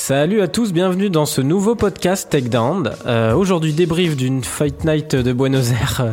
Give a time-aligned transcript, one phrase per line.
[0.00, 2.92] Salut à tous, bienvenue dans ce nouveau podcast Takedown.
[3.06, 6.12] Euh, Aujourd'hui débrief d'une Fight Night de Buenos Aires, euh,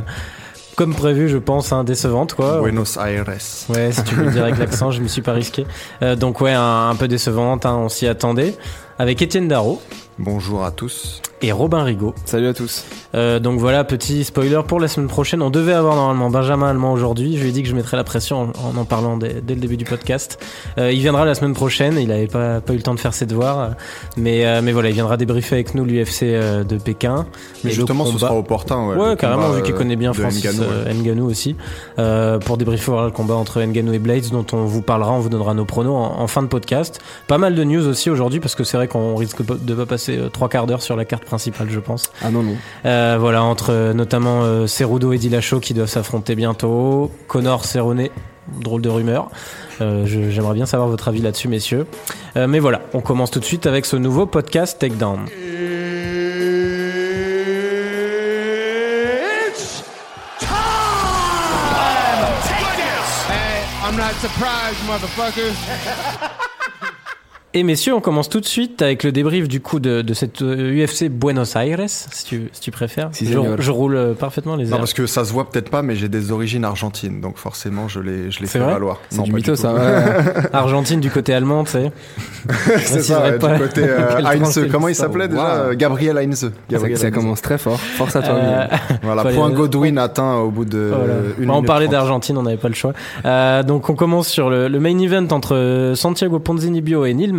[0.75, 2.61] comme prévu je pense, hein, décevante quoi.
[2.61, 3.25] Buenos Aires.
[3.69, 5.67] Ouais, si tu veux le dire avec l'accent, je me suis pas risqué.
[6.01, 8.55] Euh, donc ouais, un, un peu décevante, hein, on s'y attendait.
[8.97, 9.79] Avec Étienne Darro
[10.17, 11.21] Bonjour à tous.
[11.45, 12.15] Et Robin Rigaud.
[12.25, 12.85] Salut à tous.
[13.13, 15.43] Euh, donc voilà, petit spoiler pour la semaine prochaine.
[15.43, 17.37] On devait avoir normalement Benjamin Allemand aujourd'hui.
[17.37, 19.61] Je lui ai dit que je mettrais la pression en en, parlant dès, dès le
[19.61, 20.43] début du podcast.
[20.79, 21.97] Euh, il viendra la semaine prochaine.
[21.99, 23.75] Il n'avait pas, pas eu le temps de faire ses devoirs.
[24.17, 27.27] Mais, euh, mais voilà, il viendra débriefer avec nous l'UFC de Pékin.
[27.63, 28.87] Mais justement, ce sera opportun.
[28.87, 30.93] Ouais, Ouais, carrément, combat, vu qu'il connaît bien Francis ouais.
[30.93, 31.55] Ngannou aussi,
[32.45, 35.29] pour débriefer voilà, le combat entre Ngannou et Blades, dont on vous parlera, on vous
[35.29, 36.99] donnera nos pronos en, en fin de podcast.
[37.27, 40.19] Pas mal de news aussi aujourd'hui, parce que c'est vrai qu'on risque de pas passer
[40.33, 42.11] trois quarts d'heure sur la carte principale, je pense.
[42.21, 42.55] Ah non, non.
[42.85, 48.07] Euh, voilà, entre euh, notamment euh, Cerudo et Dillashaw qui doivent s'affronter bientôt, Connor Cerrone,
[48.59, 49.29] drôle de rumeur.
[49.81, 51.85] Euh, J'aimerais bien savoir votre avis là-dessus, messieurs.
[52.37, 55.25] Euh, mais voilà, on commence tout de suite avec ce nouveau podcast Takedown.
[59.47, 59.83] It's
[63.27, 65.55] Hey, I'm not surprised, motherfuckers.
[67.57, 70.41] Et messieurs, on commence tout de suite avec le débrief du coup de, de cette
[70.41, 73.07] euh, UFC Buenos Aires, si tu, si tu préfères.
[73.13, 74.77] Si, je, je roule euh, parfaitement les Non, airs.
[74.79, 78.01] parce que ça se voit peut-être pas, mais j'ai des origines argentines, donc forcément, je
[78.01, 78.99] les, je les fais valoir.
[79.09, 79.73] C'est Non, du mytho, ça.
[79.73, 79.79] ouais.
[80.53, 81.91] Argentine du côté allemand, tu sais.
[82.83, 84.51] C'est ça, ouais, pas du côté euh, quelle Heinz.
[84.53, 85.69] tranche Comment il s'appelait déjà Wow.
[85.71, 86.35] Euh, Gabriel Heinz.
[86.41, 87.79] ça, Gabriel ça commence très fort.
[87.79, 88.35] Force à toi.
[88.35, 88.67] Euh.
[89.01, 91.13] Voilà, point Godwin atteint au bout de Voilà.
[91.13, 91.91] euh, une Bon, on minute parlait 30.
[91.93, 92.91] d'Argentine, on n'avait pas le choix.
[93.23, 97.31] Euh, donc on commence sur le, le main event entre euh, Santiago Ponzinibbio et Neil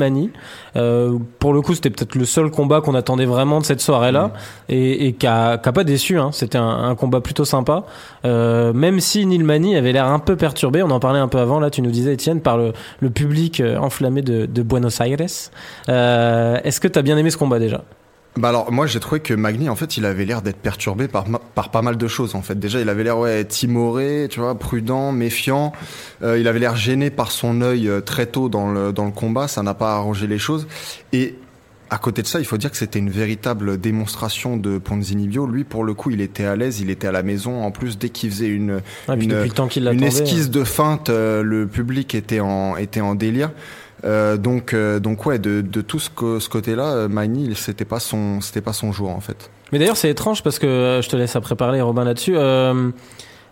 [0.76, 4.32] Euh, pour le coup, c'était peut-être le seul combat qu'on attendait vraiment de cette soirée-là
[4.68, 6.18] et, et qui a, qui a pas déçu.
[6.18, 6.30] Hein.
[6.32, 7.84] C'était un, un combat plutôt sympa.
[8.24, 11.38] Euh, même si Neil Mani avait l'air un peu perturbé, on en parlait un peu
[11.38, 11.60] avant.
[11.60, 15.16] Là, tu nous disais, Étienne, par le, le public euh, enflammé de, de Buenos Aires.
[15.88, 17.82] Euh, Est-ce que tu as bien aimé ce combat déjà?
[18.36, 21.24] Bah alors moi j'ai trouvé que Magny en fait il avait l'air d'être perturbé par,
[21.54, 22.58] par pas mal de choses en fait.
[22.58, 25.72] Déjà il avait l'air ouais timoré, tu vois, prudent, méfiant.
[26.22, 29.10] Euh, il avait l'air gêné par son œil euh, très tôt dans le, dans le
[29.12, 30.66] combat, ça n'a pas arrangé les choses.
[31.12, 31.36] Et
[31.88, 35.46] à côté de ça, il faut dire que c'était une véritable démonstration de Ponzinibio.
[35.46, 37.62] Lui pour le coup il était à l'aise, il était à la maison.
[37.62, 40.64] En plus dès qu'il faisait une, Ah, Une- depuis le temps qu'il une esquisse de
[40.64, 43.50] feinte, euh, le public était en, était en délire.
[44.04, 47.84] Euh, donc, euh, donc ouais, de, de tout ce, co- ce côté-là, euh, Magny, c'était
[47.84, 49.50] pas son, c'était pas son jour en fait.
[49.72, 52.36] Mais d'ailleurs, c'est étrange parce que euh, je te laisse après parler, Robin, là-dessus.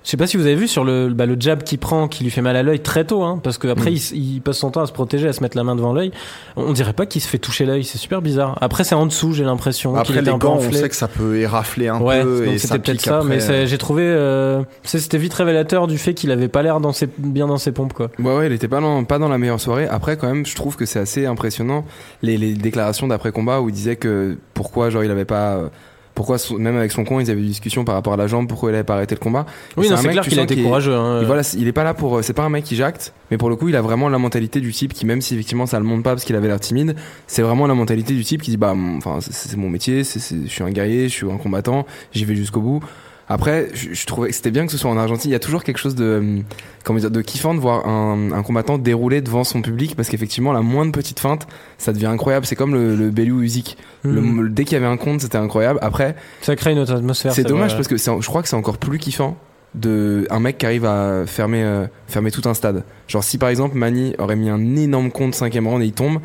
[0.05, 2.09] Euh, je sais pas si vous avez vu sur le, bah, le jab qu'il prend,
[2.09, 4.15] qui lui fait mal à l'œil très tôt, hein, parce qu'après, Mm.
[4.15, 6.13] il, passe son temps à se protéger, à se mettre la main devant l'œil.
[6.57, 8.59] On dirait pas qu'il se fait toucher l'œil, c'est super bizarre.
[8.61, 9.95] Après, c'est en dessous, j'ai l'impression.
[9.97, 13.23] Après les gants, on sait que ça peut érafler un Ouais, peu c'était peut-être ça,
[13.25, 17.09] mais j'ai trouvé, euh, c'était vite révélateur du fait qu'il avait pas l'air dans ses,
[17.19, 18.11] bien dans ses pompes, quoi.
[18.19, 19.87] Ouais, ouais, il était pas dans, pas dans la meilleure soirée.
[19.89, 21.85] Après, quand même, je trouve que c'est assez impressionnant
[22.23, 25.71] les, les déclarations d'après combat où il disait que pourquoi, genre, il avait pas.
[26.15, 28.47] Pourquoi, son- même avec son con, ils avaient des discussions par rapport à la jambe,
[28.49, 29.47] pourquoi il avait pas arrêté le combat.
[29.77, 30.95] Oui, c'est clair qu'il a été est- courageux.
[30.95, 32.19] Hein, voilà, il est pas là pour.
[32.19, 34.19] euh, C'est pas un mec qui jacte, mais pour le coup, il a vraiment la
[34.19, 36.61] mentalité du type qui, même si effectivement ça le montre pas parce qu'il avait l'air
[36.61, 36.95] timide,
[37.27, 40.21] c'est vraiment la mentalité du type qui dit bah, enfin, c'est- c'est mon métier, c'est
[40.21, 42.81] c'est- je suis un guerrier, je suis un combattant, j'y vais jusqu'au bout.
[43.29, 45.31] Après, je, je trouvais que c'était bien que ce soit en Argentine.
[45.31, 46.39] Il y a toujours quelque chose de, euh,
[46.85, 50.53] comment dire, de kiffant de voir un, un combattant dérouler devant son public parce qu'effectivement,
[50.53, 51.47] la moindre petite feinte,
[51.79, 52.45] ça devient incroyable.
[52.45, 53.79] C'est comme le, le Usyk.
[54.03, 54.41] Le- Hmm.
[54.43, 55.79] le- dès qu'il y avait un compte, c'était incroyable.
[55.83, 57.33] Après, Ça crée une autre atmosphère.
[57.33, 57.79] c'est dommage vrai.
[57.79, 59.37] parce que je crois que c'est encore plus kiffant
[59.75, 62.85] de un mec qui arrive à fermer euh, fermer tout un stade.
[63.09, 66.19] Genre si par exemple Mani aurait mis un énorme compte cinquième round et il tombe,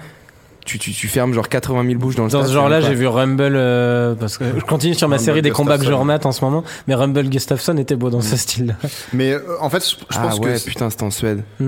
[0.69, 2.49] tu, tu, tu fermes genre 80 000 bouches dans le Dans stade.
[2.49, 5.41] ce genre-là, c'est j'ai vu Rumble, euh, parce que je continue sur ma Rumble série
[5.41, 8.37] des combats que je remate en ce moment, mais Rumble Gustafsson était beau dans ce
[8.37, 8.75] style-là.
[9.13, 11.43] Mais euh, en fait, je, je pas- pense ah ouais, que putain, c'était en Suède.
[11.59, 11.65] c-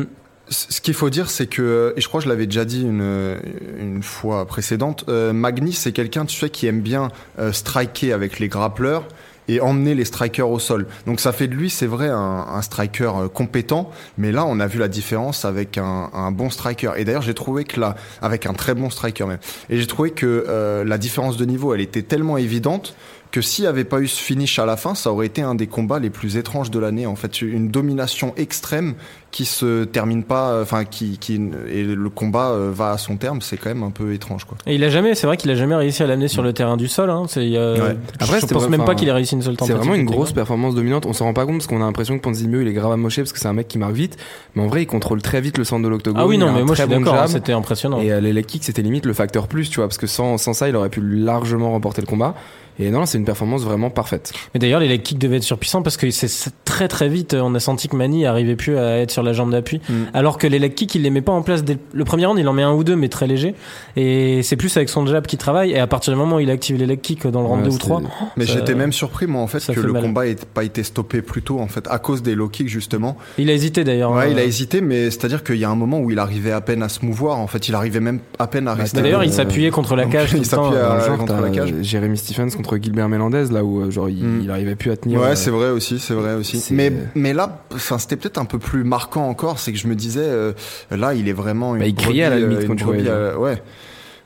[0.70, 3.38] ce qu'il faut dire, c'est que, et je crois que je l'avais déjà dit une,
[3.80, 8.40] une fois précédente, euh, Magny, c'est quelqu'un, tu sais, qui aime bien euh, striker avec
[8.40, 9.06] les grappleurs
[9.47, 10.88] et emmener les strikers au sol.
[11.06, 14.59] Donc ça fait de lui, c'est vrai, un, un striker euh, compétent, mais là, on
[14.59, 16.91] a vu la différence avec un, un bon striker.
[16.97, 20.12] Et d'ailleurs, j'ai trouvé que là, avec un très bon striker même, et j'ai trouvé
[20.12, 22.96] que euh, la différence de niveau, elle était tellement évidente
[23.32, 25.56] que s'il n'y avait pas eu ce finish à la fin, ça aurait été un
[25.56, 27.06] des combats les plus étranges de l'année.
[27.08, 28.96] En fait, une domination extrême
[29.32, 31.40] qui se termine pas, euh, enfin, qui, qui,
[31.72, 34.58] et le combat euh, va à son terme, c'est quand même un peu étrange, quoi.
[34.68, 36.76] Et il a jamais, c'est vrai qu'il a jamais réussi à l'amener sur le terrain
[36.76, 37.10] du sol.
[37.10, 37.24] Hein.
[37.30, 37.98] C'est, euh, Ouais.
[38.20, 39.78] Après, je pense vrai- même pas qu'il ait réussi une seule C'est tentative.
[39.78, 41.06] vraiment une grosse performance dominante.
[41.06, 43.22] On s'en rend pas compte parce qu'on a l'impression que Ponzinibbio il est grave amoché
[43.22, 44.18] parce que c'est un mec qui marque vite,
[44.56, 46.22] mais en vrai il contrôle très vite le centre de l'octogone.
[46.22, 48.02] Ah oui, non, mais moi je suis bon d'accord, hein, c'était impressionnant.
[48.02, 50.38] Et euh, les leg kicks, c'était limite le facteur plus, tu vois, parce que sans,
[50.38, 52.36] sans ça, il aurait pu largement remporter le combat.
[52.79, 54.32] Et non, c'est une performance vraiment parfaite.
[54.53, 57.53] Mais d'ailleurs, les leg kicks devaient être surpuissants parce que c'est très très vite, on
[57.56, 59.82] a senti que Mani arrivait plus à être sur la jambe d'appui.
[59.90, 59.94] Mm.
[60.14, 62.40] Alors que les leg kicks, il les met pas en place dès le premier round,
[62.40, 63.53] il en met un ou deux, mais très léger.
[63.96, 65.72] Et c'est plus avec son jab qu'il travaille.
[65.72, 67.70] Et à partir du moment où il active les leg kicks dans le round Ouais,
[67.70, 70.02] 2 ou 3, c'est- Mais j'étais même surpris, moi, en fait, que fait le mal.
[70.03, 73.18] combat n'ait pas été stoppé plus tôt, en fait, à cause des low kicks, justement.
[73.38, 74.12] il a hésité d'ailleurs.
[74.12, 76.52] Ouais, il a Euh, hésité, mais c'est-à-dire qu'il y a un moment où il arrivait
[76.52, 77.38] à peine à se mouvoir.
[77.40, 78.97] En fait, il arrivait même à peine à rester.
[78.97, 80.34] Bah, D'ailleurs, Euh, il s'appuyait contre la cage.
[80.35, 81.72] il s'appuyait contre la cage.
[81.73, 84.41] euh, Jérémy Stephens contre Gilbert Melendez, là où euh, genre il, Mm.
[84.43, 85.19] il arrivait plus à tenir.
[85.19, 86.59] Ouais, euh, c'est vrai aussi, c'est vrai aussi.
[86.59, 89.87] c'est- Mais mais là, enfin, c'était peut-être un peu plus marquant encore, c'est que je
[89.87, 90.53] me disais, euh,
[90.91, 92.85] là, il est vraiment une Bah, il criait à la brebis, limite quand une tu
[92.85, 93.61] brebis, euh, ouais.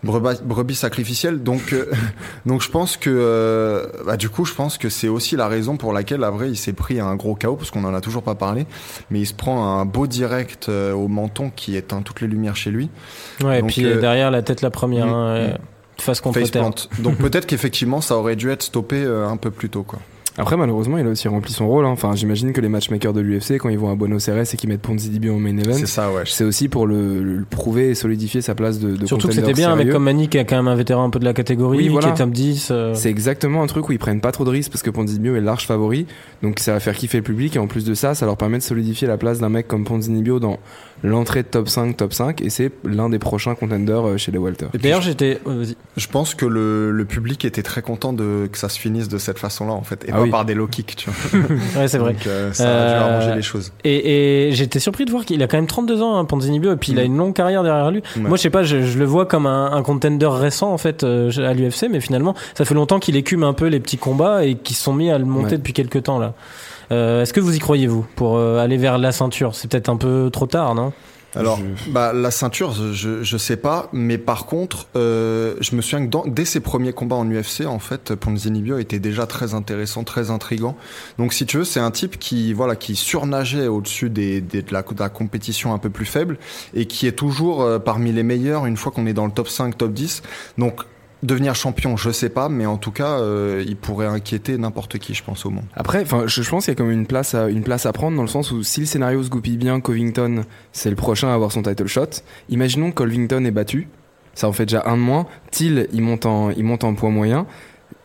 [0.03, 1.41] Brebis, brebis sacrificielle.
[1.41, 1.85] Donc, euh,
[2.45, 5.77] donc je pense que, euh, bah, du coup, je pense que c'est aussi la raison
[5.77, 8.35] pour laquelle, après, il s'est pris un gros chaos, parce qu'on en a toujours pas
[8.35, 8.67] parlé.
[9.09, 12.55] Mais il se prend un beau direct euh, au menton qui éteint toutes les lumières
[12.55, 12.89] chez lui.
[13.43, 15.57] Ouais, et puis euh, derrière la tête la première, mm, hein, euh, mm.
[16.01, 16.69] Face contre Face terre.
[17.00, 20.00] Donc peut-être qu'effectivement, ça aurait dû être stoppé euh, un peu plus tôt, quoi.
[20.38, 21.86] Après, malheureusement, il a aussi rempli son rôle.
[21.86, 21.92] hein.
[21.92, 24.68] Enfin, j'imagine que les matchmakers de l'UFC, quand ils vont à Buenos Aires et qu'ils
[24.68, 26.24] mettent Ponzinibbio en main event, C'est ça, ouais.
[26.25, 29.53] c'est aussi pour le, le prouver et solidifier sa place de, de Surtout que c'était
[29.53, 31.31] bien un mec comme Mani qui a quand même un vétéran un peu de la
[31.33, 32.07] catégorie, Oui, voilà.
[32.07, 32.68] qui est top 10.
[32.71, 35.38] euh, C'est exactement un truc où ils prennent pas trop de risques parce que Ponzinibbio
[35.38, 36.06] est large favori.
[36.44, 38.57] Donc ça va faire kiffer le public et en plus de ça, ça leur permet
[38.57, 40.59] de solidifier la place d'un mec comme Ponzinibbio dans
[41.06, 44.38] l'entrée de top 5, top 5 et c'est l'un des prochains contenders euh, chez les
[44.38, 44.66] Walter.
[44.68, 45.40] Et puis, D'ailleurs, j'étais.
[45.48, 45.66] euh.
[45.98, 49.18] Je pense que le, le public était très content de que ça se finisse de
[49.18, 50.30] cette façon-là en fait, et Ah pas oui.
[50.31, 51.40] par des low kicks, tu vois.
[51.81, 52.13] Ouais, c'est vrai.
[52.13, 53.72] Donc, euh, ça a dû arranger les choses.
[53.84, 56.75] Et, et j'étais surpris de voir qu'il a quand même 32 ans, hein, Ponzinibbio, et
[56.78, 57.06] puis il a Mm.
[57.07, 58.02] une longue carrière derrière lui.
[58.18, 58.22] Ouais.
[58.24, 61.04] Moi, je sais pas, je, je le vois comme un, un contender récent en fait
[61.04, 64.44] euh, à l'UFC, mais finalement, ça fait longtemps qu'il écume un peu les petits combats
[64.46, 65.57] et qu'ils se sont mis à le monter Ouais.
[65.57, 66.34] depuis quelques temps là.
[66.91, 69.55] Euh, Est-ce que vous y croyez vous pour euh, aller vers la ceinture?
[69.55, 70.93] C'est peut-être un peu trop tard, non?
[71.37, 75.81] Alors, je- bah, la ceinture, je, je sais pas, mais par contre, euh, je me
[75.81, 79.53] souviens que dans- dès ses premiers combats en UFC, en fait, Ponzinibbio était déjà très
[79.53, 80.77] intéressant, très intrigant.
[81.17, 84.71] Donc, si tu veux, c'est un type qui, voilà, qui surnageait au-dessus des, des- de,
[84.73, 86.37] la, de la compétition un peu plus faible
[86.73, 89.49] et qui est toujours euh, parmi les meilleurs une fois qu'on est dans le top
[89.49, 90.23] 5, top 10.
[90.57, 90.83] Donc,
[91.25, 95.13] devenir champion, je sais pas, mais en tout cas, euh, il pourrait inquiéter n'importe qui,
[95.13, 95.66] je pense, au monde.
[95.75, 98.24] Après, je, pense qu'il y a comme une place à une place à prendre dans
[98.24, 101.51] le sens où si le scénario se goupille bien, Covington c'est le prochain à avoir
[101.51, 102.22] son title shot.
[102.50, 103.88] Imaginons que Covington est battu,
[104.33, 105.27] ça en fait déjà un de moins.
[105.51, 107.48] Till il monte en il monte en poids moyen.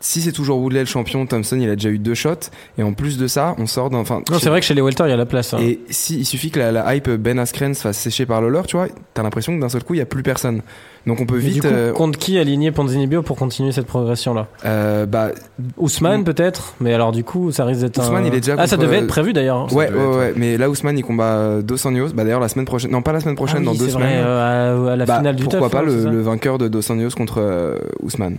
[0.03, 2.93] Si c'est toujours Woodley le champion, Thompson il a déjà eu deux shots et en
[2.93, 3.99] plus de ça, on sort d'un.
[3.99, 5.53] Enfin, Non, c'est vrai que chez les welter, il y a la place.
[5.53, 5.59] hein.
[5.61, 8.61] Et si il suffit que la, la hype Ben Askren se fasse sécher par Lawler,
[8.67, 10.61] tu vois, t'as l'impression que d'un seul coup il y a plus personne.
[11.07, 11.61] Donc on peut Mais du vite.
[11.61, 15.29] coup, euh, contre qui aligner Ponzinibbio pour continuer cette progression là euh, bah
[15.77, 18.03] Ousmane peut-être, mais alors du coup, ça risque d'être un.
[18.03, 19.71] Ousmane, il est déjà Ah, ça devait être prévu d'ailleurs.
[19.73, 22.09] ouais, devait ouais, être, ouais, mais là Ousmane il combat euh, Dos Anjos.
[22.13, 24.23] Bah d'ailleurs la semaine prochaine, non pas la semaine prochaine, Ah dans deux vrai, semaines.
[24.25, 27.39] euh, à, la Bah, finale du pourquoi pas hein, le, vainqueur de Dos Anjos contre
[27.39, 28.37] euh, Ousmane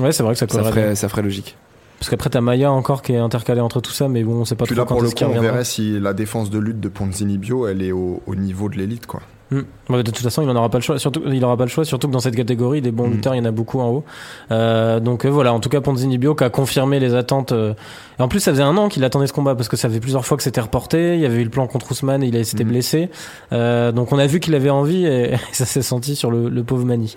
[0.00, 0.82] Ouais, c'est vrai que ça ça collerait bien.
[0.82, 1.56] ferait, ça ferait logique.
[1.98, 4.56] Parce qu'après, t'as Maya encore qui est intercalé entre tout ça, mais bon, on sait
[4.56, 5.50] pas Puis trop là, quand pour le coup, on reviendra.
[5.52, 9.06] verrait si la défense de lutte de Ponzinibbio, elle est au, au niveau de l'élite,
[9.06, 9.20] quoi.
[9.52, 9.60] Hmm.
[9.90, 10.98] Ouais, de toute façon, il en aura pas le choix.
[10.98, 13.12] Surtout, il aura pas le choix, surtout que dans cette catégorie, des bons Mm.
[13.12, 14.04] lutteurs, il y en a beaucoup en haut.
[14.50, 17.52] Euh, donc euh, voilà, en tout cas, Ponzinibbio qui a confirmé les attentes.
[17.52, 17.74] euh,
[18.18, 20.00] Et en plus, ça faisait un an qu'il attendait ce combat parce que ça fait
[20.00, 21.14] plusieurs fois que c'était reporté.
[21.16, 22.68] Il y avait eu le plan contre Ousmane, il a- s'était Mm.
[22.68, 23.10] blessé.
[23.52, 26.64] Euh, donc on a vu qu'il avait envie et, ça s'est senti sur le, le
[26.64, 27.16] pauvre Mani.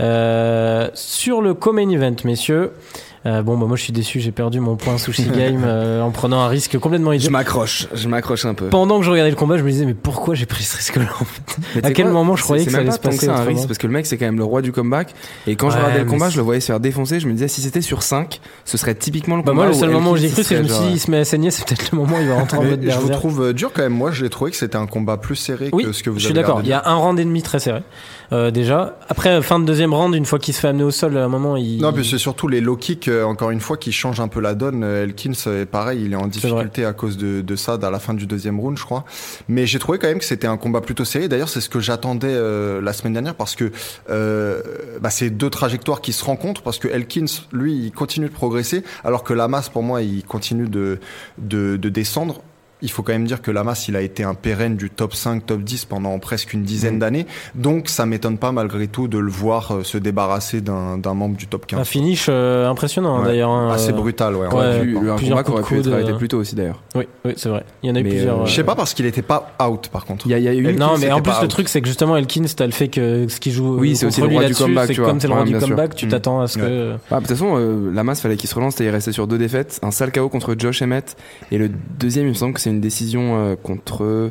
[0.00, 2.72] Euh, sur le co-main event, messieurs.
[3.24, 6.10] euh, bon, bah, moi je suis déçu, j'ai perdu mon point sushi game euh, en
[6.10, 7.26] prenant un risque complètement idiot.
[7.26, 8.66] Je m'accroche, je m'accroche un peu.
[8.68, 11.04] Pendant que je regardais le combat, je me disais mais pourquoi j'ai pris ce risque-là
[11.20, 11.56] en fait?
[11.76, 13.68] Mais À quel quoi moment je croyais que ça allait pas se passer un risque
[13.68, 15.14] parce que le mec c'est quand même le roi du comeback
[15.46, 17.46] et quand je regardais le combat je le voyais se faire défoncer je me disais
[17.48, 20.10] si c'était sur 5 ce serait typiquement le Bah combat moi le seul où moment
[20.12, 21.10] où j'y ai Elkins cru c'est que je me serait suis dit genre, il se
[21.12, 23.08] met à saigner c'est peut-être le moment où il va rentrer en mode je vous
[23.10, 23.92] trouve euh, dur quand même.
[23.92, 26.32] Moi, j'ai trouvé que c'était un combat plus serré que ce que vous je suis
[26.32, 26.60] avez d'accord.
[26.62, 27.82] Il y a un round et demi très serré
[28.32, 28.98] euh, déjà.
[29.08, 31.28] Après fin de deuxième round, une fois qu'il se fait amener au sol, à un
[31.28, 31.80] moment il.
[31.80, 34.40] Non, puis c'est surtout les low kicks, euh, encore une fois, qui changent un peu
[34.40, 34.82] la donne.
[34.82, 38.14] Euh, Elkins, pareil, il est en difficulté à cause de, de ça à la fin
[38.14, 39.04] du deuxième round, je crois.
[39.48, 41.28] Mais j'ai trouvé quand même que c'était un combat plutôt serré.
[41.28, 43.70] D'ailleurs, c'est ce que j'attendais euh, la semaine dernière parce que
[44.10, 44.62] euh,
[45.00, 48.84] bah, c'est deux trajectoires qui se rencontrent parce que Elkins, lui, il continue de progresser
[49.04, 50.98] alors que Lamas, pour moi, il continue de,
[51.38, 52.42] de, de descendre.
[52.82, 55.46] Il faut quand même dire que Lamas, il a été un pérenne du top 5,
[55.46, 57.00] top 10 pendant presque une dizaine Mhm.
[57.00, 57.26] d'années.
[57.54, 61.36] Donc, ça m'étonne pas malgré tout de le voir euh, se débarrasser d'un d'un membre
[61.36, 61.80] du top 15.
[61.80, 63.26] un finish euh, impressionnant hein, Ouais.
[63.28, 63.50] d'ailleurs.
[63.50, 64.46] hein, assez euh, brutal, ouais.
[64.52, 66.38] Ouais, pu- un plusieurs combat qui aurait coups pu de être coude, arrêté plus tôt
[66.38, 67.64] aussi d'ailleurs Oui, oui c'est vrai.
[67.82, 68.42] Il y en a eu Mais, plusieurs.
[68.42, 68.46] euh.
[68.46, 70.26] Je sais pas parce qu'il était pas out par contre.
[70.26, 71.50] il y a, il y a eu une non, Elkins, mais en plus le out.
[71.50, 74.20] truc c'est que justement Elkins, t'as le fait que ce qui joue Oui, c'est aussi
[74.20, 76.08] le roi du comeback, c'est comme c'est le roi du comeback, tu Mm.
[76.10, 76.94] t'attends à ce que.
[77.10, 77.56] Ah, de toute façon,
[77.94, 78.78] Lamas fallait qu'il se relance.
[78.80, 81.16] Il est resté sur deux défaites, un sale KO contre Josh Emmett
[81.50, 84.02] et le deuxième, il me semble que c'est une décision euh, contre.
[84.02, 84.30] Euh,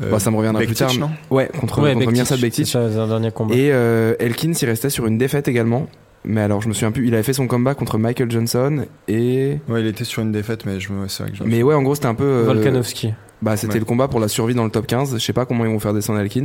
[0.00, 0.98] bah, ça me reviendra plus Bektic, tard.
[0.98, 2.66] non Ouais, contre, Ouais, contre Bektic, Bektic.
[2.68, 3.54] ça, un dernier combat.
[3.54, 5.88] Et euh, Elkins, il restait sur une défaite également.
[6.26, 7.06] Mais alors, je me souviens plus.
[7.06, 9.58] Il avait fait son comeback contre Michael Johnson et.
[9.68, 11.06] Ouais, il était sur une défaite, mais je me.
[11.08, 12.24] C'est vrai que je- Mais ouais, en gros, c'était un peu.
[12.24, 13.12] euh, Volkanovski.
[13.42, 13.78] Bah, c'était Ouais.
[13.80, 15.12] le combat pour la survie dans le top 15.
[15.18, 16.44] Je sais pas comment ils vont faire descendre Elkins.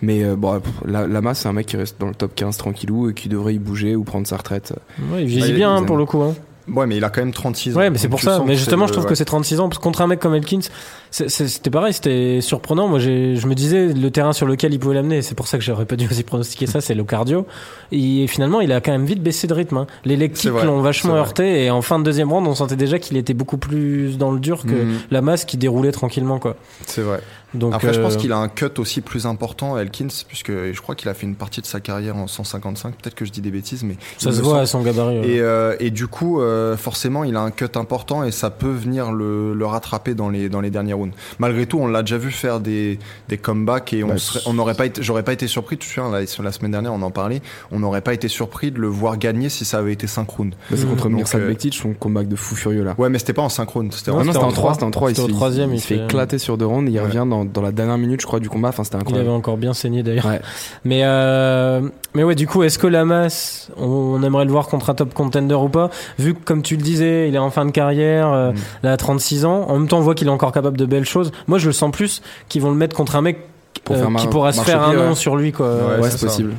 [0.00, 2.56] Mais euh, bon, pff, la, Lama, c'est un mec qui reste dans le top 15
[2.56, 4.74] tranquillou et qui devrait y bouger ou prendre sa retraite.
[5.12, 6.22] Ouais, il vieillit il- bien il hein, pour le coup.
[6.22, 6.34] Hein.
[6.68, 7.80] Ouais, mais il a quand même 36 ans.
[7.80, 8.42] Ouais, mais c'est pour ça.
[8.46, 9.68] Mais justement, je trouve que c'est 36 ans.
[9.68, 10.60] Parce que contre un mec comme Elkins,
[11.28, 12.88] c'était pareil, c'était surprenant.
[12.88, 15.64] Moi, je me disais, le terrain sur lequel il pouvait l'amener, c'est pour ça que
[15.64, 17.46] j'aurais pas dû aussi pronostiquer ça, c'est le cardio.
[17.92, 19.78] Et finalement, il a quand même vite baissé de rythme.
[19.78, 19.86] hein.
[20.04, 21.64] Les vrai, l'ont vachement heurté.
[21.64, 24.40] Et en fin de deuxième round, on sentait déjà qu'il était beaucoup plus dans le
[24.40, 24.98] dur que Mhm.
[25.10, 26.56] la masse qui déroulait tranquillement, quoi.
[26.86, 27.20] C'est vrai.
[27.54, 30.80] Donc, Après, je pense euh, qu'il a un cut aussi plus important, Elkins, puisque je
[30.82, 32.94] crois qu'il a fait une partie de sa carrière en 155.
[32.96, 35.20] Peut-être que je dis des bêtises, mais ça se voit à son gabarit.
[35.20, 35.28] ouais.
[35.28, 38.70] Et, euh, et du coup, euh, forcément, il a un cut important et ça peut
[38.70, 41.05] venir le, le rattraper dans les, dans les derniers rounds.
[41.38, 42.98] Malgré tout, on l'a déjà vu faire des,
[43.28, 45.98] des comebacks et on Ouais, serait- on n'aurait pas été, j'aurais pas été surpris, tu
[46.00, 47.40] là, sur la semaine dernière, on en parlait,
[47.72, 50.54] on n'aurait pas été surpris de le voir gagner si ça avait été 5 rounds.
[50.70, 52.94] Bah, c'est contre Donc, Mirsad euh, Bektic, son comeback de fou furieux là.
[52.98, 54.54] Ouais, mais c'était pas en 5 rounds, c'était Non, en non, c'était en en 3,
[54.62, 54.72] trois.
[54.74, 55.10] c'était en 3.
[55.10, 56.90] Il, C'était fait- troisième, il il se fait éclater sur deux rounds.
[56.90, 57.04] Il Ouais.
[57.04, 58.68] revient dans, dans la dernière minute, je crois, du combat.
[58.68, 59.30] Enfin, c'était Il avait incroyable.
[59.36, 60.26] encore bien saigné d'ailleurs.
[60.26, 60.40] Ouais.
[60.84, 61.80] Mais euh,
[62.14, 65.12] mais ouais, du coup, est-ce que Lamas, on, on aimerait le voir contre un top
[65.14, 65.90] contender ou pas?
[66.18, 68.54] Vu que, comme tu le disais, il est en fin de carrière, euh, Mm.
[68.84, 69.66] il a 36 ans.
[69.68, 71.32] En même temps, on voit qu'il est encore capable de belles choses.
[71.46, 73.38] Moi, je le sens plus qu'ils vont le mettre contre un mec
[73.84, 75.14] Pour euh, mar- qui pourra se faire un nom ouais.
[75.14, 75.74] sur lui, quoi.
[75.74, 76.26] Ouais, Ouais, c'est c'est ça.
[76.26, 76.54] possible.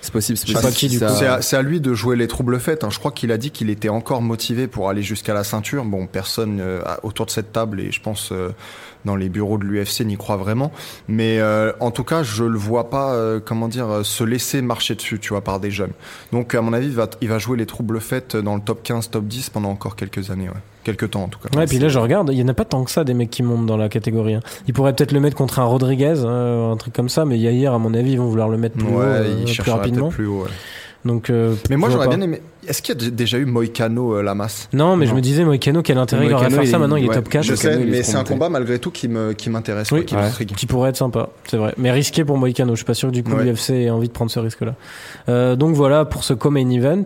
[0.00, 0.72] C'est possible, c'est Je sais possible.
[0.72, 1.12] pas qui, du Ça- coup.
[1.18, 2.84] C'est à, c'est à lui de jouer les troubles faits.
[2.84, 2.88] hein.
[2.90, 5.84] Je crois qu'il a dit qu'il était encore motivé pour aller jusqu'à la ceinture.
[5.84, 8.50] Bon, personne euh, autour de cette table et je pense euh,
[9.04, 10.70] dans les bureaux de l'UFC n'y croit vraiment.
[11.08, 14.62] Mais euh, en tout cas, je le vois pas, euh, comment dire, euh, se laisser
[14.62, 15.92] marcher dessus, tu vois, par des jeunes.
[16.32, 18.84] Donc, à mon avis, il va, il va jouer les troubles faits dans le top
[18.84, 20.54] 15, top 10 pendant encore quelques années, ouais.
[20.96, 21.56] Quelques temps en tout cas.
[21.58, 23.30] Ouais, puis là, je regarde, il y en a pas tant que ça des mecs
[23.30, 24.34] qui montent dans la catégorie.
[24.34, 24.40] hein.
[24.66, 27.74] Il pourrait peut-être le mettre contre un Rodriguez, hein, un truc comme ça, mais Yair,
[27.74, 30.06] à mon avis, ils vont vouloir le mettre plus Ouais, haut, euh, plus rapidement.
[30.08, 30.42] peut-être plus haut.
[30.44, 30.48] ouais.
[31.04, 32.42] Donc, euh, Mais moi, j'aurais bien aimé.
[32.66, 34.68] Est-ce qu'il y a déjà eu Moicano euh, Lamas?
[34.72, 36.96] Non, mais je me disais, Moïcano, quel intérêt il aurait à faire ça il- maintenant,
[36.96, 37.44] il est top 4.
[37.44, 40.00] Je Moicano, sais, mais c'est un combat malgré tout qui me qui m'intéresse, Oui.
[40.00, 40.22] quoi, qui Ouais.
[40.22, 40.54] m'intrigue.
[40.56, 41.72] qui pourrait être sympa, c'est vrai.
[41.78, 42.72] Mais risqué pour Moïcano.
[42.72, 43.44] Je suis pas sûr que du coup Ouais.
[43.44, 44.74] l'UFC ait envie de prendre ce risque-là.
[45.28, 47.04] Euh, donc voilà pour ce co-main event.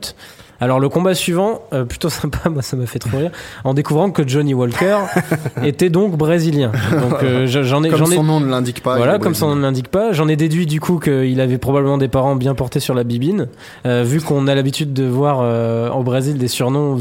[0.63, 3.33] Alors le combat suivant, euh, plutôt sympa, moi ça m'a fait trop rire,
[3.65, 4.99] en découvrant que Johnny Walker
[5.65, 6.71] était donc brésilien.
[6.93, 8.95] Donc euh, je- j'en ai, Comme j'en ai, son nom ne l'indique pas.
[8.95, 11.59] il voilà, comme son nom ne l'indique pas, j'en ai déduit du coup qu'il avait
[11.59, 13.49] probablement des parents bien portés sur la bibine,
[13.87, 16.99] euh, vu qu'on a l'habitude de voir euh, au Brésil des surnoms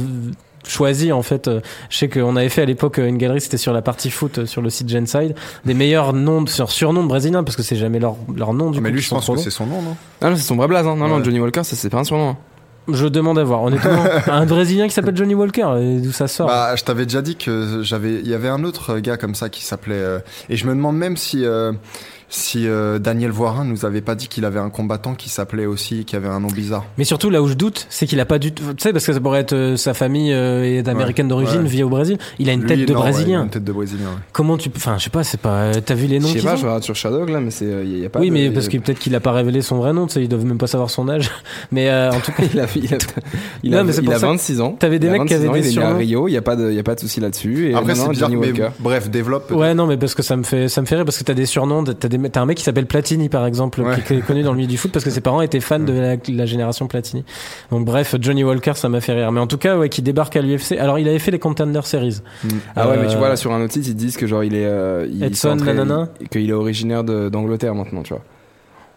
[0.68, 1.50] choisis en fait.
[1.90, 4.62] Je sais qu'on avait fait à l'époque une galerie, c'était sur la partie foot sur
[4.62, 8.16] le site Genside, des meilleurs noms, de- sur surnoms brésiliens parce que c'est jamais leur
[8.36, 8.96] leur nom du Mais coup.
[8.96, 9.96] lui, qui je pense que c'est son nom, non?
[10.22, 10.86] Ah non, c'est son vrai blaze.
[10.88, 10.96] Hein.
[10.96, 11.24] Non, non.
[11.24, 12.30] Johnny Walker, ça c'est pas un surnom.
[12.30, 12.38] hein.
[12.88, 13.64] Je demande à voir.
[13.64, 17.36] Honnêtement, un Brésilien qui s'appelle Johnny Walker, d'où ça sort Bah, je t'avais déjà dit
[17.36, 20.20] que j'avais, il y avait un autre gars comme ça qui s'appelait, euh,
[20.50, 21.72] et je me demande même si, euh,
[22.34, 26.06] si euh, Daniel Voirin nous avait pas dit qu'il avait un combattant qui s'appelait aussi,
[26.06, 26.86] qui avait un nom bizarre.
[26.98, 28.64] Mais surtout, là où je doute, c'est qu'il a pas du tout.
[28.74, 31.64] Tu sais, parce que ça pourrait être euh, sa famille euh, est américaine Ouais, d'origine,
[31.64, 31.68] ouais.
[31.68, 32.18] vit au Brésil.
[32.40, 33.44] Il a une Lui, tête de non, ouais, il a Brésilien.
[33.44, 34.06] une tête de Brésilien.
[34.06, 34.22] ouais.
[34.32, 34.70] Comment tu.
[34.74, 35.50] Enfin, je sais pas, c'est pas.
[35.64, 37.66] euh, T'as vu les noms Je sais pas, je regarde sur Shadowg là, mais c'est
[37.66, 38.20] y a, y a pas.
[38.22, 40.24] Oui, de- mais parce que peut-être qu'il a pas révélé son vrai nom, tu sais,
[40.24, 41.30] ils doivent même pas savoir son âge.
[41.74, 42.98] Mais euh, en tout cas, il a, il a,
[43.64, 44.76] il Non, a, mais c'est il pour a ça que 26 ans.
[44.80, 45.98] t'avais des mecs qui 26 avaient ans, des il est né à surnoms.
[45.98, 47.72] Rio, il y a pas de, y a pas de souci là-dessus.
[47.72, 48.30] Et Après, c'est bizarre,
[48.80, 49.52] bref, développe.
[49.52, 51.34] Ouais, non, mais parce que ça me fait, ça me fait rire parce que t'as
[51.34, 54.02] des surnoms, t'as des, t'as un mec qui s'appelle Platini par exemple, Ouais.
[54.06, 55.94] qui est connu dans le milieu du foot parce que ses parents étaient fans de
[55.94, 57.24] la, la génération Platini.
[57.72, 59.32] Donc bref, Johnny Walker, ça m'a fait rire.
[59.32, 60.74] Mais en tout cas, ouais, qui débarque à l'UFC.
[60.80, 62.20] Alors, il avait fait les Contender Series.
[62.44, 62.48] Mm.
[62.76, 64.44] Ah ouais, mais tu Euh, vois là sur un autre site, ils disent que genre
[64.44, 66.10] il est, euh, il Edson, nanana.
[66.32, 68.14] qu'il est originaire d'Angleterre maintenant, tu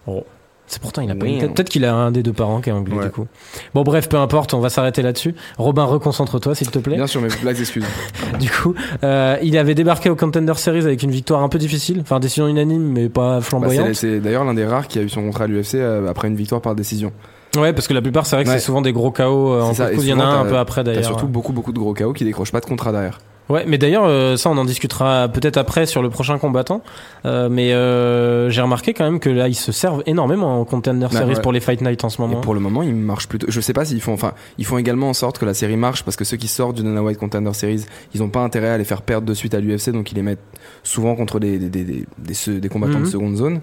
[0.06, 0.24] vois.
[0.66, 1.50] C'est pourtant, il a pas une tête.
[1.50, 3.04] on- Peut-être qu'il a un des deux parents qui est anglais Ouais.
[3.04, 3.26] du coup.
[3.74, 5.34] Bon, bref, peu importe, on va s'arrêter là-dessus.
[5.58, 6.96] Robin, reconcentre-toi s'il te plaît.
[6.96, 7.84] Bien sûr, mes blagues excuses.
[8.40, 11.98] Du coup, euh, il avait débarqué au Contender Series avec une victoire un peu difficile,
[12.00, 13.86] enfin décision unanime mais pas Bah, flamboyante.
[13.88, 16.28] c'est c'est d'ailleurs l'un des rares qui a eu son contrat à l'UFC euh, après
[16.28, 17.12] une victoire par décision.
[17.56, 18.58] ouais, parce que la plupart c'est vrai que Ouais.
[18.58, 19.82] c'est souvent des gros KO euh, en coup.
[19.98, 21.04] Il y en a un un t'as- peu après T'as d'ailleurs.
[21.04, 23.18] surtout beaucoup beaucoup de gros KO qui décrochent pas de contrat derrière.
[23.50, 26.82] Ouais, mais d'ailleurs euh, ça on en discutera peut-être après sur le prochain combattant.
[27.26, 31.08] Euh, mais euh, j'ai remarqué quand même que là ils se servent énormément en Contender
[31.10, 31.42] Series ouais.
[31.42, 32.38] pour les Fight Night en ce moment.
[32.38, 33.46] Et pour le moment, ils marchent plutôt.
[33.50, 34.14] Je sais pas s'ils font.
[34.14, 36.76] Enfin, ils font également en sorte que la série marche parce que ceux qui sortent
[36.76, 37.84] du Dana White Contender Series,
[38.14, 40.22] ils ont pas intérêt à les faire perdre de suite à l'UFC, donc ils les
[40.22, 40.38] mettent
[40.82, 43.04] souvent contre des des des des, des combattants Mhm.
[43.04, 43.60] de seconde zone.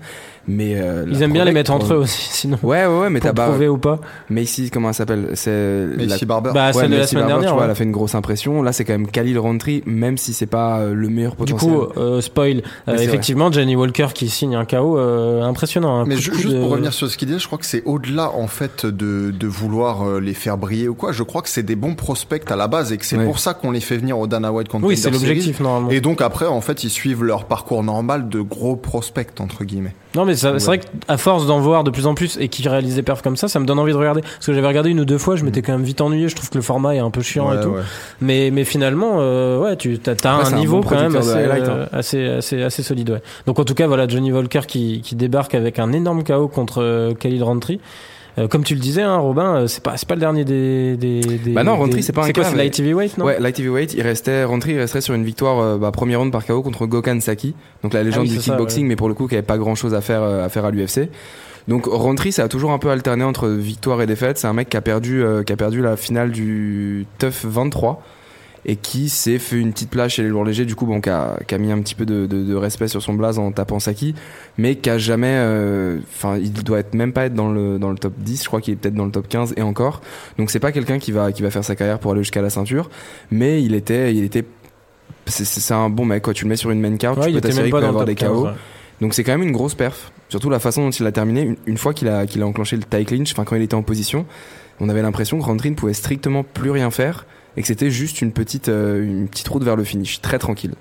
[0.47, 3.19] Mais euh, Ils aiment bien les mettre entre eux aussi, sinon Ouais, ouais, ouais, mais
[3.19, 3.47] t'as pas.
[3.49, 3.99] prouver ou pas.
[4.29, 5.29] Mais ici, comment elle s'appelle?
[5.35, 6.51] C'est ici, Barber.
[6.53, 7.49] Bah Ouais, celle de la Macy semaine Barber, dernière.
[7.49, 7.65] tu vois, ouais.
[7.65, 8.63] elle a fait une grosse impression.
[8.63, 11.71] Là, c'est quand même Khalil Rountree, même si c'est pas euh, le meilleur Du potentiel.
[11.71, 15.99] coup, euh, spoil, euh, effectivement, Johnny Walker qui signe un KO euh, impressionnant.
[15.99, 18.31] un Mais de juste pour revenir sur ce qu'il disait, je crois que c'est au-delà
[18.31, 21.11] en fait de, de vouloir les faire briller ou quoi.
[21.11, 23.25] Je crois que c'est des bons prospects à la base et que c'est Ouais.
[23.25, 25.91] pour ça qu'on les fait venir au Dana White Contender Oui, c'est l'objectif normalement.
[25.91, 29.93] Et donc après, en fait, ils suivent leur parcours normal de gros prospects entre guillemets.
[30.15, 32.95] Non, mais c'est vrai qu'à force d'en voir de plus en plus et qui réalisent
[32.95, 34.21] des perfs comme ça, ça me donne envie de regarder.
[34.21, 36.27] Parce que j'avais regardé une ou deux fois, je m'étais quand même vite ennuyé.
[36.27, 37.69] Je trouve que le format est un peu chiant Ouais, et tout.
[37.69, 37.81] ouais.
[38.19, 41.89] Mais, mais finalement, euh, ouais, tu as, un niveau bon quand même assez, euh, hein.
[41.93, 43.11] assez, assez, assez solide.
[43.11, 43.21] Ouais.
[43.45, 46.81] Donc en tout cas, voilà, Johnny Walker qui, qui débarque avec un énorme KO contre
[46.81, 47.79] euh, Khalil Rountree.
[48.37, 50.95] Euh, comme tu le disais, hein, Robin, euh, c'est pas, c'est pas le dernier des.
[50.95, 53.25] des, des Bah non, des- c'est pas un C'est quoi, c'est light heavyweight, non?
[53.25, 56.31] Ouais, light heavyweight, il restait, Rountree, il resterait sur une victoire, euh, bah, premier round
[56.31, 58.89] par KO contre Gokhan Saki, donc la légende Ah oui, du ça, kickboxing, ouais.
[58.89, 61.09] mais pour le coup, qui avait pas grand chose à faire, à faire à l'UFC.
[61.67, 64.37] Donc Rountree, ça a toujours un peu alterné entre victoire et défaite.
[64.39, 68.01] C'est un mec qui a perdu, euh, qui a perdu la finale du TUF 23
[68.65, 71.09] et qui s'est fait une petite place chez les lourds légers, du coup, bon, qui
[71.09, 74.13] a, mis un petit peu de, de- de respect sur son blaze en tapant Saki,
[74.57, 77.89] mais qui a jamais, euh, enfin, il doit être même pas être dans le, dans
[77.89, 80.01] le top 10, je crois qu'il est peut-être dans le top 15 et encore.
[80.37, 82.51] Donc c'est pas quelqu'un qui va, qui va faire sa carrière pour aller jusqu'à la
[82.51, 82.89] ceinture,
[83.31, 84.45] mais il était, il était,
[85.25, 86.33] c'est- un bon mec, quoi.
[86.33, 88.05] Tu le mets sur une main card, Ouais, tu peux t'assurer qu'il pas va avoir
[88.05, 88.45] des top 15, KO.
[88.45, 88.51] ouais.
[89.01, 90.11] Donc c'est quand même une grosse perf.
[90.29, 91.41] Surtout la façon dont il a terminé.
[91.41, 93.73] Une, une fois qu'il a, qu'il a enclenché le tie clinch, enfin quand il était
[93.73, 94.25] en position,
[94.79, 97.25] on avait l'impression que ne pouvait strictement plus rien faire
[97.57, 100.73] et que c'était juste une petite, euh, une petite route vers le finish, très tranquille.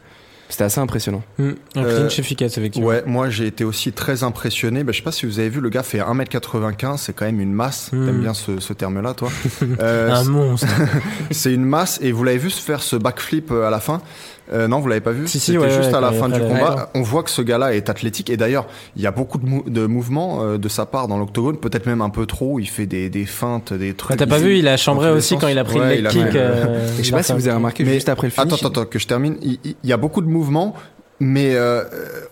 [0.48, 1.22] C'était assez impressionnant.
[1.38, 2.88] Hmm, un Euh, clinch efficace, effectivement.
[2.88, 4.82] Ouais, moi j'ai été aussi très impressionné.
[4.82, 7.38] Bah, je sais pas si vous avez vu, le gars fait 1m95, c'est quand même
[7.40, 7.92] une masse.
[7.92, 8.06] Mm.
[8.06, 9.30] T'aimes bien ce, ce terme-là, toi
[9.80, 10.66] Euh, Un monstre.
[11.30, 14.02] C'est une masse et vous l'avez vu se faire ce backflip euh, à la fin
[14.52, 16.28] Euh, Non, vous l'avez pas vu Si, si, C'était ouais, juste ouais, à la fin
[16.28, 16.90] du combat.
[16.94, 18.66] On voit que ce gars-là est athlétique et d'ailleurs,
[18.96, 21.86] il y a beaucoup de, mou- de mouvements euh, de sa part dans l'octogone, peut-être
[21.86, 22.58] même un peu trop.
[22.58, 24.12] Il fait des, des feintes, des trucs.
[24.12, 26.12] Ah, T'as pas vu, il a chambré aussi quand il a pris Ouais, le leg
[26.12, 26.34] kick.
[26.34, 28.46] euh, je sais pas si vous avez remarqué Mais- juste après le finish.
[28.46, 29.36] Attends, attends, attends, que je termine.
[29.42, 30.74] Il y a beaucoup de mouvements,
[31.20, 31.84] mais euh,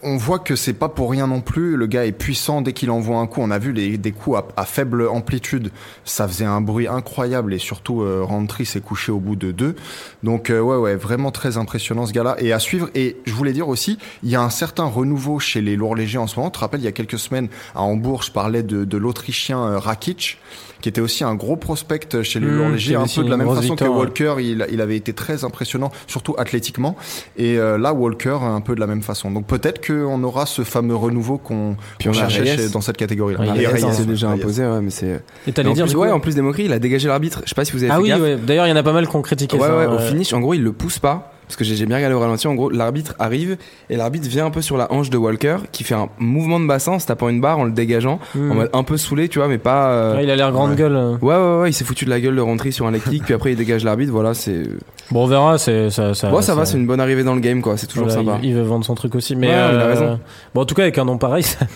[0.02, 1.76] on voit que c'est pas pour rien non plus.
[1.76, 3.42] Le gars est puissant dès qu'il envoie un coup.
[3.42, 5.70] On a vu les, des coups à, faible amplitude.
[6.04, 8.26] Ça faisait un bruit incroyable et surtout, euh,
[8.64, 9.76] s'est couché au bout de deux.
[10.22, 12.36] Donc, euh, ouais, ouais, vraiment très impressionnant ce gars-là.
[12.38, 12.88] Et à suivre.
[12.94, 16.18] Et je voulais dire aussi, il y a un certain renouveau chez les lourds légers
[16.18, 16.50] en ce moment.
[16.50, 19.60] Tu te rappelles, il y a quelques semaines à Hambourg, je parlais de, de l'Autrichien
[19.60, 20.38] euh, Rakic
[20.80, 23.36] qui était aussi un gros prospect chez les Mmh, légers, avait un peu de la
[23.36, 23.90] même façon que ouais.
[23.90, 26.96] Walker, il, il avait été très impressionnant, surtout athlétiquement.
[27.36, 29.30] Et euh, là, Walker, un peu de la même façon.
[29.30, 33.40] Donc peut-être qu'on aura ce fameux renouveau qu'on a cherchait chez- dans cette catégorie-là.
[33.40, 34.40] Ouais, il Et est Reyes s'est déjà Reyes.
[34.40, 35.22] imposé, ouais, mais c'est.
[35.46, 37.40] Et t'allais en dire plus, ouais, en plus des moqueries, il a dégagé l'arbitre.
[37.44, 38.02] Je sais pas si vous avez Ah fait
[38.34, 39.76] oui, d'ailleurs, il y en a pas mal qui ont critiqué Ouais, ça.
[39.76, 41.32] ouais, au finish, en gros, il le pousse pas.
[41.48, 42.46] Parce que j'ai bien regardé au ralenti.
[42.46, 43.56] En gros, l'arbitre arrive
[43.90, 46.66] et l'arbitre vient un peu sur la hanche de Walker qui fait un mouvement de
[46.66, 48.18] bassin en se tapant une barre en le dégageant.
[48.34, 48.50] Hmm.
[48.52, 49.90] En mode un peu saoulé, tu vois, mais pas.
[49.90, 50.76] euh, Ouais, il a l'air grande ouais.
[50.76, 50.94] gueule.
[50.96, 51.16] euh.
[51.22, 53.24] Ouais, ouais, ouais, il s'est foutu de la gueule de rentrer sur un leg kick,
[53.24, 54.12] puis après il dégage l'arbitre.
[54.12, 54.62] Voilà, c'est.
[55.10, 55.56] Bon, on verra.
[55.58, 56.12] C'est ça.
[56.14, 57.76] ça Bon, ça va, c'est une bonne arrivée dans le game, quoi.
[57.78, 58.38] C'est toujours Voilà, sympa.
[58.42, 60.20] Il, il veut vendre son truc aussi, mais Ouais, il a euh, raison.
[60.54, 61.66] bon, en tout cas avec un nom pareil, ça,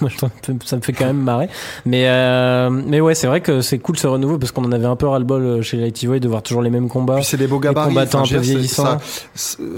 [0.77, 1.49] me fait quand même marrer.
[1.87, 4.85] Mais euh, mais ouais, c'est vrai que c'est cool ce renouveau parce qu'on en avait
[4.87, 7.23] un peu ras le bol chez Light Heavyweight de voir toujours les mêmes combats.
[7.23, 7.89] C'est des beaux gabarits.
[7.89, 8.99] combattants un peu vieillissants.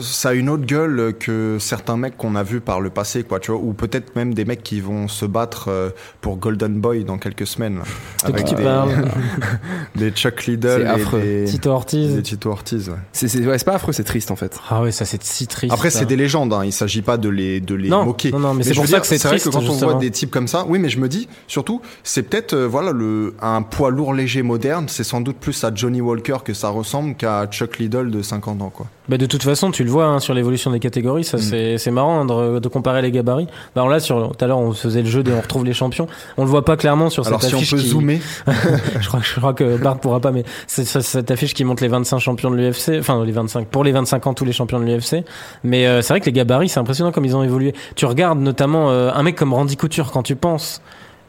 [0.00, 3.40] Ça, a une autre gueule que certains mecs qu'on a vus par le passé, quoi,
[3.40, 7.04] tu vois, ou peut-être même des mecs qui vont se battre euh, pour Golden Boy
[7.04, 7.76] dans quelques semaines.
[7.78, 8.90] là, De qui avec tu des, parles
[9.96, 11.20] des Chuck Liddell et affreux.
[11.20, 12.14] des, Tito Ortiz.
[12.14, 12.88] des Tito Ortiz.
[12.88, 12.94] ouais.
[13.12, 14.58] C'est c'est- ouais, c'est pas affreux, c'est triste en fait.
[14.70, 15.72] Ah ouais, ça c'est si triste.
[15.72, 16.00] Après, ça.
[16.00, 16.64] c'est des légendes, hein.
[16.64, 18.30] il s'agit pas de les, de les Non, moquer.
[18.32, 19.94] non, non, mais c'est pour ça dire, que c'est vrai triste, que quand on voit
[19.94, 23.34] des types comme ça, oui, mais je me dis, surtout, c'est peut-être euh, voilà le
[23.40, 27.14] un poids lourd léger moderne, c'est sans doute plus à Johnny Walker que ça ressemble
[27.14, 28.86] qu'à Chuck Liddell de 50 ans, quoi.
[29.08, 31.24] Bah de toute façon, tu le vois hein, sur l'évolution des catégories, Mm.
[31.24, 33.46] ça c'est c'est marrant hein, de, de comparer les gabarits.
[33.74, 35.74] Bah alors là, sur tout à l'heure, on faisait le jeu et on retrouve les
[35.74, 36.06] champions.
[36.38, 38.20] On le voit pas clairement sur Alors cette si on affiche peut qui- zoomer,
[39.00, 41.82] je crois, je crois que Bart pourra pas, mais c'est c'est cette affiche qui montre
[41.82, 44.78] les 25 champions de l'UFC, enfin les 25 pour les 25 ans tous les champions
[44.80, 45.24] de l'UFC.
[45.64, 47.74] Mais euh, c'est vrai que les gabarits, c'est impressionnant comme ils ont évolué.
[47.96, 50.80] Tu regardes notamment euh, un mec comme Randy Couture quand tu penses,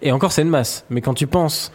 [0.01, 1.71] et encore c'est une masse, mais quand tu penses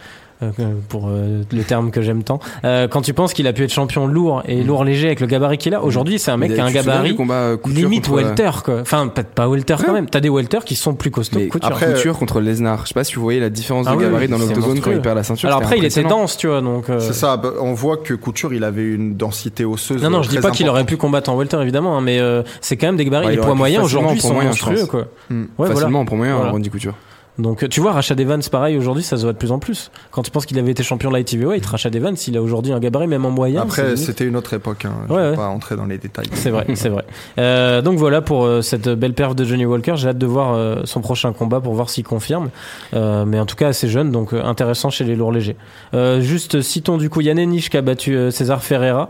[0.89, 2.39] pour euh, le terme que j'aime tant.
[2.63, 5.27] Euh, quand tu penses qu'il a pu être champion lourd et lourd léger avec le
[5.27, 8.49] gabarit qu'il a, aujourd'hui c'est un mec qui a un gabarit euh, limite euh, welter
[8.63, 8.81] quoi.
[8.81, 10.09] Enfin peut-être pas welter quand même.
[10.09, 11.67] T'as des welters qui sont plus costauds Mais que Couture.
[11.69, 12.81] après, Couture contre Lesnar.
[12.83, 14.79] Je sais pas si vous voyez la différence Ah de oui, gabarit oui, dans l'octogone
[14.79, 15.47] quand il perd la ceinture.
[15.49, 16.89] Alors après il était dense tu vois donc.
[16.89, 17.37] euh, c'est ça.
[17.37, 20.01] bah, On voit que Couture, il avait une densité osseuse.
[20.03, 22.19] Non, non, euh, je dis pas qu'il aurait pu combattre en welter évidemment, hein, mais
[22.19, 23.27] euh, c'est quand même des gabarits.
[23.27, 25.01] Il les poids moyens aujourd'hui en poids sont monstrueux quoi.
[25.29, 25.73] Ouais, voilà.
[25.75, 26.35] Facilement pour moyen.
[26.37, 26.93] Randy Couture.
[27.39, 29.89] Donc tu vois, Rashad Evans, pareil, aujourd'hui ça se voit de plus en plus.
[30.11, 32.79] Quand tu penses qu'il avait été champion light heavyweight, Rashad Evans, il a aujourd'hui un
[32.79, 33.61] gabarit même en moyen.
[33.61, 34.85] Après, c'était une autre époque.
[34.85, 34.91] Hein.
[35.07, 35.35] Je Ouais, vais ouais.
[35.37, 36.27] pas entrer dans les détails.
[36.33, 37.05] C'est vrai, c'est vrai.
[37.39, 39.93] Euh, donc voilà pour euh, cette belle perf de Johnny Walker.
[39.95, 42.49] J'ai hâte de voir euh, son prochain combat pour voir s'il confirme.
[42.93, 45.55] Euh, mais en tout cas assez jeune, donc intéressant chez les lourds légers.
[45.93, 49.09] Euh, juste citons du coup Yann Nish qui a battu César Ferreira.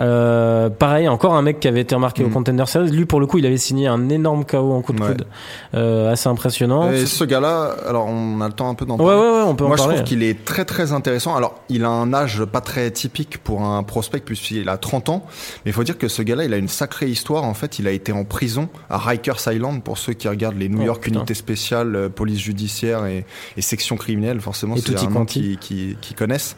[0.00, 2.32] Euh, pareil, encore un mec qui avait été remarqué au Mm.
[2.32, 2.90] Contender Series.
[2.90, 5.08] Lui, pour le coup, il avait signé un énorme KO en coup de Ouais.
[5.08, 5.26] coude,
[5.74, 6.90] euh, assez impressionnant.
[6.92, 9.30] Et ce gars-là, alors on a le temps un peu d'en Ouais, ouais, parler.
[9.38, 9.94] ouais, on peut Moi, en je parler.
[9.96, 11.34] trouve qu'il est très très intéressant.
[11.34, 15.24] Alors, il a un âge pas très typique pour un prospect puisqu'il a 30 ans.
[15.64, 17.44] Mais il faut dire que ce gars-là, il a une sacrée histoire.
[17.44, 20.68] En fait, il a été en prison à Rikers Island pour ceux qui regardent les
[20.68, 21.16] New Oh, York putain.
[21.18, 23.24] Unités Spéciales, euh, police judiciaire et,
[23.56, 24.40] et section criminelle.
[24.40, 26.56] Forcément, c'est un nom qui, qui, qui connaissent.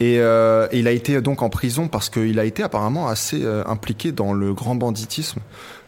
[0.00, 3.44] Et, euh, et il a été donc en prison parce qu'il a été apparemment assez
[3.44, 5.40] euh, impliqué dans le grand banditisme,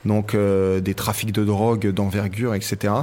[0.04, 2.94] donc euh, des trafics de drogue d'envergure, etc.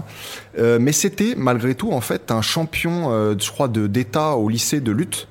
[0.58, 5.28] Mais c'était malgré tout en fait un champion, je crois, d'État au lycée de lutte.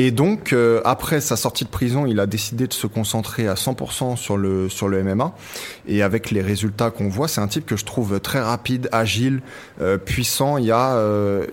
[0.00, 4.16] Et donc après sa sortie de prison, il a décidé de se concentrer à 100%
[4.16, 5.34] sur le sur le MMA.
[5.86, 9.40] Et avec les résultats qu'on voit, c'est un type que je trouve très rapide, agile,
[10.04, 10.58] puissant.
[10.58, 11.00] Il y a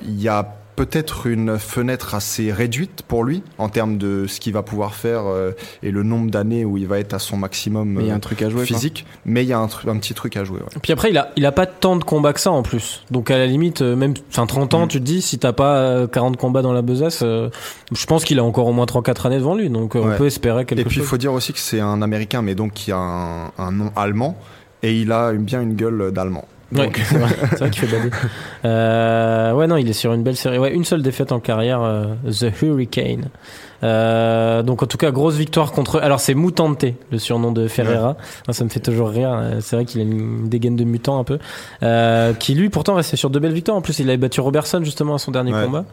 [0.02, 4.54] il y a peut-être une fenêtre assez réduite pour lui en termes de ce qu'il
[4.54, 5.52] va pouvoir faire euh,
[5.84, 8.16] et le nombre d'années où il va être à son maximum il y a euh,
[8.18, 8.66] un truc à jouer.
[8.68, 8.76] quoi.
[8.76, 9.06] physique.
[9.26, 10.60] Mais il y a un, petit truc à jouer.
[10.60, 10.80] ouais.
[10.82, 13.04] Puis après, il a, il a pas tant de combats que ça en plus.
[13.12, 14.90] Donc à la limite, euh, même, enfin 30 ans, Mm.
[14.90, 17.50] tu te dis, si t'as pas euh, 40 combats dans la besace, euh,
[17.94, 19.70] je pense qu'il a encore au moins 3-4 années devant lui.
[19.70, 21.08] Donc euh, on peut espérer quelque Et puis il chose.
[21.10, 24.38] faut dire aussi que c'est un Américain, mais donc qui a un, un nom allemand,
[24.84, 26.46] et il a une- bien une gueule d'allemand.
[26.78, 28.10] Ouais, c'est vrai, c'est vrai qu'il fait bader.
[28.66, 30.58] Euh, ouais, non, il est sur une belle série.
[30.58, 33.26] Ouais, une seule défaite en carrière, euh, The Hurricane.
[33.84, 36.00] Euh, donc en tout cas, grosse victoire contre.
[36.00, 38.16] Alors c'est Mutante, le surnom de Ferreira.
[38.50, 39.32] Ça me fait toujours rire.
[39.34, 41.40] Euh, C'est vrai qu'il a une dégaine de mutant un peu.
[41.84, 43.78] Euh, qui lui, pourtant, restait sur de belles victoires.
[43.78, 45.66] En plus, il avait battu Robertson justement à son dernier Ouais.
[45.66, 45.86] combat.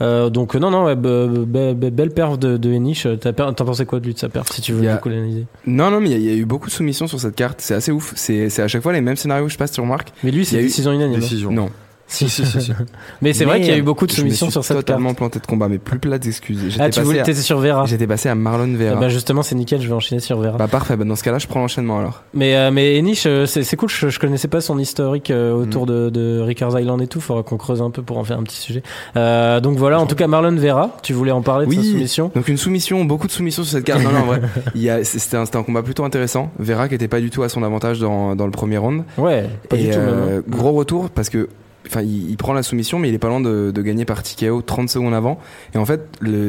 [0.00, 3.06] Euh, donc non, non, ouais, be- be- be- belle perf de, de Enish.
[3.20, 5.00] T'as per- T'en pensais quoi de lui de sa perf si tu veux a- du
[5.00, 7.06] coup l'analyser Non, non, mais il y a- il y, a eu beaucoup de soumissions
[7.06, 7.60] sur cette carte.
[7.60, 8.12] C'est assez ouf.
[8.16, 10.12] C'est à chaque fois les mêmes scénarios, je sais pas si tu remarques.
[10.24, 11.16] Mais lui, Il y c'est a eu décision unanime.
[11.16, 11.20] hein.
[11.20, 11.52] décision.
[11.52, 11.70] Non.
[12.06, 12.72] Si, si, si, si.
[13.22, 14.86] Mais c'est vrai qu'il y a eu beaucoup de soumissions sur cette carte.
[14.86, 16.60] totalement planté de combat, mais plus plates excuses.
[16.68, 17.86] J'étais Ah, tu voulais, t'étais sur Vera.
[17.86, 19.00] j'étais passé à Marlon Ah Vera.
[19.00, 20.58] bah justement, c'est nickel, je vais enchaîner sur Vera.
[20.58, 22.22] Bah parfait, bah dans ce cas-là, je prends l'enchaînement alors.
[22.34, 25.86] Mais, euh, mais Enish, euh, c'est cool, je, je connaissais pas son historique euh, autour
[25.86, 28.42] de, de Rikers Island et tout, faudra qu'on creuse un peu pour en faire un
[28.42, 28.82] petit sujet.
[29.16, 31.90] Euh, donc voilà, en tout cas, Marlon Vera, tu voulais en parler de sa Oui.
[31.90, 32.30] soumission?
[32.34, 34.02] Donc une soumission, beaucoup de soumissions sur cette carte.
[34.02, 34.42] Non, non, en vrai,
[35.04, 36.50] c'était un, combat plutôt intéressant.
[36.58, 39.04] Vera qui était pas du tout à son avantage dans, dans le premier round.
[39.16, 40.08] Ouais, pas et du tout même.
[40.38, 40.42] hein.
[40.48, 41.48] gros retour parce que
[41.86, 44.88] enfin il, prend la soumission mais il est pas loin de, gagner par TKO 30
[44.88, 45.38] secondes avant.
[45.74, 46.02] Et en fait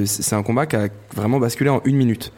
[0.05, 2.31] c'est un combat qui a vraiment basculé en une minute.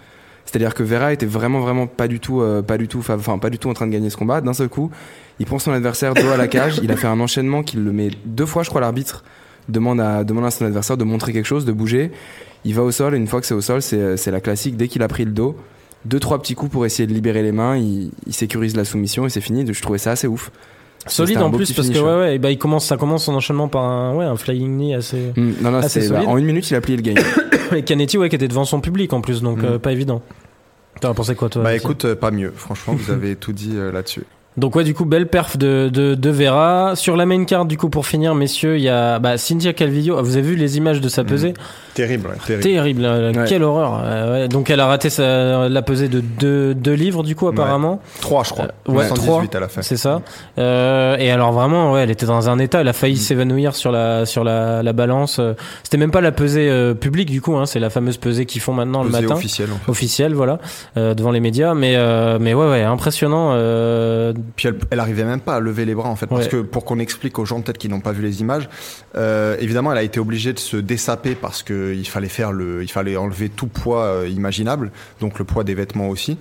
[0.46, 3.50] C'est-à-dire que Vera était vraiment vraiment pas du tout euh, pas du tout enfin pas
[3.50, 4.42] du tout en train de gagner ce combat.
[4.42, 4.92] D'un seul coup
[5.40, 6.80] il prend son adversaire dos à la cage.
[6.84, 9.24] Il a fait un enchaînement qui le met deux fois je crois l'arbitre
[9.70, 12.12] demande à demande à son adversaire de montrer quelque chose de bouger.
[12.66, 14.78] Il va au sol et une fois que c'est au sol c'est c'est la classique.
[14.78, 15.56] Dès qu'il a pris le dos
[16.06, 19.26] deux trois petits coups pour essayer de libérer les mains il, il sécurise la soumission
[19.26, 19.66] et c'est fini.
[19.72, 20.52] Je trouvais ça assez ouf
[21.08, 23.68] Solide en plus parce que ouais, ouais, et bah, il commence, ça commence son enchaînement
[23.68, 25.34] par un, ouais, un flying knee assez.
[25.36, 26.30] Hmm, non, non, Assez c'est bah, solide.
[26.30, 27.18] en une minute, il a plié le game.
[27.76, 29.66] Et Canetti, ouais, qui était devant son public en plus, donc Mm.
[29.66, 30.22] euh, pas évident.
[31.02, 32.52] T'en as pensé quoi toi Bah écoute, euh, pas mieux.
[32.56, 34.24] Franchement, vous avez tout dit euh, là-dessus.
[34.58, 36.94] Donc ouais, du coup, belle perf de, de, de Vera.
[36.96, 40.16] Sur la main card, du coup, pour finir, messieurs, il y a bah, Cynthia Calvillo.
[40.18, 41.54] Ah, Vous avez vu les images de sa pesée
[41.94, 42.64] Terrible, ouais, terrible.
[42.64, 43.46] Terrible, euh, Ouais.
[43.48, 44.02] quelle horreur.
[44.04, 44.48] Euh, ouais.
[44.48, 48.00] Donc elle a raté sa, la pesée de deux, deux livres, du coup, apparemment.
[48.22, 48.66] 3, je crois.
[48.88, 49.82] Euh, ouais, 118 à la fin.
[49.82, 50.22] C'est ça.
[50.60, 53.18] Euh, et alors vraiment, ouais, elle était dans un état, elle a failli Mm.
[53.18, 55.40] s'évanouir sur la sur la, la balance.
[55.84, 58.62] C'était même pas la pesée euh, publique du coup, hein, c'est la fameuse pesée qu'ils
[58.62, 59.70] font maintenant le matin, officiel.
[59.72, 59.92] en fait.
[59.92, 60.60] officielle, voilà,
[60.98, 61.74] euh, devant les médias.
[61.74, 63.52] Mais euh, mais ouais, ouais, impressionnant.
[64.56, 66.50] Puis elle, elle arrivait même pas à lever les bras en fait, parce Ouais.
[66.52, 68.70] que pour qu'on explique aux gens peut-être qui n'ont pas vu les images,
[69.16, 72.84] euh, évidemment elle a été obligée de se dessaper parce que il fallait faire le,
[72.84, 76.38] il fallait enlever tout poids euh, imaginable, donc le poids des vêtements aussi.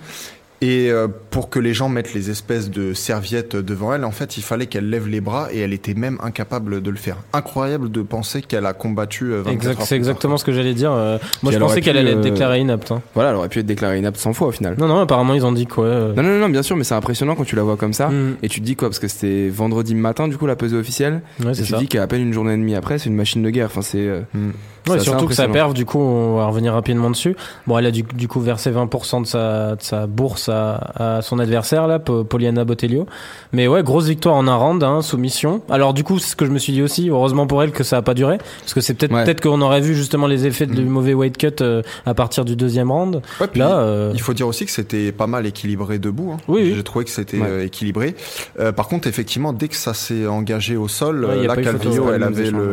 [0.62, 4.38] Et euh, pour que les gens mettent les espèces de serviettes devant elle, en fait,
[4.38, 7.16] il fallait qu'elle lève les bras et elle était même incapable de le faire.
[7.34, 10.72] Incroyable de penser qu'elle a combattu euh, 24 exact, c'est tard, exactement ce que j'allais
[10.72, 10.92] dire.
[10.92, 12.90] Euh, moi, je elle pensais aurait qu'elle pu, allait être déclarée inapte.
[12.90, 13.02] hein.
[13.14, 14.76] Voilà, elle aurait pu être déclarée inapte 100 fois au final.
[14.78, 15.84] Non, non, apparemment ils ont dit quoi.
[15.84, 18.08] euh, Non, non, non, bien sûr, mais c'est impressionnant quand tu la vois comme ça.
[18.08, 20.76] mm, Et tu te dis quoi Parce que c'était vendredi matin, du coup, la pesée
[20.78, 21.20] officielle.
[21.44, 23.42] ouais, Et tu te dis qu'à peine une journée et demie après, c'est une machine
[23.42, 23.66] de guerre.
[23.66, 23.98] Enfin, c'est.
[23.98, 24.20] euh.
[24.32, 24.50] Mm.
[24.88, 27.36] Ouais, surtout que sa perf, du coup, on va revenir rapidement dessus.
[27.66, 30.74] Bon, elle a du, du coup versé 20% de sa, de sa bourse à,
[31.18, 33.06] à son adversaire, là, Po- Poliana Botelho.
[33.52, 35.62] Mais ouais, grosse victoire en un round, hein, soumission.
[35.70, 37.84] Alors, du coup, c'est ce que je me suis dit aussi, heureusement pour elle que
[37.84, 38.38] ça a pas duré.
[38.60, 39.24] Parce que c'est peut-être, Ouais.
[39.24, 40.88] peut-être qu'on aurait vu justement les effets du Mm.
[40.88, 43.22] mauvais weight cut euh, à partir du deuxième round.
[43.40, 46.32] Ouais, puis Là, euh, Il faut dire aussi que c'était pas mal équilibré debout.
[46.32, 46.36] hein.
[46.48, 46.72] Oui, oui.
[46.76, 48.14] J'ai trouvé que c'était euh, équilibré.
[48.60, 52.22] Euh, par contre, effectivement, dès que ça s'est engagé au sol, là, Calvillo, elle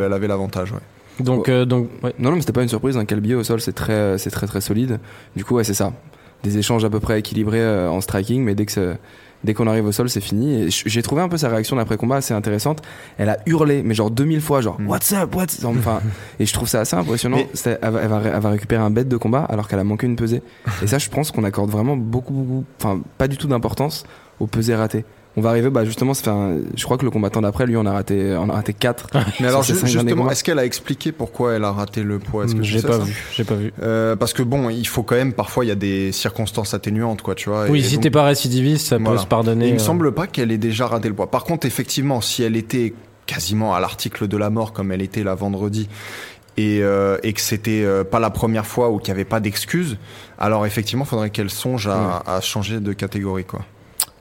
[0.04, 0.72] elle avait l'avantage.
[0.72, 0.80] Ouais.
[1.20, 2.14] Donc, euh, donc, ouais.
[2.20, 2.98] Non, non, mais c'était pas une surprise.
[2.98, 5.00] Un calbier au sol, c'est très, c'est très, très solide.
[5.36, 5.94] Du coup, ouais, c'est ça.
[6.44, 8.98] des échanges à peu près équilibrés euh, en striking, mais dès que ça-
[9.46, 10.66] dès qu'on arrive au sol, c'est fini.
[10.70, 12.82] J'ai trouvé un peu sa réaction d'après combat assez intéressante.
[13.18, 14.88] Elle a hurlé, mais genre 2000 fois, genre Mm.
[14.90, 16.02] What's up, what's Enfin,
[16.42, 17.38] et je trouve ça assez impressionnant.
[17.38, 19.70] Mais- C'est- Elle, va, elle va ré- elle va récupérer un bête de combat alors
[19.70, 20.42] qu'elle a manqué une pesée.
[20.84, 24.04] Et ça, je pense qu'on accorde vraiment beaucoup, beaucoup, enfin, pas du tout d'importance
[24.42, 25.06] aux pesées ratées.
[25.36, 27.86] On va arriver, bah justement, c'est un- je crois que le combattant d'après, lui, on
[27.88, 29.08] a raté, on a raté 4
[29.40, 32.46] Mais alors, derniers justement, est-ce qu'elle a expliqué pourquoi elle a raté le poids?
[32.46, 33.04] Est-ce que tu J'ai sais pas ça?
[33.04, 33.74] vu, j'ai pas vu.
[33.82, 37.24] Euh, parce que bon, il faut quand même parfois il y a des circonstances atténuantes,
[37.24, 37.66] quoi, tu vois.
[37.68, 39.66] Oui, et si t'es pas récidiviste, ça peut se pardonner.
[39.66, 39.84] Et il me euh.
[39.84, 41.32] semble pas qu'elle ait déjà raté le poids.
[41.32, 42.94] Par contre, effectivement, si elle était
[43.26, 45.88] quasiment à l'article de la mort comme elle était la vendredi
[46.58, 49.40] et, euh, et que c'était euh, pas la première fois ou qu'il y avait pas
[49.40, 49.98] d'excuses,
[50.38, 53.62] alors effectivement, faudrait qu'elle songe à, à changer de catégorie, quoi.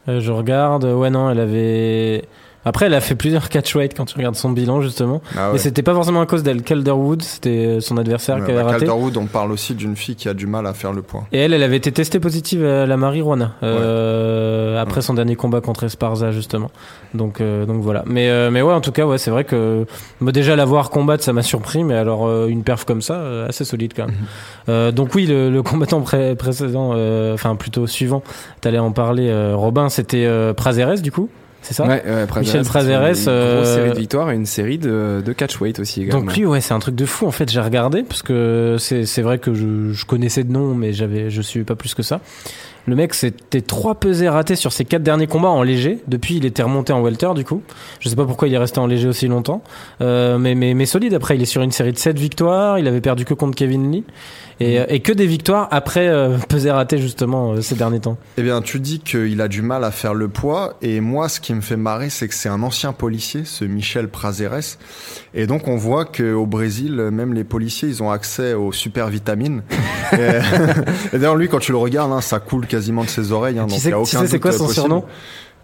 [0.08, 2.24] Euh, je regarde, ouais non, elle avait.
[2.64, 5.20] Après, elle a fait plusieurs catchweight quand tu regardes son bilan justement.
[5.36, 5.52] Ah ouais.
[5.54, 6.62] Mais c'était pas forcément à cause d'elle.
[6.62, 8.78] Calderwood, c'était son adversaire Ouais, qui avait bah, raté.
[8.86, 11.24] Calderwood, on parle aussi d'une fille qui a du mal à faire le poids.
[11.32, 15.60] Et elle, elle avait été testée positive à la marijuana euh, après son dernier combat
[15.60, 16.70] contre Esparza justement.
[17.14, 18.04] Donc, euh, donc voilà.
[18.06, 19.84] Mais, euh, mais ouais, en tout cas, ouais, c'est vrai que
[20.20, 21.84] moi déjà la voir combattre, ça m'a surpris.
[21.84, 24.14] Mais alors euh, une perf comme ça, euh, assez solide quand même.
[24.68, 28.22] Euh, donc oui, le, le combattant pré- précédent, euh, enfin plutôt suivant,
[28.60, 31.28] t'allais en parler, euh, Robin, c'était euh, Prazeres du coup,
[31.62, 34.46] c'est ça Ouais, ouais, Prazeres, Michel Prazeres, Une grosse euh, série de victoires et une
[34.46, 36.20] série de, de catchweight aussi également.
[36.20, 37.26] Donc lui, ouais, c'est un truc de fou.
[37.26, 40.74] En fait, j'ai regardé parce que c'est c'est vrai que je, je connaissais de nom,
[40.74, 42.20] mais j'avais je suivais pas plus que ça.
[42.86, 45.98] Le mec, c'était trois pesées ratées sur ses quatre derniers combats en léger.
[46.08, 47.62] Depuis, il était remonté en welter, du coup.
[48.00, 49.62] Je sais pas pourquoi il est resté en léger aussi longtemps.
[50.00, 51.14] Euh, mais, mais, mais solide.
[51.14, 52.80] Après, il est sur une série de sept victoires.
[52.80, 54.04] Il avait perdu que contre Kevin Lee.
[54.62, 58.16] Et, et que des victoires après euh, pesées ratées, justement, euh, ces derniers temps.
[58.36, 61.40] Eh bien, tu dis qu'il a du mal à faire le poids, et moi, ce
[61.40, 64.78] qui me fait marrer, c'est que c'est un ancien policier, ce Michel Prazeres,
[65.34, 69.62] et donc on voit qu'au Brésil, même les policiers, ils ont accès aux super vitamines.
[70.12, 70.16] et
[71.12, 73.58] et d'ailleurs, lui, quand tu le regardes, hein, ça coule quasiment de ses oreilles.
[73.58, 74.74] Hein, Tu donc sais- tu c'est quoi son possible.
[74.86, 75.04] surnom?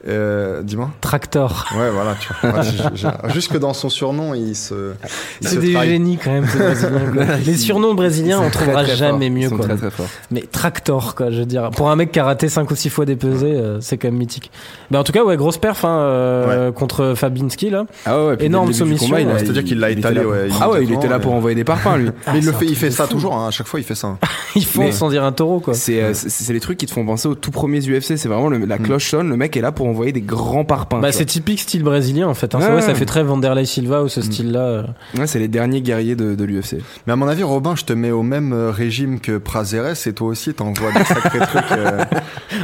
[0.06, 0.90] Euh, Dis-moi.
[1.00, 1.66] Tractor.
[1.76, 2.14] Ouais, voilà.
[2.20, 2.60] Tu vois.
[2.60, 4.92] Ouais, Jusque dans son surnom, il se.
[5.40, 5.90] il C'est se des trahit.
[5.90, 7.10] génies quand même, ces Brésiliens.
[7.26, 7.36] quoi.
[7.44, 9.42] Les surnoms brésiliens, on très, trouvera très jamais mieux.
[9.42, 9.66] Ils sont quoi.
[9.66, 10.06] très très forts.
[10.30, 11.70] Mais Tractor, quoi, je veux dire.
[11.70, 14.08] Pour un mec qui a raté 5 ou 6 fois des pesées, euh, c'est quand
[14.08, 14.50] même mythique.
[14.90, 17.84] Mais en tout cas, ouais, grosse perf hein, euh, contre Fabinski, là.
[18.06, 19.38] Ah ouais, Énorme soumission, combat, il a- ouais.
[19.40, 21.54] C'est-à-dire qu'il l'a il était étalé, là- ouais, Ah ouais, il était là pour envoyer
[21.56, 22.10] des parpaings, lui.
[22.32, 23.34] Mais il le fait, il fait ça toujours.
[23.34, 24.16] hein, à chaque fois, il fait ça.
[24.68, 25.74] Font Mais- sans dire un taureau, quoi.
[25.74, 26.12] C'est
[26.52, 28.16] les trucs qui te font penser aux tout premiers UFC.
[28.16, 31.00] C'est vraiment la cloche sonne, le mec est là pour envoyer des grands parpaings.
[31.00, 32.54] Bah, c'est typique style brésilien, en fait.
[32.54, 32.60] Hein.
[32.60, 34.60] Ouais, ça fait très Vanderlei Silva ou ce style-là.
[34.60, 34.82] euh.
[35.16, 36.76] Ouais, c'est les derniers guerriers de, de l'UFC.
[37.06, 40.12] Mais à mon avis, Robin, je te mets au même euh, régime que Prazeres et
[40.12, 41.72] toi aussi, t'envoies des sacrés trucs.
[41.72, 42.04] euh,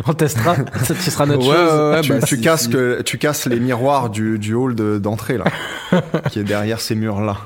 [0.06, 0.54] On testera.
[0.56, 1.72] ça, tu seras notre Ouais, chose.
[1.80, 4.54] ouais, ouais, tu, bah, tu si- casses si- que- tu casses les miroirs du, du
[4.54, 5.44] hall de- d'entrée là,
[6.30, 7.36] qui est derrière ces murs là.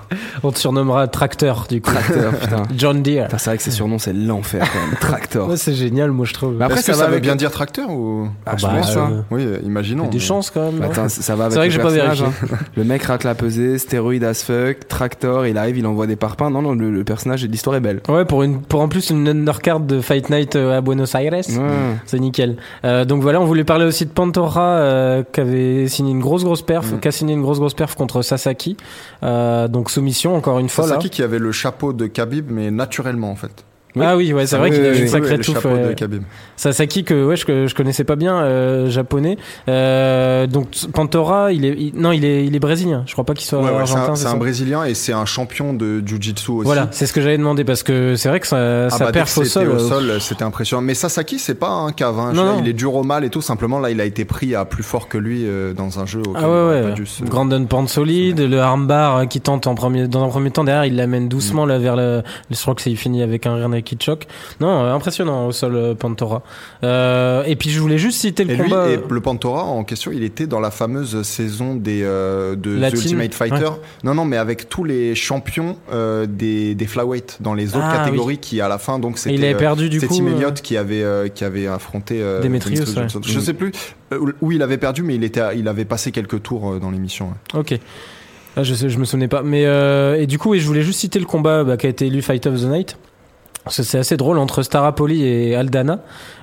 [0.42, 1.90] On te surnommera Tracteur, du coup.
[1.90, 2.62] Tracteur, putain.
[2.76, 3.24] John Deere.
[3.26, 4.96] Putain, c'est vrai que ces surnoms, c'est l'enfer quand même.
[5.00, 5.48] Tractor.
[5.48, 6.60] Ouais, c'est génial, moi, je trouve.
[6.62, 8.96] Après, Est-ce que ça ça, va veut bien dire tracteur ou Ah, je bah, pense,
[8.96, 9.24] hein.
[9.30, 10.06] Oui, euh, imaginons.
[10.08, 11.08] Des mais- chances, quand même.
[11.08, 12.48] ça va avec C'est vrai le que j'ai pas personnage, vérifié.
[12.52, 12.58] hein.
[12.76, 16.50] Le mec rate la pesée, stéroïde as fuck, tractor, il arrive, il envoie des parpaings.
[16.50, 18.00] Non, non, le, le personnage et l'histoire est belle.
[18.08, 21.32] Ouais, pour, une, pour en plus une undercard de Fight Night euh, à Buenos Aires.
[21.32, 21.42] Ouais.
[22.06, 22.56] C'est nickel.
[22.84, 26.44] Euh, donc voilà, on voulait parler aussi de Pantora euh, qui avait signé une grosse
[26.44, 27.00] grosse perf, Mm.
[27.00, 28.76] qui a signé une grosse grosse perf contre Sasaki.
[29.22, 30.90] Euh, donc soumission encore une fois là.
[30.90, 33.64] Sasaki qui avait le chapeau de Khabib, mais naturellement en fait.
[34.00, 35.66] Ah oui, ouais, c'est vrai qu'il a une sacrée touffe.
[36.56, 39.38] Sasaki que ouais, je, je connaissais pas bien euh, japonais.
[39.68, 43.04] Euh, donc Pantora, il est il- non, il est il est brésilien.
[43.06, 44.12] Je crois pas qu'il soit Ouais, ouais, c'est argentin.
[44.12, 46.64] un, c'est un Brésilien et c'est un champion de Jiu-Jitsu aussi.
[46.66, 49.22] Voilà, c'est ce que j'avais demandé parce que c'est vrai que ça, Ah ça bah,
[49.22, 49.68] au sol.
[49.68, 50.82] au euh, sol, c'était impressionnant.
[50.82, 52.18] Mais Sasaki, c'est pas un cave.
[52.18, 52.32] hein.
[52.34, 52.58] Non.
[52.60, 53.40] Il est dur au mal et tout.
[53.40, 56.20] Simplement, là, il a été pris à plus fort que lui euh, dans un jeu.
[56.20, 56.94] auquel Ah ouais, pas ouais.
[56.94, 60.64] dû se- Grandon Pound solide, le armbar qui tente en premier, dans un premier temps
[60.64, 61.68] derrière, il l'amène doucement Mm.
[61.68, 64.26] là vers le, je crois que c'est il finit avec un rear naked choke.
[64.60, 66.42] Non, euh, impressionnant au sol euh, Pantora.
[66.84, 68.88] Euh, et puis je voulais juste citer le Et lui, combat.
[68.90, 72.92] et le Pantora en question, il était dans la fameuse saison des euh, de The
[72.94, 73.70] Ultimate Fighter.
[74.04, 78.04] Non, non, mais avec tous les champions euh, des des flyweight dans les autres Ah,
[78.04, 80.14] catégories qui à la fin donc Et c'était il avait perdu du coup.
[80.16, 83.06] Tim Elliott qui avait qui avait affronté Demetrius, ouais.
[83.24, 83.40] Je Mm.
[83.42, 83.72] sais plus
[84.40, 87.28] où il avait perdu, mais il était il avait passé quelques tours dans l'émission.
[87.54, 87.60] ouais.
[87.60, 87.78] Ok.
[88.56, 89.42] Ah, je, sais, je me souvenais pas.
[89.42, 91.90] Mais euh, et du coup, et je voulais juste citer le combat bah, qui a
[91.90, 92.96] été élu Fight of the Night.
[93.68, 95.98] Parce que c'est assez drôle entre Starapoli et Aldana.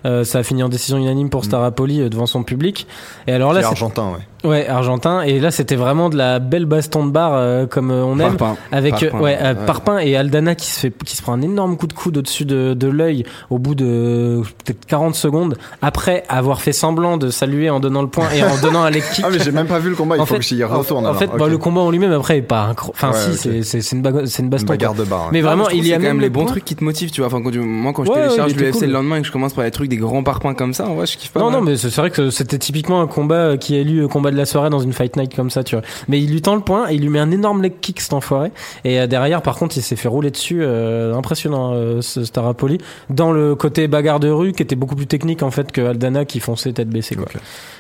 [0.06, 1.46] Euh, ça a fini en décision unanime pour Mm.
[1.46, 2.86] Starapoli euh, devant son public.
[3.26, 4.28] Et alors là, C'est c'est argentin, ouais.
[4.46, 5.22] Ouais, argentin.
[5.22, 8.38] Et là, c'était vraiment de la belle baston de barre euh, comme euh, on aime.
[8.38, 8.58] Parpin.
[8.72, 9.66] Avec euh, ouais, euh, ouais.
[9.66, 12.46] Parpin et Aldana qui se fait qui se prend un énorme coup de coude au-dessus
[12.46, 17.70] de, de l'œil au bout de peut-être 40 secondes après avoir fait semblant de saluer
[17.70, 19.26] en donnant le point et en donnant un leg kick.
[19.28, 21.06] Ah, mais j'ai même pas vu le combat, il En faut fait- que j'y retourne.
[21.06, 21.20] En alors.
[21.20, 23.82] fait, bah, le combat en lui-même après est pas incro- enfin Ouais, si c'est c'est
[23.82, 24.68] c'est une bagarre c'est une Une baston.
[24.68, 25.04] bagarre quoi.
[25.06, 25.22] de barre.
[25.24, 25.30] ouais.
[25.32, 26.84] Mais Ah, vraiment, il y a c'est quand même les bons le trucs qui te
[26.84, 27.28] motivent, tu vois.
[27.28, 28.88] Enfin, quand tu- moi, quand je télécharge l'UFC cool.
[28.88, 30.96] le lendemain et que je commence par les trucs des grands parpaings comme ça, en
[30.96, 31.40] vrai, je kiffe pas.
[31.40, 34.32] Non, non, mais c'est vrai que c'était typiquement un combat qui a élu le combat
[34.36, 35.84] de la soirée dans une fight night comme ça, tu vois.
[36.08, 38.13] Mais il lui tend le point et il lui met un énorme leg kick, cet
[38.13, 38.52] enfoiré.
[38.84, 40.60] Et euh, derrière, par contre, il s'est fait rouler dessus.
[40.62, 42.78] euh, impressionnant, euh, ce Starapoli.
[43.10, 46.26] Dans le côté bagarre de rue, qui était beaucoup plus technique, en fait, que Aldana
[46.26, 47.26] qui fonçait tête baissée, quoi.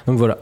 [0.07, 0.37] Donc voilà.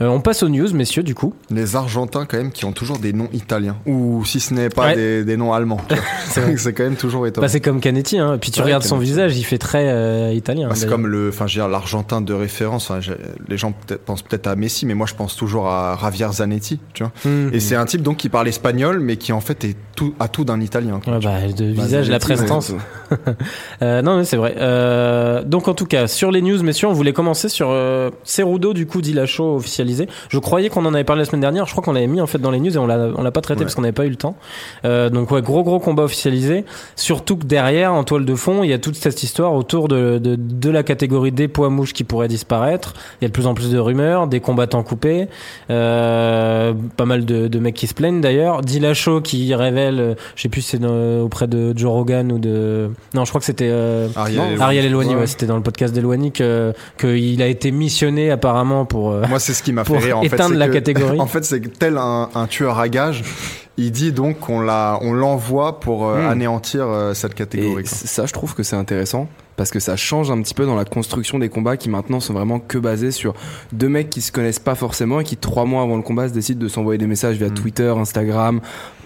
[0.00, 1.34] Euh, on passe aux news, messieurs, du coup.
[1.50, 3.76] Les Argentins, quand même, qui ont toujours des noms italiens.
[3.86, 4.94] Ou si ce n'est pas Ouais.
[4.96, 5.80] des, des noms allemands.
[6.28, 6.56] C'est vrai.
[6.56, 7.44] c'est quand même toujours étonnant.
[7.44, 8.38] Bah, c'est comme Canetti, hein.
[8.40, 10.68] Puis tu Ouais, regardes son visage, il fait très italien.
[10.68, 12.90] Bah, c'est comme le, enfin, l'Argentin de référence.
[13.00, 13.12] J'ai-
[13.48, 13.72] les gens
[14.06, 17.12] pensent peut-être à Messi, mais moi, je pense toujours à Javier Zanetti, tu vois.
[17.24, 17.50] Mhm.
[17.52, 20.28] Et c'est un type donc qui parle espagnol, mais qui en fait est tout à
[20.28, 21.00] tout d'un italien.
[21.02, 21.14] quoi.
[21.14, 22.72] Ouais, bah, de Bah, visage, la Zanetti, prestance.
[23.82, 24.54] Euh, non, mais c'est vrai.
[24.58, 28.74] Euh, donc en tout cas, sur les news, messieurs, on voulait commencer sur euh, Cerudo,
[28.74, 30.08] du coup, Dillashaw officialisé.
[30.28, 31.66] Je croyais qu'on en avait parlé la semaine dernière.
[31.66, 33.30] Je crois qu'on l'avait mis en fait dans les news et on l'a on l'a
[33.30, 33.64] pas traité Ouais.
[33.64, 34.36] parce qu'on n'avait pas eu le temps.
[34.84, 36.64] Euh, donc ouais, gros gros combat officialisé.
[36.96, 40.18] Surtout que derrière, en toile de fond, il y a toute cette histoire autour de
[40.18, 42.92] de, de la catégorie des poids mouches qui pourrait disparaître.
[43.20, 45.26] Il y a de plus en plus de rumeurs, des combattants coupés, euh,
[45.68, 48.62] pas mal de, de mecs qui se plaignent d'ailleurs.
[48.62, 52.90] Dillashaw qui révèle, euh, je sais plus si c'est auprès de Joe Rogan ou de,
[53.14, 55.26] non, je crois que c'était euh, Ariel ouais, Ouais.
[55.26, 55.94] c'était dans le podcast
[56.32, 59.10] que qu'il a été missionné apparemment pour.
[59.12, 60.18] euh, Moi, c'est ce qui m'a fait Pour rire.
[60.18, 61.18] En fait, éteindre la que- catégorie.
[61.20, 63.22] En fait, c'est tel un, un tueur à gages.
[63.76, 66.30] Il dit donc qu'on l'a, on l'envoie pour euh, Hmm.
[66.30, 67.86] anéantir euh, cette Et catégorie.
[67.86, 70.86] ça, je trouve que c'est intéressant parce que ça change un petit peu dans la
[70.86, 73.34] construction des combats qui maintenant sont vraiment que basés sur
[73.72, 76.32] deux mecs qui se connaissent pas forcément et qui trois mois avant le combat se
[76.32, 77.54] décident de s'envoyer des messages via Mm.
[77.54, 78.60] Twitter, Instagram.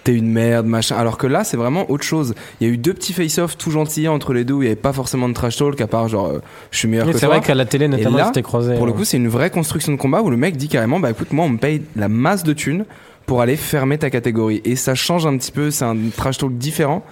[0.05, 0.97] T'es une merde, machin.
[0.97, 2.35] Alors que là, c'est vraiment autre chose.
[2.61, 4.69] Il y a eu deux petits face-off tout gentils entre les deux où il y
[4.69, 7.19] avait pas forcément de trash talk à part genre euh, je suis meilleur mais que
[7.19, 8.75] c'est vrai qu'à la télé notamment, là, c'était croisé.
[8.75, 10.99] Pour le euh, coup, c'est une vraie construction de combat où le mec dit carrément
[10.99, 12.85] bah écoute, moi on me paye la masse de thunes
[13.27, 16.59] pour aller fermer ta catégorie et ça change un petit peu, c'est un trash talk
[16.59, 17.05] différent.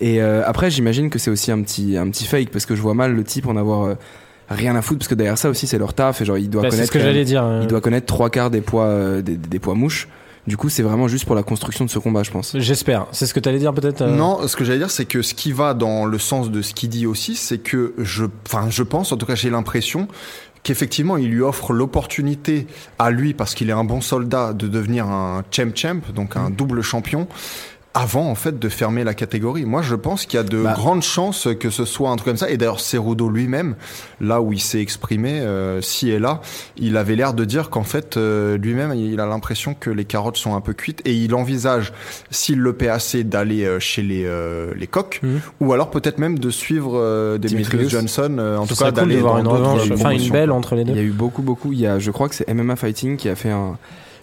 [0.00, 2.82] Et euh, après, j'imagine que c'est aussi un petit un petit fake parce que je
[2.82, 3.94] vois mal le type en avoir euh,
[4.50, 6.62] rien à foutre parce que derrière ça aussi c'est leur taf et genre il doit
[6.62, 7.42] bah, c'est connaître ce que j'allais dire.
[7.44, 7.60] euh.
[7.62, 10.08] il doit connaître trois quarts des poids euh, des, des poids mouches.
[10.46, 12.54] Du coup, c'est vraiment juste pour la construction de ce combat, je pense.
[12.56, 13.06] J'espère.
[13.10, 14.02] C'est ce que t'allais dire peut-être.
[14.02, 16.62] euh, Non, ce que j'allais dire, c'est que ce qui va dans le sens de
[16.62, 20.06] ce qu'il dit aussi, c'est que je, enfin, je pense, en tout cas, j'ai l'impression
[20.62, 22.68] qu'effectivement, il lui offre l'opportunité
[23.00, 26.50] à lui, parce qu'il est un bon soldat, de devenir un champ champ, donc un
[26.50, 27.26] double champion.
[27.98, 29.64] Avant en fait de fermer la catégorie.
[29.64, 30.74] Moi je pense qu'il y a de Bah.
[30.74, 32.50] grandes chances que ce soit un truc comme ça.
[32.50, 33.74] Et d'ailleurs Cerudo lui-même,
[34.20, 36.40] là où il s'est exprimé, euh, si et là,
[36.76, 40.36] il avait l'air de dire qu'en fait euh, lui-même il a l'impression que les carottes
[40.36, 41.92] sont un peu cuites et il envisage
[42.30, 45.40] s'il le paie assez d'aller euh, chez les euh, les coqs Mhm.
[45.60, 47.88] ou alors peut-être même de suivre euh, Demetrius.
[47.90, 50.82] Johnson euh, en tout cas cool d'aller voir une revanche, enfin une belle entre les
[50.82, 51.00] Il y deux.
[51.00, 51.72] a eu beaucoup, beaucoup.
[51.72, 53.78] Il y a, je crois que c'est MMA Fighting qui a fait un,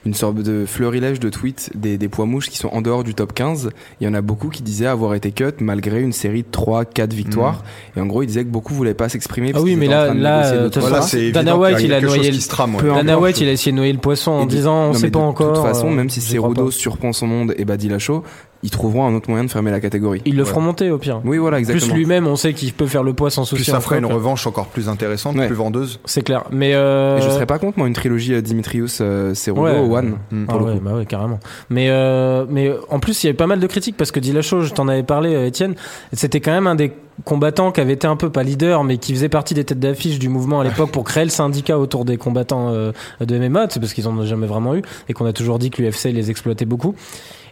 [0.05, 3.13] une sorte de fleurilège de tweets des, des poids mouches qui sont en dehors du
[3.15, 3.69] top 15.
[4.01, 6.85] Il y en a beaucoup qui disaient avoir été cut malgré une série de 3,
[6.85, 7.63] 4 victoires.
[7.95, 9.49] Et en gros, ils disaient que beaucoup voulaient pas s'exprimer.
[9.49, 12.47] Ah parce oui, mais là- de là, de Voilà, Dana White, il a noyé le-
[12.47, 12.83] trame, ouais.
[12.83, 13.19] Dana.
[13.19, 15.23] White, il a essayé de noyer le poisson en de- disant on sait pas de
[15.23, 15.53] encore.
[15.53, 18.23] toute façon, même si Cerudo surprend son monde et Badi Lachaud,
[18.63, 20.21] ils trouveront un autre moyen de fermer la catégorie.
[20.25, 21.21] Ils le feront monter au pire.
[21.25, 21.93] Oui, voilà, exactement.
[21.93, 23.61] Plus lui-même, on sait qu'il peut faire le poids sans souci.
[23.63, 25.47] Puis ça en ferait une revanche encore plus intéressante, Ouais.
[25.47, 25.99] plus vendeuse.
[26.05, 26.43] C'est clair.
[26.51, 27.17] Mais euh...
[27.17, 29.77] Et je serais pas contre, moi, une trilogie euh, Dimitrius euh, Cerudo Ouais.
[29.79, 30.15] One.
[30.31, 30.45] Mm.
[30.47, 30.83] Ah pour le ouais, coup.
[30.85, 31.39] bah ouais, carrément.
[31.69, 34.61] Mais euh, mais en plus, il y avait pas mal de critiques parce que Dillashaw,
[34.61, 35.75] je t'en avais parlé, euh, Étienne,
[36.13, 36.91] c'était quand même un des
[37.25, 40.19] combattants qui avait été un peu pas leader, mais qui faisait partie des têtes d'affiche
[40.19, 43.79] du mouvement à l'époque pour créer le syndicat autour des combattants euh, de MMA, c'est
[43.79, 46.29] parce qu'ils en ont jamais vraiment eu et qu'on a toujours dit que l'UFC les
[46.31, 46.95] exploitait beaucoup.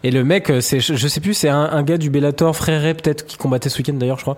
[0.04, 2.92] Et le mec, euh, c'est, je sais plus, c'est un, un gars du Bellator, Fréré
[2.94, 4.36] peut-être, qui combattait ce week-end d'ailleurs, je crois,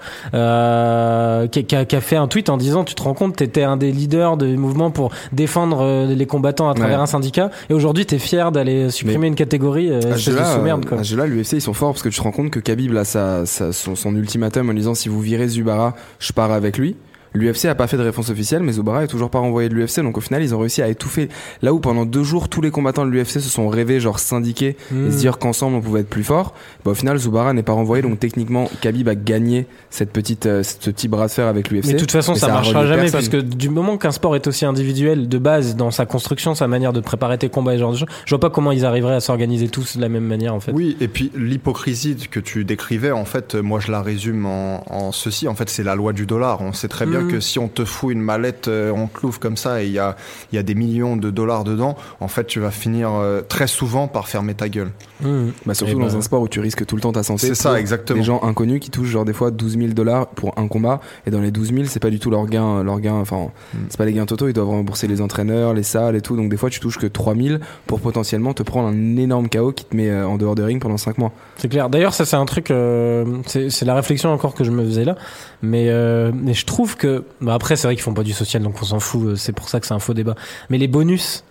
[0.58, 3.36] euh, qui, qui a, qui a fait un tweet en disant, tu te rends compte,
[3.36, 7.02] t'étais un des leaders du mouvement pour défendre les combattants à travers Ouais.
[7.02, 10.30] un syndicat, et aujourd'hui t'es fier d'aller supprimer une catégorie, euh, À ce espèce de
[10.32, 10.98] jeu-là, sous-merde, quoi.
[10.98, 12.92] à ce jeu-là, l'UFC ils sont forts parce que tu te rends compte que Khabib
[12.92, 16.96] là, sa- son, son ultimatum en disant si vous virez Zubara, je pars avec lui.
[17.34, 20.00] L'UFC a pas fait de réponse officielle, mais Zubara est toujours pas renvoyé de l'UFC,
[20.02, 21.28] donc au final ils ont réussi à étouffer.
[21.62, 24.76] Là où pendant deux jours tous les combattants de l'UFC se sont rêvés genre syndiqués
[24.90, 25.10] et Mm.
[25.10, 28.02] se dire qu'ensemble on pouvait être plus fort, bah, au final Zubara n'est pas renvoyé,
[28.02, 31.86] donc techniquement Khabib a gagné cette petite, euh, ce petit bras de fer avec l'UFC.
[31.88, 33.20] Mais de toute façon, ça, ça a marchera jamais, personne.
[33.42, 36.92] puisque du moment qu'un sport est aussi individuel de base dans sa construction, sa manière
[36.92, 39.14] de préparer tes combats et ce genre de choses, je vois pas comment ils arriveraient
[39.16, 40.70] à s'organiser tous de la même manière, en fait.
[40.72, 45.10] Oui, et puis l'hypocrisie que tu décrivais, en fait, moi je la résume en, en
[45.12, 45.48] ceci.
[45.48, 46.60] En fait, c'est la loi du dollar.
[46.60, 49.56] On sait très bien Que si on te fout une mallette euh, en clouf comme
[49.56, 50.16] ça et il y a,
[50.52, 53.66] il y a des millions de dollars dedans, en fait, tu vas finir euh, très
[53.66, 54.90] souvent par fermer ta gueule.
[55.20, 55.48] Mmh.
[55.66, 57.46] Bah, surtout Et dans bah, un sport où tu risques tout le temps ta santé.
[57.46, 58.18] C'est ça, exactement.
[58.18, 61.30] Des gens inconnus qui touchent genre des fois 12 000 dollars pour un combat et
[61.30, 63.14] dans les 12 000 c'est pas du tout leur gain, leur gain.
[63.14, 63.78] Enfin, Mm.
[63.88, 64.48] c'est pas les gains totaux.
[64.48, 66.36] Ils doivent rembourser les entraîneurs, les salles et tout.
[66.36, 69.72] Donc des fois tu touches que 3 000 pour potentiellement te prendre un énorme KO
[69.72, 71.32] qui te met euh, en dehors de ring pendant 5 mois.
[71.56, 71.88] C'est clair.
[71.88, 75.16] D'ailleurs, ça c'est un truc, euh, c'est la réflexion encore que je me faisais là.
[75.64, 78.62] Mais, euh, mais je trouve que, bah après c'est vrai qu'ils font pas du social,
[78.62, 79.22] donc on s'en fout.
[79.26, 80.34] euh, C'est pour ça que c'est un faux débat.
[80.70, 81.44] Mais les bonus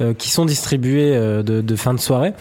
[0.00, 2.32] euh, qui sont distribués euh, de, de fin de soirée,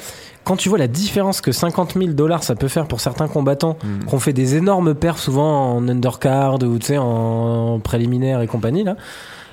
[0.44, 3.78] quand tu vois la différence que 50 000 dollars ça peut faire pour certains combattants
[3.84, 4.06] Mm.
[4.06, 8.84] qu'on fait des énormes perfs souvent en undercard ou tu sais en préliminaire et compagnie
[8.84, 8.96] là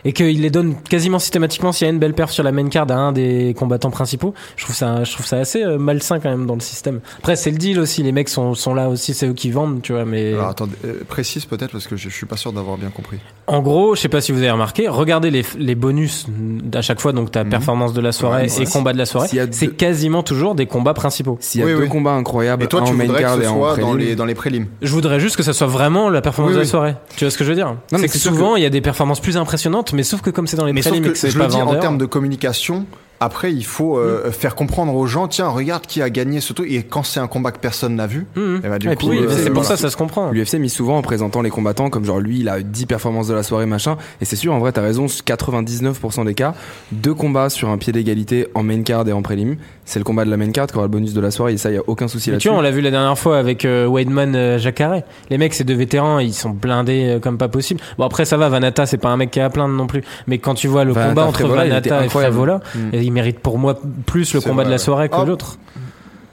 [0.05, 2.69] et qu'il les donne quasiment systématiquement s'il y a une belle perf sur la main
[2.69, 6.21] card à un des combattants principaux je trouve ça je trouve ça assez euh, malsain
[6.21, 8.89] quand même dans le système après c'est le deal aussi les mecs sont, sont là
[8.89, 11.97] aussi c'est eux qui vendent tu vois mais Alors attendez, euh, précise peut-être parce que
[11.97, 13.19] je, je suis pas sûr d'avoir bien compris.
[13.47, 16.27] en gros je sais pas si vous avez remarqué regardez les, les bonus
[16.75, 17.51] à chaque fois donc ta Mhm.
[17.51, 18.67] performance de la soirée Ouais, et ouais.
[18.67, 21.73] combat de la soirée c'est deux- quasiment toujours des combats principaux S'il y a Oui,
[21.73, 21.89] deux oui.
[21.89, 23.77] combats incroyables, Et toi, un tu en main voudrais card que et ce en soit
[23.79, 24.67] dans les, dans les prélims.
[24.83, 26.95] Je voudrais juste que ça soit vraiment la performance Oui, de la soirée.
[27.17, 27.77] Tu vois ce que je veux dire?
[27.93, 30.47] Mais C'est que souvent il y a des performances plus impressionnantes, mais sauf que comme
[30.47, 32.87] c'est dans les Mais prélims que que c'est je pas dis en termes de communication.
[33.21, 36.71] Après, il faut euh, faire comprendre aux gens, tiens, regarde qui a gagné ce truc.
[36.71, 38.41] Et quand c'est un combat que personne n'a vu, du
[38.89, 39.77] Et coup, puis, Oui, euh, mais c'est pour voilà.
[39.77, 40.31] ça ça se comprend.
[40.31, 43.35] L'UFC mise souvent en présentant les combattants comme genre lui il a 10 performances de
[43.35, 46.55] la soirée machin et c'est sûr en vrai t'as raison 99% des cas
[46.93, 50.25] deux combats sur un pied d'égalité en main card et en prélim c'est le combat
[50.25, 51.83] de la main card qui aura le bonus de la soirée et ça y a
[51.87, 54.59] aucun souci là-dessus tu vois, on l'a vu la dernière fois avec euh, Weidman, euh,
[54.59, 55.03] Jacare.
[55.31, 57.81] Les mecs, c'est deux vétérans, ils sont blindés euh, comme pas possible.
[57.99, 60.03] Bon après ça va, Vanata, c'est pas un mec qui est à plaindre non plus.
[60.27, 62.95] Mais quand tu vois le Vanata, combat entre Vanata et Mm.
[62.95, 65.25] et il mérite pour moi plus le C'est combat de la soirée que Ah.
[65.25, 65.59] l'autre.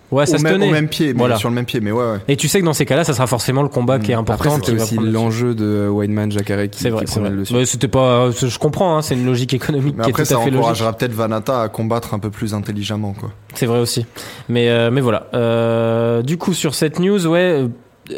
[0.09, 0.69] Ouais, ça au, se même, tenait.
[0.69, 1.35] au même pied, mais Voilà.
[1.35, 2.17] sur le même pied, mais ouais, ouais.
[2.29, 4.35] Et tu sais que dans ces cas-là, ça sera forcément le combat qui est après
[4.35, 4.57] important.
[4.73, 8.29] va aussi l'enjeu de Weidman Jacare qui, C'est vrai, qui c'est dessus Ouais, c'était pas,
[8.31, 10.45] je comprends, hein, c'est une logique économique Mais qui après, est tout ça à fait
[10.45, 10.59] logique.
[10.61, 13.31] encouragera peut-être Vanata à combattre un peu plus intelligemment, quoi.
[13.53, 14.05] C'est vrai aussi.
[14.47, 15.27] Mais euh, mais voilà.
[15.33, 17.39] Euh, du coup sur cette news, ouais.
[17.63, 17.67] euh,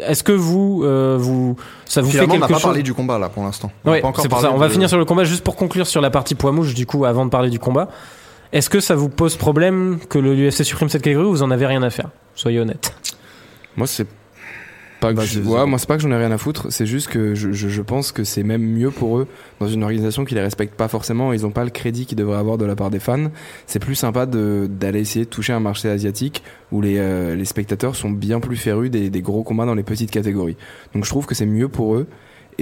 [0.06, 1.56] Est-ce que vous euh, vous
[1.86, 3.72] ça vous Finalement, fait on n'a quelque pas chose parlé du combat, là, pour l'instant.
[3.84, 4.52] Encore c'est pour ça.
[4.52, 6.72] On va finir sur le combat juste pour conclure sur la partie poids mouche.
[6.74, 7.88] Du coup, avant de parler du combat,
[8.52, 11.50] est-ce que ça vous pose problème que le UFC supprime cette catégorie ou vous en
[11.50, 12.10] avez rien à faire?
[12.34, 12.94] Soyez honnête.
[13.76, 14.06] moi c'est
[15.00, 16.84] pas que Vas-y, je- ouais, moi c'est pas que j'en ai rien à foutre c'est
[16.84, 19.28] juste que je, je, je pense que c'est même mieux pour eux
[19.58, 22.36] dans une organisation qui les respecte pas forcément ils ont pas le crédit qu'ils devraient
[22.36, 23.30] avoir de la part des fans
[23.66, 27.46] c'est plus sympa de d'aller essayer de toucher un marché asiatique où les, euh, les
[27.46, 30.56] spectateurs sont bien plus férus des, des gros combats dans les petites catégories.
[30.94, 32.06] Donc je trouve que c'est mieux pour eux.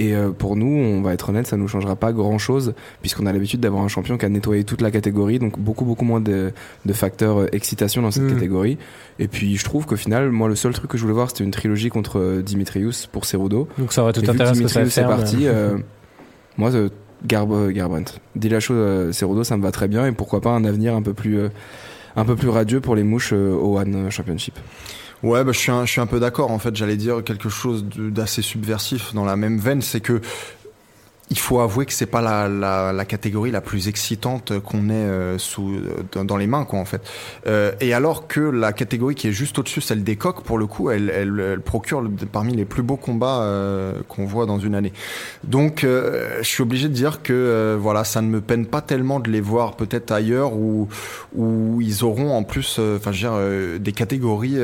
[0.01, 3.25] Et euh, pour nous, on va être honnête, ça nous changera pas grand chose puisqu'on
[3.25, 6.21] a l'habitude d'avoir un champion qui a nettoyé toute la catégorie, donc beaucoup beaucoup moins
[6.21, 6.53] de,
[6.85, 8.33] de facteurs euh, excitation dans cette Mm.
[8.33, 8.77] catégorie.
[9.19, 11.43] Et puis je trouve qu'au final, moi le seul truc que je voulais voir, c'était
[11.43, 13.67] une trilogie contre euh, Dimitrius pour Cerudo.
[13.77, 15.09] Donc ça aurait tout Et vu que intérêt à ce que ça Dimitrius est faire.
[15.17, 15.77] parti, euh,
[16.57, 16.87] moi, euh,
[17.27, 20.95] Garb Garbrandt, Dillashaw, euh, Cerudo, ça me va très bien et pourquoi pas un avenir
[20.95, 21.49] un peu plus euh,
[22.15, 24.55] un peu plus radieux pour les mouches au One Championship.
[25.21, 26.51] Ouais, bah, je, suis un, je suis un peu d'accord.
[26.51, 29.81] En fait, j'allais dire quelque chose d'assez subversif dans la même veine.
[29.81, 30.21] C'est que
[31.31, 34.93] il faut avouer que c'est pas la, la, la catégorie la plus excitante qu'on ait
[34.93, 35.75] euh, sous,
[36.11, 37.01] dans, dans les mains, quoi, en fait.
[37.45, 40.65] Euh, et alors que la catégorie qui est juste au-dessus, celle des coques, pour le
[40.65, 44.57] coup, elle, elle, elle procure le- parmi les plus beaux combats euh, qu'on voit dans
[44.57, 44.91] une année.
[45.43, 49.29] Donc, je suis obligé de dire que voilà, ça ne me peine pas tellement de
[49.29, 50.87] les voir peut-être ailleurs où
[51.35, 54.57] où ils auront en plus, enfin, je veux dire, des catégories.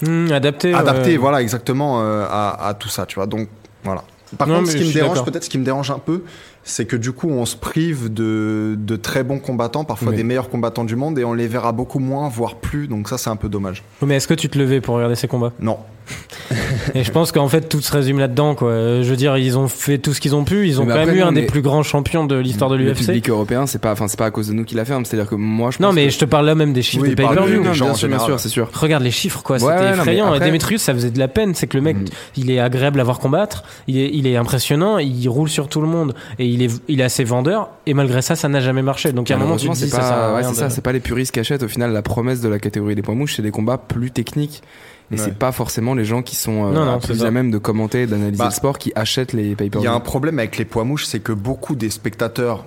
[0.00, 0.72] Hmm, adapté.
[0.74, 1.16] adapté ouais.
[1.16, 3.48] voilà exactement à, à tout ça tu vois donc
[3.82, 4.04] voilà
[4.36, 6.22] par Non, contre ce qui me dérange peut-être ce qui me dérange un peu
[6.64, 10.50] c'est que du coup on se prive de, de très bons combattants parfois des meilleurs
[10.50, 13.36] combattants du monde et on les verra beaucoup moins voire plus donc ça c'est un
[13.36, 13.82] peu dommage.
[14.04, 15.52] Mais est-ce que tu te levais pour regarder ces combats?
[15.60, 15.78] Non
[16.94, 18.54] Et je pense qu'en fait tout se résume là-dedans.
[18.54, 18.70] Quoi.
[19.02, 20.66] Je veux dire, ils ont fait tout ce qu'ils ont pu.
[20.66, 22.84] Ils ont Mais quand même eu un des plus grands champions de l'histoire de Le
[22.86, 23.06] l'UFC.
[23.06, 24.92] public européen, c'est pas, enfin, c'est pas à cause de nous qu'il a fait.
[24.94, 25.02] hein.
[25.04, 27.14] C'est-à-dire que moi, je Non, mais que- je te parle là même des chiffres Oui,
[27.14, 27.62] pay-per-view.
[27.62, 28.70] de- Non, gens bien bien sûr, c'est sûr.
[28.72, 29.56] Regarde les chiffres, quoi.
[29.56, 30.26] Ouais, C'était ouais, effrayant.
[30.32, 31.54] après- Et Demetrius, ça faisait de la peine.
[31.54, 32.04] C'est que le mec, Mhm.
[32.36, 33.64] il est agréable à voir combattre.
[33.86, 34.98] Il est, il est impressionnant.
[34.98, 36.14] Il roule sur tout le monde.
[36.38, 37.70] Et il est, il est assez vendeur.
[37.86, 39.12] Et malgré ça, ça n'a jamais marché.
[39.12, 41.32] Donc, à un moment, tu te dis, ça pas, c'est ça, c'est pas les puristes
[41.32, 41.62] qui achètent.
[41.62, 44.62] Au final, la promesse de la catégorie des poids mouches, c'est des combats plus techniques.
[45.10, 45.20] Et Ouais.
[45.24, 47.56] c'est pas forcément les gens qui sont euh, Non, non, c'est plus à même de
[47.58, 50.38] commenter, d'analyser Bah, le sport, qui achètent les pay per il y a un problème
[50.38, 52.66] avec les poids mouches c'est que beaucoup des spectateurs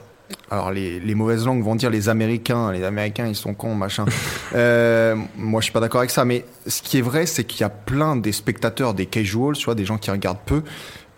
[0.50, 4.06] alors les, les mauvaises langues vont dire les Américains, les Américains ils sont cons machin.
[4.56, 7.62] euh, moi je suis pas d'accord avec ça, mais ce qui est vrai c'est qu'il
[7.62, 10.64] y a plein des spectateurs, des casuals, vois, des gens qui regardent peu,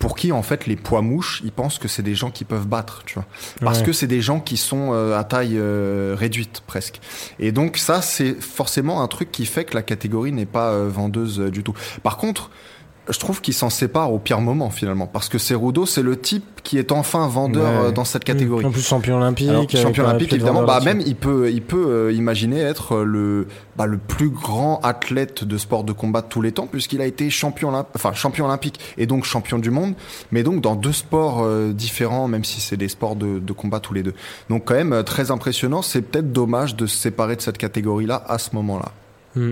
[0.03, 2.67] pour qui en fait les poids mouches ils pensent que c'est des gens qui peuvent
[2.67, 3.25] battre, tu vois,
[3.61, 3.85] parce Ouais.
[3.85, 6.99] que c'est des gens qui sont euh, à taille euh, réduite presque.
[7.39, 10.89] Et donc ça c'est forcément un truc qui fait que la catégorie n'est pas euh,
[10.89, 11.73] vendeuse du tout.
[12.03, 12.49] Par contre
[13.09, 16.61] je trouve qu'il s'en sépare au pire moment finalement, parce que Cerudo, c'est le type
[16.63, 17.87] qui est enfin vendeur Ouais.
[17.87, 18.63] euh, dans cette catégorie.
[18.65, 19.49] En plus champion olympique.
[19.49, 23.47] Alors, champion un olympique évidemment, bah même il peut, il peut euh, imaginer être le,
[23.75, 27.05] bah, le plus grand athlète de sport de combat de tous les temps, puisqu'il a
[27.05, 29.95] été champion, enfin champion olympique et donc champion du monde,
[30.31, 33.81] mais donc dans deux sports euh, différents, même si c'est des sports de, de combat
[33.81, 34.13] tous les deux.
[34.49, 35.81] Donc quand même euh, très impressionnant.
[35.81, 38.91] C'est peut-être dommage de se séparer de cette catégorie-là à ce moment-là.
[39.35, 39.51] Hmm.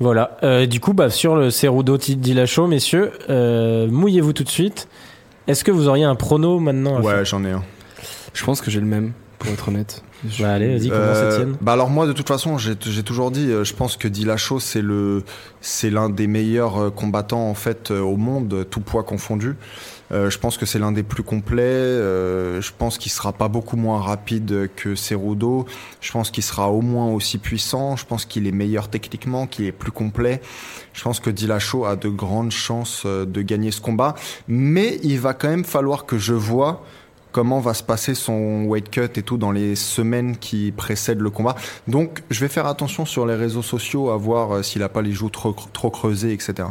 [0.00, 0.36] Voilà.
[0.42, 4.88] Euh, du coup, bah, sur le Cerudo Dillashaw, messieurs, euh, mouillez-vous tout de suite.
[5.46, 7.18] Est-ce que vous auriez un prono maintenant à faire?
[7.18, 7.62] Ouais, j'en ai un.
[8.34, 10.02] Je pense que j'ai le même, pour être honnête.
[10.28, 13.50] Je- Bah allez, vas-y, commence Euh, bah alors moi de toute façon j'ai toujours dit
[13.52, 15.22] euh, je pense que Dillashaw c'est le
[15.60, 19.54] c'est l'un des meilleurs euh, combattants en fait euh, au monde tout poids confondu.
[20.10, 21.62] Euh, je pense que c'est l'un des plus complets.
[21.62, 25.66] euh, je pense qu'il sera pas beaucoup moins rapide que Cerudo.
[26.00, 27.94] Je pense qu'il sera au moins aussi puissant.
[27.96, 30.40] Je pense qu'il est meilleur techniquement, qu'il est plus complet.
[30.94, 34.14] Je pense que Dillashaw a de grandes chances de gagner ce combat,
[34.48, 36.82] mais il va quand même falloir que je vois
[37.32, 41.30] comment va se passer son weight cut et tout dans les semaines qui précèdent le
[41.30, 41.54] combat.
[41.86, 45.02] Donc, je vais faire attention sur les réseaux sociaux à voir euh, s'il a pas
[45.02, 46.68] les joues trop, trop creusées, etc.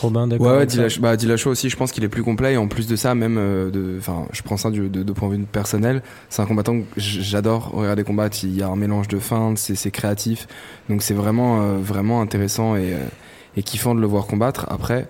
[0.00, 0.46] Robin, d'accord.
[0.46, 1.14] Ouais, ouais bah,
[1.46, 2.54] aussi, je pense qu'il est plus complet.
[2.54, 5.28] Et en plus de ça, même, euh, enfin, je prends ça du, de, de point
[5.28, 6.02] de vue personnel.
[6.28, 8.38] C'est un combattant que j'adore regarder combattre.
[8.42, 10.46] Il y a un mélange de feintes, c'est c'est créatif.
[10.88, 12.98] Donc c'est vraiment, euh, vraiment intéressant et, euh,
[13.56, 14.66] et kiffant de le voir combattre.
[14.68, 15.08] Après,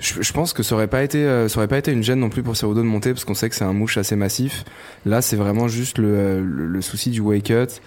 [0.00, 2.30] je, pense que ça aurait pas été, euh, ça aurait pas été une gêne non
[2.30, 4.64] plus pour Cerudo de monter parce qu'on sait que c'est un mouche assez massif.
[5.04, 7.80] Là, c'est vraiment juste le, le, le souci du weight cut.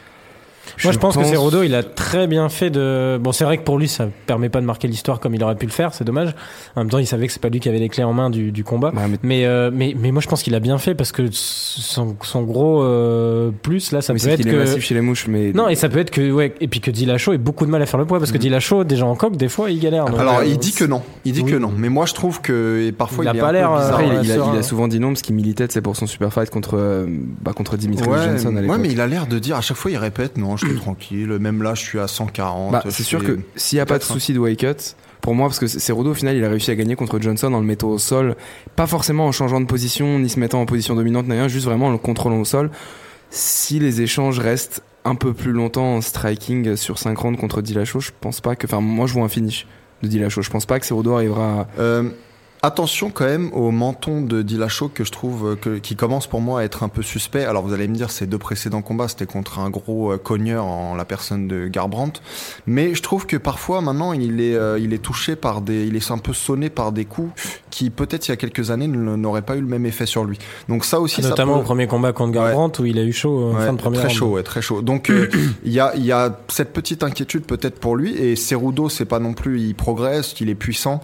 [0.83, 3.17] Moi, je pense, que Cerudo, il a très bien fait de.
[3.21, 5.55] Bon, c'est vrai que pour lui, ça permet pas de marquer l'histoire comme il aurait
[5.55, 6.33] pu le faire, c'est dommage.
[6.75, 8.29] En même temps, il savait que c'est pas lui qui avait les clés en main
[8.29, 8.91] du, du combat.
[8.93, 11.27] Bah, mais Mais, euh, mais, mais moi, je pense qu'il a bien fait parce que
[11.31, 14.57] son, son gros euh, plus, là, ça mais peut être qu'il est que.
[14.57, 15.27] massif chez les mouches.
[15.27, 17.71] Mais Non, et ça peut être que, ouais, et puis que Dillashaw ait beaucoup de
[17.71, 18.41] mal à faire le poids parce que Mhm.
[18.43, 20.05] Dillashaw, déjà en coque, des fois, il galère.
[20.05, 21.01] donc, Alors, euh, il dit que non.
[21.25, 21.51] Il dit oui.
[21.51, 21.71] que non.
[21.77, 24.17] Mais moi, je trouve que et parfois, Il il, a est pas l'air, il, ouais,
[24.23, 27.05] il il a souvent dit non parce qu'il militait c'est pour son super fight contre,
[27.41, 28.77] bah, contre Dimitri Ouais, Johnson à ouais, l'époque.
[28.81, 31.27] mais il a l'air de dire à chaque fois, il répète non, je suis tranquille.
[31.39, 32.71] Même là, je suis à 140.
[32.71, 35.47] Bah, c'est sûr que s'il n'y a pas de souci de weight cut, pour moi,
[35.47, 37.87] parce que Cerudo au final, il a réussi à gagner contre Johnson en le mettant
[37.87, 38.35] au sol,
[38.75, 41.65] pas forcément en changeant de position, ni se mettant en position dominante, ni rien, juste
[41.65, 42.71] vraiment en le contrôlant au sol.
[43.29, 48.01] Si les échanges restent un peu plus longtemps en striking sur 5 rounds contre Dillashaw,
[48.01, 49.65] je pense pas que, enfin, moi, je vois un finish
[50.01, 50.41] de Dillashaw.
[50.41, 51.67] Je pense pas que Cerudo arrivera à...
[51.79, 52.09] Euh,
[52.63, 56.39] attention quand même au menton de Dillashaw que je trouve euh, que, qui commence pour
[56.39, 57.43] moi à être un peu suspect.
[57.43, 60.65] Alors vous allez me dire ces deux précédents combats c'était contre un gros euh, cogneur
[60.65, 62.21] en la personne de Garbrandt,
[62.65, 65.95] mais je trouve que parfois maintenant il est euh, il est touché par des il
[65.97, 67.31] est un peu sonné par des coups
[67.69, 70.39] qui peut-être il y a quelques années n'auraient pas eu le même effet sur lui.
[70.69, 73.11] Donc ça aussi ça Notamment peut- au premier combat contre Garbrandt où il a eu
[73.11, 74.17] chaud Ouais, fin de première très round.
[74.19, 74.81] chaud, ouais, très chaud.
[74.81, 75.27] Donc euh,
[75.65, 79.05] il y a il y a cette petite inquiétude peut-être pour lui et Cerudo c'est
[79.05, 81.01] pas non plus il progresse, il est puissant.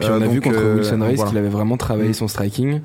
[0.00, 1.30] Puis on Euh, a vu contre euh, Reis voilà.
[1.30, 2.14] qu'il avait vraiment travaillé Mm.
[2.14, 2.80] son striking.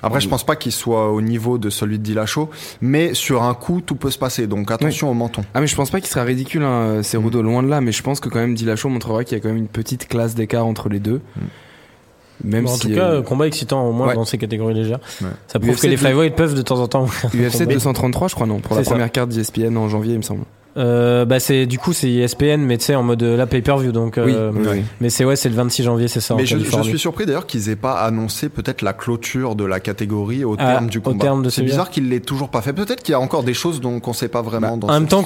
[0.00, 2.48] Après, je pense pas qu'il soit au niveau de celui de Dillashaw,
[2.80, 4.46] mais sur un coup, tout peut se passer.
[4.46, 5.42] Donc attention au menton.
[5.54, 8.00] Ah mais je pense pas qu'il sera ridicule, hein, Cerudo, loin de là, mais je
[8.04, 10.66] pense que quand même Dillashaw montrera qu'il y a quand même une petite classe d'écart
[10.66, 11.20] entre les deux.
[12.44, 14.14] Même Bon, en si tout cas, euh, combat excitant au moins ouais.
[14.14, 15.00] dans ces catégories légères.
[15.20, 15.26] Ouais.
[15.48, 17.06] Ça prouve UFC que les de- flyweight peuvent de temps en temps.
[17.34, 17.74] UFC combat.
[17.74, 18.90] 233 je crois non, pour la ça.
[18.92, 20.44] première carte d'ESPN en janvier il me semble.
[20.76, 23.90] Euh, bah c'est du coup c'est ESPN mais tu sais en mode euh, la pay-per-view
[23.90, 24.14] donc.
[24.16, 24.82] oui, euh, oui.
[25.00, 26.34] Mais c'est ouais c'est le 26 janvier c'est ça.
[26.34, 29.64] en mais je, je suis surpris d'ailleurs qu'ils aient pas annoncé peut-être la clôture de
[29.64, 31.24] la catégorie au Ah, terme du au combat.
[31.24, 32.72] terme de C'est bizarre qu'il l'ait toujours pas fait.
[32.72, 35.08] Peut-être qu'il y a encore des choses dont qu'on sait pas vraiment dans En même
[35.08, 35.24] temps,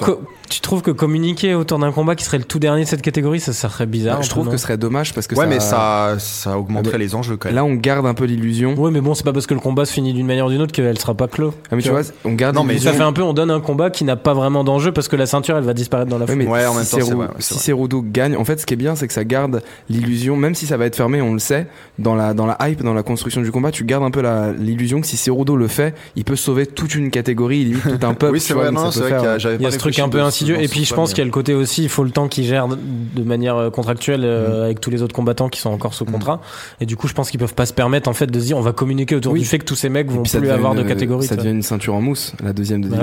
[0.48, 3.40] tu trouves que communiquer autour d'un combat qui serait le tout dernier de cette catégorie,
[3.40, 4.22] ça serait bizarre.
[4.22, 6.92] je un trouve que ce serait dommage parce que Ouais, ça, mais ça ça augmenterait
[6.94, 7.56] Ah, mais les enjeux quand même.
[7.56, 8.74] là on garde un peu l'illusion.
[8.74, 10.62] Ouais, mais bon, c'est pas parce que le combat se finit d'une manière ou d'une
[10.62, 11.52] autre qu'elle sera pas clos.
[11.70, 12.78] Ah, mais tu vois, on garde Non, mais.
[12.78, 15.16] Ça fait un peu, on donne un combat qui n'a pas vraiment d'enjeu parce que
[15.16, 16.42] la ceinture, elle va disparaître dans la Ouais, foule.
[16.44, 17.58] mais Ouais, en même si Ceru- si.
[17.58, 20.66] Cerudo gagne, en fait, ce qui est bien, c'est que ça garde l'illusion, même si
[20.66, 21.66] ça va être fermé, on le sait,
[21.98, 24.52] dans la, dans la hype, dans la construction du combat, tu gardes un peu la-
[24.52, 28.14] l'illusion que si Cerudo le fait, il peut sauver toute une catégorie, limite tout un
[28.14, 28.34] peuple.
[28.34, 30.08] oui, c'est vrai, non, c'est vrai qu'il y Il y a pas ce truc un
[30.08, 30.60] peu insidieux.
[30.62, 32.44] Et puis, je pense qu'il y a le côté aussi, il faut le temps qu'il
[32.44, 36.04] gère de manière euh, contractuelle euh, avec tous les autres combattants qui sont encore sous
[36.04, 36.40] contrat.
[36.80, 38.56] Et du coup, je pense qu'ils peuvent pas se permettre, en fait, de se dire,
[38.58, 39.40] on va communiquer autour Oui.
[39.40, 41.26] du fait que tous ces mecs vont plus avoir de catégorie.
[41.26, 42.98] Ça devient une ceinture en mousse, la deuxième de Bah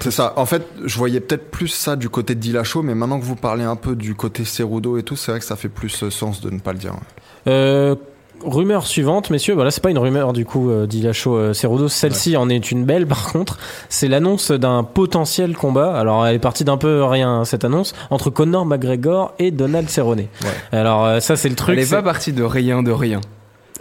[0.00, 0.32] C'est ça.
[0.36, 3.36] En fait, je voyais peut-être plus ça du côté de Dillashaw, mais maintenant que vous
[3.36, 6.10] parlez un peu du côté Cerudo et tout, c'est vrai que ça fait plus euh,
[6.10, 6.94] sens de ne pas le dire.
[7.46, 7.94] Euh,
[8.44, 9.54] rumeur suivante, messieurs.
[9.54, 11.88] Voilà, c'est pas une rumeur du coup, euh, Dillashaw euh, Cerudo.
[11.88, 13.58] Celle-ci en est une belle, par contre.
[13.88, 15.94] C'est l'annonce d'un potentiel combat.
[15.96, 19.88] Alors, elle est partie d'un peu rien hein, cette annonce entre Conor McGregor et Donald
[19.88, 20.18] Cerrone.
[20.20, 20.28] Ouais.
[20.78, 21.74] Alors, euh, ça c'est le truc.
[21.74, 23.20] Elle est c'est- pas partie de rien, de rien.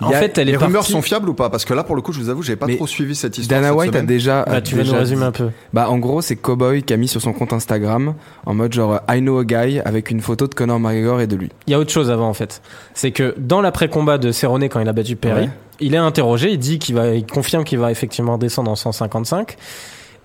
[0.02, 1.50] En a- fait, elle est Les rumeurs partie- sont fiables ou pas?
[1.50, 3.38] Parce que là, pour le coup, je vous avoue, j'ai pas Mais trop suivi cette
[3.38, 3.60] histoire.
[3.62, 4.44] Dana cette White a déjà.
[4.48, 5.50] Bah, tu vas nous déjà résumer un peu.
[5.74, 8.14] Bah en gros c'est Cowboy qui a mis sur son compte Instagram
[8.46, 11.36] en mode genre I know a guy avec une photo de Conor McGregor et de
[11.36, 11.50] lui.
[11.68, 12.62] Il y a autre chose avant en fait.
[12.94, 15.50] C'est que dans l'après-combat de Cerrone quand il a battu Perry, Ouais.
[15.80, 19.56] il est interrogé, il dit qu'il va, il confirme qu'il va effectivement descendre en 155.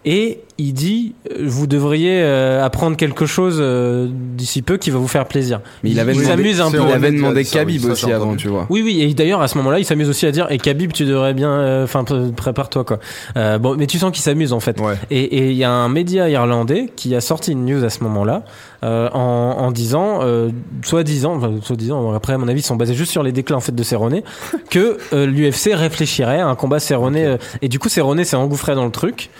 [0.04, 4.98] Et il dit, euh, vous devriez euh, apprendre quelque chose euh, d'ici peu qui va
[4.98, 5.60] vous faire plaisir.
[5.84, 6.78] Mais il avait il demandé, s'amuse un peu.
[6.88, 8.66] il avait demandé dit ça, oui, Khabib ça, aussi avant tu vois.
[8.70, 11.04] Oui, oui, et d'ailleurs à ce moment-là, il s'amuse aussi à dire, et Khabib, tu
[11.04, 12.04] devrais bien, euh, enfin,
[12.36, 12.98] prépare-toi quoi.
[13.36, 14.80] Euh, bon, mais tu sens qu'il s'amuse en fait.
[14.80, 14.94] Ouais.
[15.10, 18.02] Et et il y a un média irlandais qui a sorti une news à ce
[18.04, 18.44] moment-là
[18.82, 20.50] euh, en, en disant, euh,
[20.82, 23.32] soit disant, enfin, soit disant, après à mon avis, ils sont basés juste sur les
[23.32, 24.20] déclins en fait de Cerrone,
[24.70, 27.16] que euh, l'UFC réfléchirait à un combat Cerrone.
[27.16, 29.30] euh, et du coup, Cerrone s'est engouffré dans le truc.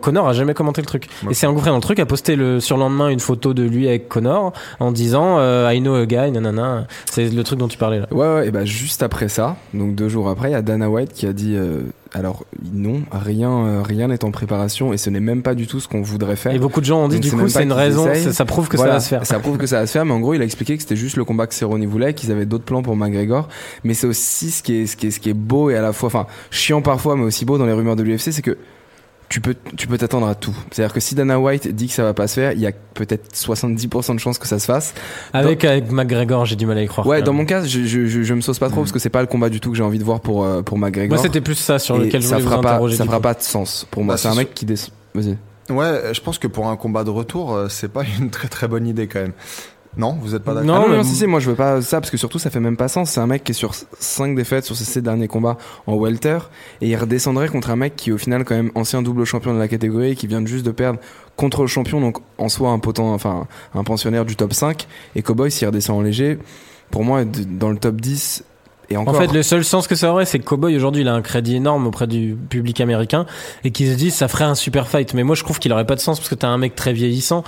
[0.00, 1.08] Connor a jamais commenté le truc.
[1.22, 1.30] Ouais.
[1.30, 4.08] Et s'est engouffré dans le truc, a posté le surlendemain une photo de lui avec
[4.08, 6.86] Connor en disant euh, I know a guy, nanana.
[7.08, 8.08] C'est le truc dont tu parlais là.
[8.10, 10.90] Ouais, ouais, et bah juste après ça, donc deux jours après, il y a Dana
[10.90, 11.82] White qui a dit euh,
[12.14, 15.78] alors non, rien euh, rien n'est en préparation et ce n'est même pas du tout
[15.78, 16.52] ce qu'on voudrait faire.
[16.52, 18.68] Et beaucoup de gens ont dit Donc, du coup c'est une raison, ça, ça prouve
[18.68, 19.26] que Voilà, ça va se faire.
[19.26, 20.96] Ça prouve que ça va se faire, mais en gros, il a expliqué que c'était
[20.96, 23.48] juste le combat que Cerrone voulait, qu'ils avaient d'autres plans pour McGregor.
[23.84, 25.82] Mais c'est aussi ce qui est, ce qui est, ce qui est beau et à
[25.82, 28.56] la fois, enfin, chiant parfois, mais aussi beau dans les rumeurs de l'UFC, c'est que
[29.28, 30.54] tu peux, tu peux t'attendre à tout.
[30.70, 32.72] C'est-à-dire que si Dana White dit que ça va pas se faire, il y a
[32.94, 34.94] peut-être 70% de chances que ça se fasse.
[35.32, 37.06] Avec, avec McGregor, j'ai du mal à y croire.
[37.06, 39.10] Ouais, dans mon cas, je, je, je, je me sauce pas trop parce que c'est
[39.10, 41.16] pas le combat du tout que j'ai envie de voir pour, euh, pour McGregor.
[41.16, 42.96] Moi, c'était plus ça sur Et lequel je ça voulais vous fera pas, interroger.
[42.96, 44.14] ça fera pas de sens pour moi.
[44.14, 44.90] Bah, c'est un mec qui descend.
[45.14, 45.36] Vas-y.
[45.68, 48.68] Ouais, je pense que pour un combat de retour, euh, c'est pas une très très
[48.68, 49.32] bonne idée quand même.
[49.96, 51.80] Non, vous êtes pas d'accord Non, Ah non, non, si, si, moi je veux pas
[51.80, 53.10] ça parce que surtout ça fait même pas sens.
[53.10, 56.38] C'est un mec qui est sur 5 défaites sur ses 7 derniers combats en welter
[56.80, 59.54] et il redescendrait contre un mec qui est au final quand même ancien double champion
[59.54, 61.00] de la catégorie et qui vient juste de perdre
[61.36, 65.22] contre le champion donc en soi un potent, enfin un pensionnaire du top 5 et
[65.22, 66.38] Cowboy s'il redescend en léger
[66.90, 68.44] pour moi dans le top 10
[68.88, 71.14] et En fait, le seul sens que ça aurait, c'est que Cowboy aujourd'hui, il a
[71.14, 73.26] un crédit énorme auprès du public américain
[73.64, 75.12] et qu'il se dit ça ferait un super fight.
[75.14, 76.92] Mais moi, je trouve qu'il aurait pas de sens parce que t'as un mec très
[76.92, 77.42] vieillissant.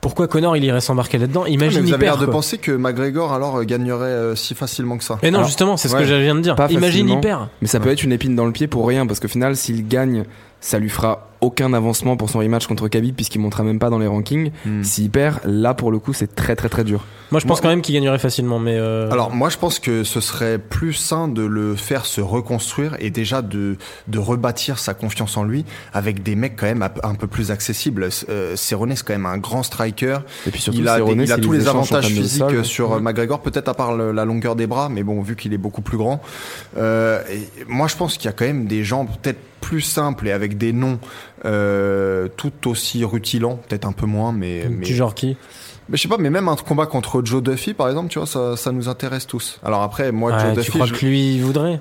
[0.00, 1.42] Pourquoi Connor il irait s'embarquer là-dedans?
[1.44, 2.26] Mais Imagine vous il avez l'air perd.
[2.26, 5.18] de penser que McGregor alors euh, gagnerait euh, si facilement que ça.
[5.22, 6.00] Mais non, Alors, justement, c'est ce ouais.
[6.02, 6.54] que je viens de dire.
[6.54, 7.48] Pas Imagine perd.
[7.60, 9.88] Mais ça peut être une épine dans le pied pour rien, parce qu'au final, s'il
[9.88, 10.24] gagne,
[10.60, 14.00] ça lui fera aucun avancement pour son rematch contre Khabib, puisqu'il montera même pas dans
[14.00, 14.50] les rankings.
[14.66, 14.82] Hmm.
[14.82, 17.04] S'il perd, là, pour le coup, c'est très très très dur.
[17.30, 18.74] Moi, je pense Moi- quand même qu'il gagnerait facilement, mais.
[18.76, 22.96] euh, Alors moi je pense que ce serait plus sain de le faire se reconstruire
[22.98, 23.76] et déjà de,
[24.08, 28.08] de rebâtir sa confiance en lui avec des mecs quand même un peu- plus accessibles.
[28.30, 30.18] Euh, Cerrone c'est quand même un grand striker.
[30.46, 32.64] Et puis surtout, il a, des- Cerrone, il a tous les avantages physiques sol, euh,
[32.64, 35.52] sur euh, McGregor, peut-être à part le- la longueur des bras, mais bon vu qu'il
[35.52, 36.20] est beaucoup plus grand.
[36.78, 40.28] Euh, et moi je pense qu'il y a quand même des gens peut-être plus simples
[40.28, 40.98] et avec des noms
[41.44, 45.36] euh, tout aussi rutilants, peut-être un peu moins, mais, mais Du genre qui?
[45.88, 48.26] Mais je sais pas, mais même un combat contre Joe Duffy, par exemple, tu vois,
[48.26, 49.58] ça, ça nous intéresse tous.
[49.64, 51.80] Alors après, moi, Ouais, Joe Tu Duffy, crois je- que lui il voudrait?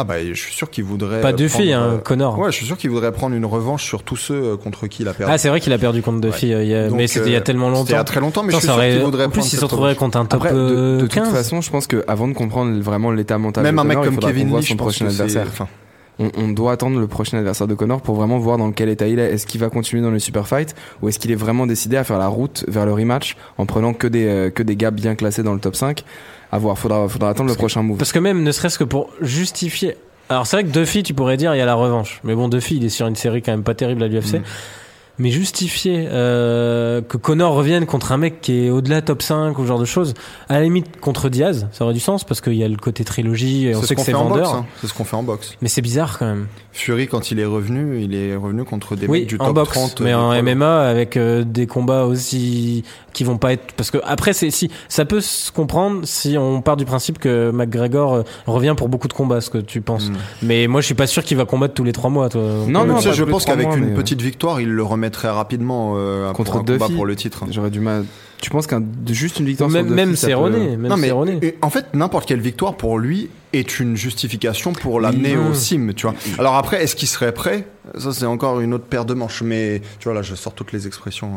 [0.00, 1.20] Ah bah, je suis sûr qu'il voudrait.
[1.20, 2.38] Pas Duffy, prendre, hein, euh, Connor.
[2.38, 5.02] Ouais, je suis sûr qu'il voudrait prendre une revanche sur tous ceux euh, contre qui
[5.02, 5.32] il a perdu.
[5.32, 7.26] Ah, c'est vrai qu'il a perdu contre Duffy, euh, il y a- Donc, mais c'était
[7.26, 8.04] il y a tellement C'était il y a longtemps.
[8.04, 10.16] très longtemps, mais je suis sûr aurait- qu'il voudrait En plus, il se retrouverait contre
[10.18, 11.32] un top Après, de, de toute 15.
[11.32, 14.04] façon, je pense que avant de comprendre vraiment l'état mental Même de un mec il
[14.04, 15.46] comme Kevin Lee, je son pense prochain adversaire.
[15.48, 15.66] enfin,
[16.18, 19.06] On, on doit attendre le prochain adversaire de Connor pour vraiment voir dans quel état
[19.06, 19.32] il est.
[19.32, 22.04] Est-ce qu'il va continuer dans le super fight ou est-ce qu'il est vraiment décidé à
[22.04, 25.14] faire la route vers le rematch en prenant que des euh, que des gars bien
[25.14, 26.04] classés dans le top 5
[26.52, 27.98] À voir, faudra faudra attendre le prochain move.
[27.98, 29.96] Parce que même, ne serait-ce que pour justifier.
[30.30, 32.20] Alors, c'est vrai que Duffy, tu pourrais dire, il y a la revanche.
[32.22, 34.34] Mais bon, Duffy, il est sur une série quand même pas terrible à l'UFC.
[34.34, 34.42] Mm.
[35.18, 39.62] Mais justifier euh, que Connor revienne contre un mec qui est au-delà top 5 ou
[39.62, 40.14] ce genre de choses,
[40.48, 43.04] à la limite contre Diaz, ça aurait du sens parce qu'il y a le côté
[43.04, 44.40] trilogie et on C'est sait ce que qu'on c'est fait en boxe.
[44.42, 44.54] vendeur.
[44.54, 44.66] hein.
[44.80, 45.54] C'est ce qu'on fait en boxe.
[45.60, 46.46] Mais c'est bizarre quand même.
[46.72, 49.54] Fury, quand il est revenu, il est revenu contre des oui, mecs du en top
[49.56, 50.00] boxe, 30.
[50.02, 50.54] mais euh, en poids lourds.
[50.56, 54.70] MMA avec euh, des combats aussi qui vont pas être parce que après c'est si
[54.88, 59.08] ça peut se comprendre si on part du principe que McGregor euh, revient pour beaucoup
[59.08, 60.10] de combats, ce que tu penses.
[60.10, 60.14] Mm.
[60.44, 62.28] Mais moi je suis pas sûr qu'il va combattre tous les trois mois.
[62.28, 62.40] Toi.
[62.68, 65.94] Non, Mais non, pas je pense qu'avec une mais, petite victoire, il le remettrait rapidement
[65.96, 66.94] euh, Contre pour un combat Duffy.
[66.96, 67.44] pour le titre.
[67.50, 68.04] J'aurais du mal.
[68.40, 71.06] Tu penses qu'un juste une victoire même sur même Duffy, peut- Cerrone, même non mais
[71.08, 71.40] Cerrone.
[71.62, 76.06] en fait n'importe quelle victoire pour lui est une justification pour l'amener au sim tu
[76.06, 76.14] vois.
[76.38, 77.66] Alors après est-ce qu'il serait prêt?
[77.96, 79.40] Ça c'est encore une autre paire de manches.
[79.42, 81.32] Mais tu vois là je sors toutes les expressions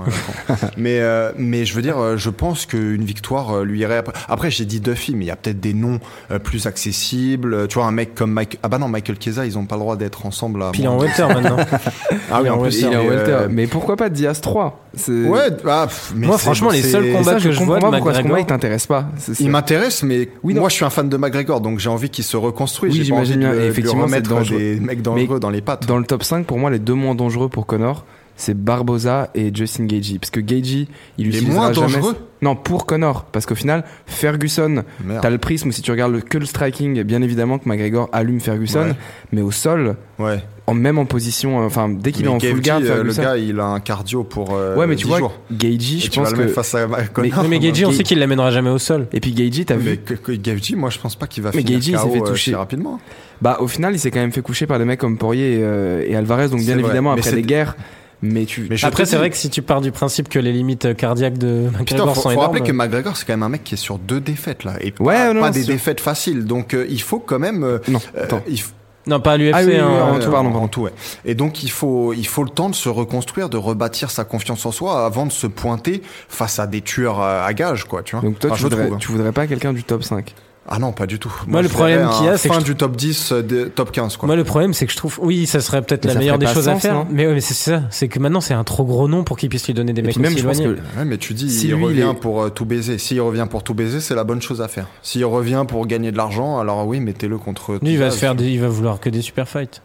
[0.49, 4.13] euh, mais euh, mais je veux dire euh, je pense qu'une victoire lui irait après.
[4.27, 5.99] Après j'ai dit Duffy mais il y a peut-être des noms
[6.31, 7.67] euh, plus accessibles.
[7.69, 9.81] Tu vois un mec comme Mike ah bah non Michael Chiesa ils ont pas le
[9.81, 11.57] droit d'être ensemble à Puis il est en welter maintenant.
[12.31, 13.31] ah oui en plus Il est en welter.
[13.31, 16.81] euh, Mais pourquoi pas Diaz 3 C'est- ouais ah, pff, mais Moi, c'est- franchement, les
[16.81, 19.05] seuls combats ça, que je je comprends vois pourquoi ce McGregor- combat il t'intéresse pas.
[19.39, 20.61] Il m'intéresse, mais Oui, non.
[20.61, 22.93] moi je suis un fan de McGregor, donc j'ai envie qu'il se reconstruise.
[22.93, 23.53] Oui, envie j'imagine bien.
[23.53, 24.57] de effectivement, dangereux.
[24.57, 25.85] des mecs dangereux dans les pattes.
[25.85, 28.05] Dans le top 5, pour moi, les deux moins dangereux pour Connor,
[28.41, 30.17] c'est Barboza et Justin Gagey.
[30.19, 30.87] Parce que Gagey,
[31.17, 31.87] il Il est utilisera moins jamais.
[31.93, 32.15] dangereux.
[32.41, 33.25] Non, pour Connor.
[33.25, 34.83] Parce qu'au final, Ferguson,
[35.21, 38.39] t'as le prisme, si tu regardes le, que le striking, bien évidemment que McGregor allume
[38.39, 38.95] Ferguson, Ouais.
[39.31, 40.39] mais au sol, Ouais.
[40.65, 43.03] en, même en position, euh, enfin, dès qu'il est Mais en full Gavdi, guard, euh,
[43.03, 44.55] le gars, il a un cardio pour.
[44.55, 45.33] euh, ouais, mais tu 10 vois, jours.
[45.51, 46.41] Gagey, je tu pense le que.
[46.41, 47.31] mettre face à Connor.
[47.43, 49.07] Oui, mais Gagey, on sait qu'il l'amènera jamais au sol.
[49.13, 49.97] Et puis Gagey, t'as Mais vu.
[49.97, 52.21] que Gavdi, moi je pense pas qu'il va Mais finir Gagey, il s'est KO, fait
[52.21, 52.55] euh, toucher.
[52.55, 52.99] rapidement.
[53.39, 55.59] Bah, au final, il s'est quand même fait coucher par des mecs comme Poirier et,
[55.61, 57.75] euh, et Alvarez, donc bien évidemment, Mais après les guerres.
[58.23, 58.67] Mais tu.
[58.69, 61.69] Mais Après, c'est vrai que si tu pars du principe que les limites cardiaques de
[61.85, 62.45] Putain, McGregor faut, sont faut énormes.
[62.55, 64.91] rappeler que McGregor c'est quand même un mec qui est sur deux défaites là et
[64.91, 65.73] pas, Ouais, non, pas non, des c'est sûr.
[65.73, 68.43] défaites faciles donc euh, il faut quand même euh, Non, euh, attends.
[68.47, 68.69] il f-
[69.07, 69.55] Non, pas à l'UFC.
[69.55, 70.67] Ah oui, hein, en euh, tout, pardon, en pardon.
[70.67, 70.93] tout, ouais.
[71.25, 74.63] Et donc il faut il faut le temps de se reconstruire, de rebâtir sa confiance
[74.67, 78.15] en soi avant de se pointer face à des tueurs à, à gages quoi, tu
[78.15, 78.23] vois.
[78.23, 78.99] Donc toi, Enfin, tu, je voudrais, trouve, hein.
[78.99, 80.35] tu voudrais pas quelqu'un du top 5
[80.69, 81.33] Ah non, pas du tout.
[81.47, 83.91] Moi, le problème qu'il y a, c'est que fin je- du top 10 euh, top
[83.91, 84.27] 15 quoi.
[84.27, 86.53] Moi, le problème, c'est que je trouve, oui, ça serait peut-être la meilleure des pas
[86.53, 87.05] choses à faire.
[87.09, 87.81] mais ouais, mais c'est ça.
[87.89, 90.05] C'est que maintenant, c'est un trop gros nom pour qu'il puisse lui donner des Et
[90.05, 92.13] mecs même, aussi je pense que Ouais, mais tu dis, Si il lui, il revient
[92.15, 92.99] est- pour euh, tout baiser.
[92.99, 94.85] S'il revient pour tout baiser, c'est la bonne chose à faire.
[95.01, 97.79] S'il revient pour gagner de l'argent, alors oui, mettez-le contre.
[97.81, 99.81] Lui, il va se faire, des- il va vouloir que des super fights.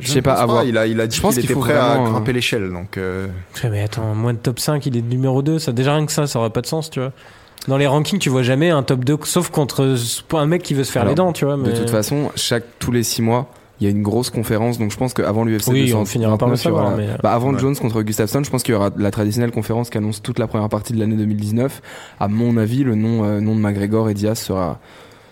[0.00, 0.64] Je Je sais pas, pense à voir.
[0.64, 2.72] Il a, il a dit qu'il était prêt vraiment, à grimper l'échelle.
[2.72, 3.28] Donc, euh,
[3.70, 5.58] Mais attends, moins de top 5, il est numéro 2.
[5.60, 7.12] Ça, déjà rien que ça, ça aurait pas de sens, tu vois.
[7.68, 9.96] Dans les rankings, tu vois jamais un top 2, sauf contre
[10.34, 11.56] un mec qui veut se faire Alors, les dents, tu vois.
[11.56, 11.70] Mais...
[11.72, 13.48] De toute façon, chaque tous les 6 mois,
[13.80, 14.78] il y a une grosse conférence.
[14.78, 17.32] Donc je pense qu'avant l'UFC Oui, 229, on finira par le aura- savoir, mais- bah,
[17.32, 17.58] avant Ouais.
[17.58, 20.46] Jones contre Gustafsson, je pense qu'il y aura la traditionnelle conférence qui annonce toute la
[20.46, 21.82] première partie de l'année 2019.
[22.20, 24.78] À mon avis, le nom, euh, nom de McGregor et Diaz sera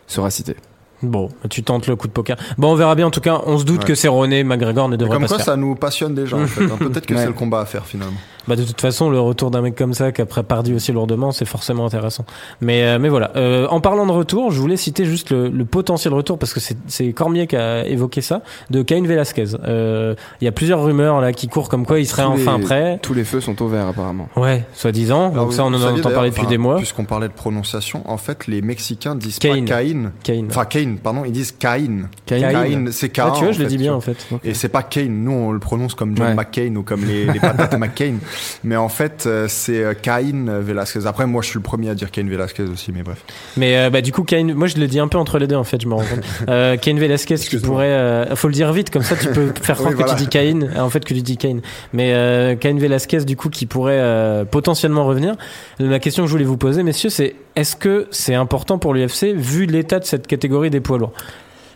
[0.07, 0.57] sera cité.
[1.03, 2.37] Bon, tu tentes le coup de poker.
[2.59, 3.07] Bon, on verra bien.
[3.07, 3.85] En tout cas, on se doute Ouais.
[3.87, 5.53] que Cerrone, McGregor ne devrait comme pas quoi, se faire.
[5.55, 6.37] ça nous passionne déjà.
[6.37, 6.77] en fait, hein.
[6.79, 7.21] Peut-être que Ouais.
[7.21, 8.17] c'est le combat à faire finalement.
[8.49, 11.33] Bah, de toute façon, le retour d'un mec comme ça qui a préparé aussi lourdement,
[11.33, 12.25] c'est forcément intéressant.
[12.61, 13.31] Mais, euh, mais voilà.
[13.37, 16.61] Euh, en parlant de retour, je voulais citer juste le, le potentiel retour parce que
[16.61, 19.45] c'est- c'est Cormier qui a évoqué ça de Cain Velasquez.
[19.67, 22.59] Euh, Il y a plusieurs rumeurs là qui courent comme quoi il serait Tous enfin
[22.59, 22.99] les- prêt.
[23.03, 24.29] Tous les feux sont au vert apparemment.
[24.37, 25.31] Ouais, soi-disant.
[25.33, 26.77] Alors, Donc ça, on en entend parler depuis des mois.
[26.77, 29.65] Puisqu'on parlait de prononciation, en fait, les Mexicains disent Cain.
[29.67, 30.11] pas Cain.
[30.23, 30.47] Cain.
[30.51, 32.09] Enfin, Cain, pardon, ils disent Cain.
[32.27, 32.41] Cain.
[32.41, 33.27] Cain, c'est Cain.
[33.29, 34.27] Ah, tu vois, je le dis bien en fait.
[34.45, 36.35] Et c'est pas Kane, nous on le prononce comme John Ouais.
[36.35, 38.15] McCain ou comme les, les patates McCain.
[38.63, 41.07] Mais en fait, euh, c'est euh, Cain Velasquez.
[41.07, 43.25] Après, moi je suis le premier à dire Cain Velasquez aussi, mais bref.
[43.57, 45.57] Mais euh, bah du coup, Cain, moi je le dis un peu entre les deux
[45.57, 46.25] en fait, je me rends compte.
[46.49, 49.77] Euh, Cain Velasquez qui pourrait, euh, faut le dire vite comme ça, tu peux faire
[49.79, 51.59] croire Oui, que tu dis Cain, en fait que tu dis Cain.
[51.93, 55.37] Mais euh, Cain Velasquez du coup qui pourrait potentiellement revenir.
[55.79, 59.35] La question que je voulais vous poser, messieurs, c'est est-ce que c'est important pour l'UFC
[59.35, 61.13] vu l'état de cette catégorie des poids lourds?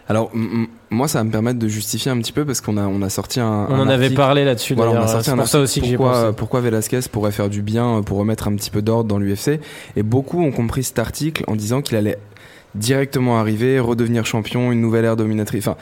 [0.09, 0.31] Alors
[0.89, 3.11] moi, ça va me permettre de justifier un petit peu parce qu'on a on a
[3.11, 3.67] sorti un.
[3.69, 5.83] On un en avait parlé là-dessus Voilà, on a sorti C'est un pour ça aussi
[5.83, 6.35] que pourquoi, pensé.
[6.37, 9.61] pourquoi Velasquez pourrait faire du bien pour remettre un petit peu d'ordre dans l'UFC.
[9.97, 12.19] Et beaucoup ont compris cet article en disant qu'il allait
[12.75, 15.69] directement arriver, redevenir champion, une nouvelle ère dominatrice.
[15.69, 15.77] Enfin,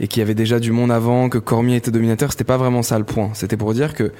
[0.00, 2.30] et qu'il y avait déjà du monde avant, que Cormier était dominateur.
[2.30, 3.30] C'était pas vraiment ça le point.
[3.34, 4.12] C'était pour dire que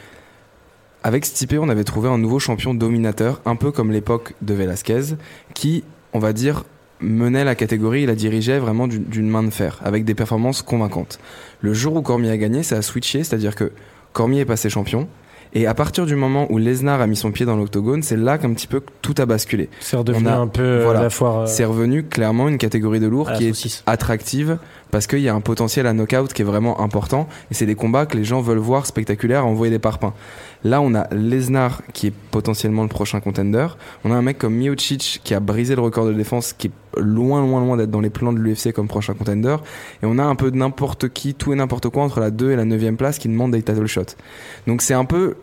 [1.03, 5.15] avec Stipe, on avait trouvé un nouveau champion dominateur, un peu comme l'époque de Velasquez,
[5.55, 6.65] qui, on va dire,
[7.01, 11.19] menait la catégorie, il la dirigeait vraiment d'une main de fer, avec des performances convaincantes.
[11.61, 13.73] Le jour où Cormier a gagné, ça a switché, c'est-à-dire que
[14.13, 15.09] Cormier est passé champion,
[15.53, 18.39] et à partir du moment où Lesnar a mis son pied dans l'octogone, c'est là
[18.39, 19.69] qu'un petit peu tout a basculé.
[19.81, 21.03] C'est redevenu a- un peu euh, voilà.
[21.03, 21.41] la foire.
[21.41, 24.59] euh, C'est revenu clairement une catégorie de lourd qui est attractive
[24.93, 27.75] parce qu'il y a un potentiel à knockout qui est vraiment important et c'est des
[27.75, 30.13] combats que les gens veulent voir spectaculaires à envoyer des parpaings.
[30.63, 33.67] Là, on a Lesnar qui est potentiellement le prochain contender.
[34.05, 37.01] On a un mec comme Miocic qui a brisé le record de défense qui est
[37.01, 39.57] loin, loin, loin d'être dans les plans de l'UFC comme prochain contender.
[40.03, 42.51] Et on a un peu de n'importe qui, tout et n'importe quoi entre la 2
[42.51, 44.17] et la 9 place qui demande des title shots.
[44.67, 45.37] Donc c'est un peu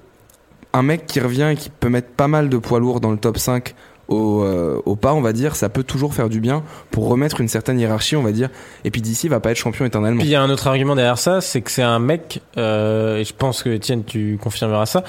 [0.73, 3.17] un mec qui revient et qui peut mettre pas mal de poids lourds dans le
[3.17, 3.73] top 5
[4.07, 7.41] au, euh, au pas, on va dire, ça peut toujours faire du bien pour remettre
[7.41, 8.49] une certaine hiérarchie, on va dire.
[8.83, 10.19] Et puis d'ici, va pas être champion éternellement.
[10.19, 13.17] Puis il y a un autre argument derrière ça, c'est que c'est un mec, euh,
[13.17, 15.03] et je pense que Étienne, tu confirmeras ça,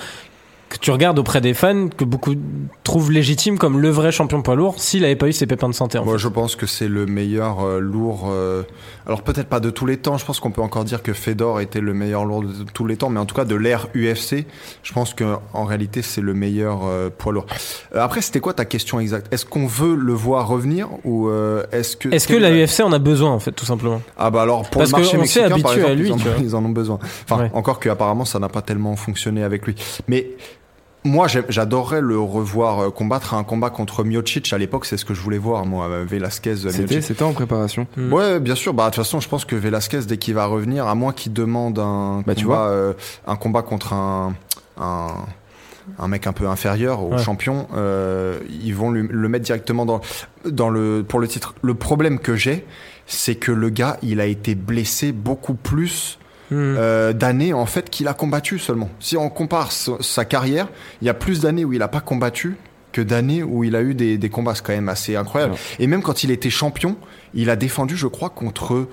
[0.68, 2.34] que tu regardes auprès des fans, que beaucoup
[2.84, 5.74] trouvent légitime comme le vrai champion poids lourd s'il avait pas eu ses pépins de
[5.74, 5.98] santé.
[5.98, 6.18] En Moi fait.
[6.18, 8.28] je pense que c'est le meilleur euh, lourd.
[8.30, 8.62] euh,
[9.06, 10.18] alors peut-être pas de tous les temps.
[10.18, 12.96] Je pense qu'on peut encore dire que Fedor était le meilleur lourd de tous les
[12.96, 14.46] temps, mais en tout cas de l'ère UFC,
[14.82, 17.46] je pense que en réalité c'est le meilleur euh, poids lourd.
[17.94, 19.32] Après, c'était quoi ta question exacte?
[19.32, 21.30] Est-ce qu'on veut le voir revenir ou
[21.72, 24.02] est-ce que Est-ce que la UFC en a besoin en fait, tout simplement?
[24.18, 26.12] Ah bah alors pour Parce le marché s'est mexicain par habitué à exemple, lui, ils,
[26.12, 26.98] en, ils en ont besoin.
[27.24, 27.50] Enfin Ouais.
[27.54, 29.74] encore que apparemment ça n'a pas tellement fonctionné avec lui.
[30.08, 30.26] Mais
[31.04, 35.14] moi j'adorerais le revoir euh, combattre un combat contre Miocic à l'époque, c'est ce que
[35.14, 37.02] je voulais voir moi euh, Velasquez C'était, Miocic.
[37.02, 37.86] c'était en préparation.
[37.96, 38.12] Mm.
[38.12, 38.74] Ouais, bien sûr.
[38.74, 41.32] Bah, de toute façon, je pense que Velasquez, dès qu'il va revenir, à moins qu'il
[41.32, 42.92] demande un Bah, tu combat, euh,
[43.26, 44.34] un combat contre un,
[44.80, 45.08] un,
[45.98, 47.18] un mec un peu inférieur au Ouais.
[47.22, 50.00] champion, euh, ils vont lui- le mettre directement dans,
[50.44, 51.54] dans le, pour le titre.
[51.62, 52.66] Le problème que j'ai,
[53.06, 56.18] c'est que le gars, il a été blessé beaucoup plus
[56.50, 56.54] Hmm.
[56.78, 58.88] euh, d'années en fait qu'il a combattu seulement.
[59.00, 60.68] Si on compare sa- sa carrière,
[61.02, 62.56] il y a plus d'années où il a pas combattu
[62.92, 64.54] que d'années où il a eu des, des combats.
[64.54, 65.52] C'est quand même assez incroyable.
[65.52, 65.58] Ouais.
[65.78, 66.96] Et même quand il était champion,
[67.34, 68.88] il a défendu, je crois, contre,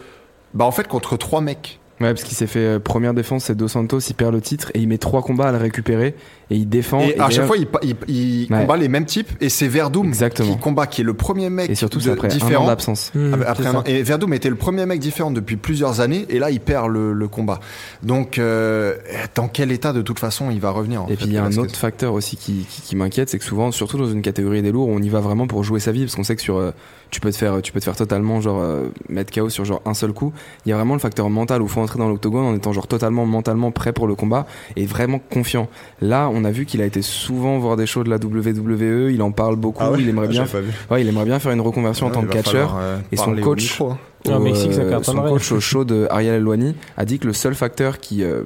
[0.53, 1.80] bah en fait contre trois mecs.
[2.01, 4.70] Ouais, parce qu'il s'est fait euh, première défense, c'est Dos Santos, il perd le titre
[4.74, 6.14] et il met trois combats à le récupérer
[6.52, 7.00] et il défend.
[7.00, 8.62] Et, à chaque fois, il, pa- il, il Ouais.
[8.62, 9.30] combat les mêmes types.
[9.41, 10.54] Et c'est Verdum Exactement.
[10.54, 12.68] qui combat, qui est le premier mec et surtout de- c'est après un an différent.
[12.68, 13.12] d'absence.
[13.48, 13.84] Après c'est un an.
[13.86, 17.14] Et Verdum était le premier mec différent depuis plusieurs années, et là il perd le,
[17.14, 17.60] le combat.
[18.04, 18.96] Donc, euh,
[19.36, 21.38] dans quel état de toute façon il va revenir en Et fait, puis il y
[21.38, 24.22] a un autre facteur aussi qui, qui, qui m'inquiète, c'est que souvent, surtout dans une
[24.22, 26.41] catégorie des lourds, on y va vraiment pour jouer sa vie, parce qu'on sait que
[26.41, 26.72] sur, euh,
[27.12, 29.82] tu peux te faire, tu peux te faire totalement genre euh, mettre KO sur genre
[29.86, 30.34] un seul coup.
[30.66, 32.74] Il y a vraiment le facteur mental où il faut entrer dans l'octogone en étant
[32.74, 35.70] genre totalement mentalement prêt pour le combat et vraiment confiant.
[36.02, 39.22] Là, on a vu qu'il a été souvent voir des shows de la WWE, il
[39.22, 40.46] en parle beaucoup, Ah ouais il aimerait Ah, bien,
[40.92, 42.76] ouais, il aimerait bien faire une reconversion en Ouais, tant que catcheur.
[42.78, 43.80] euh, et son au coach-.
[44.28, 47.28] Ah, au Mexique, ça euh, son coach au show de Ariel Elwani a dit que
[47.28, 48.42] le seul facteur qui euh,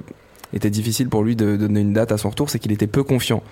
[0.52, 3.02] était difficile pour lui de donner une date à son retour, c'est qu'il était peu
[3.02, 3.42] confiant.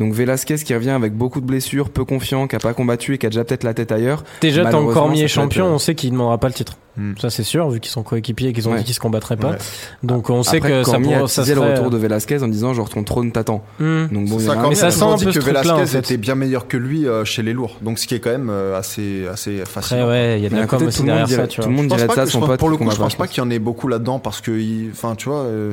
[0.00, 3.18] Donc Velasquez qui revient avec beaucoup de blessures, peu confiant, qui a pas combattu et
[3.18, 4.24] qui a déjà peut-être la tête ailleurs.
[4.40, 6.76] Déjà, tant Cormier ça champion, être, euh, on sait qu'il ne demandera pas le titre.
[6.96, 7.12] Hmm.
[7.20, 8.78] Ça, c'est sûr, vu qu'ils sont coéquipiers et qu'ils ont Ouais.
[8.78, 9.50] dit qu'ils se combattraient pas.
[9.52, 9.58] Ouais.
[10.02, 11.54] Donc, on sait Après, que ça, Cormier a pourra- ça serait...
[11.54, 13.62] le retour de Velasquez en disant genre ton trône t'attend.
[13.78, 14.06] Hmm.
[14.08, 15.98] Donc bon, ça, Cormier ça a sent un dit peu que Velasquez en fait.
[15.98, 17.76] était bien meilleur que lui euh, chez les lourds.
[17.82, 19.98] Donc ce qui est quand même euh, assez, assez facile.
[19.98, 21.68] Ouais, il y a de Mais la com aussi tout le monde derrière ça, tout
[21.68, 22.58] le monde Je pense dirait ça son pense- pote.
[22.58, 24.90] pour le coup, je pas, pense pas qu'il y en ait beaucoup là-dedans parce que,
[24.90, 25.72] enfin, tu vois, euh,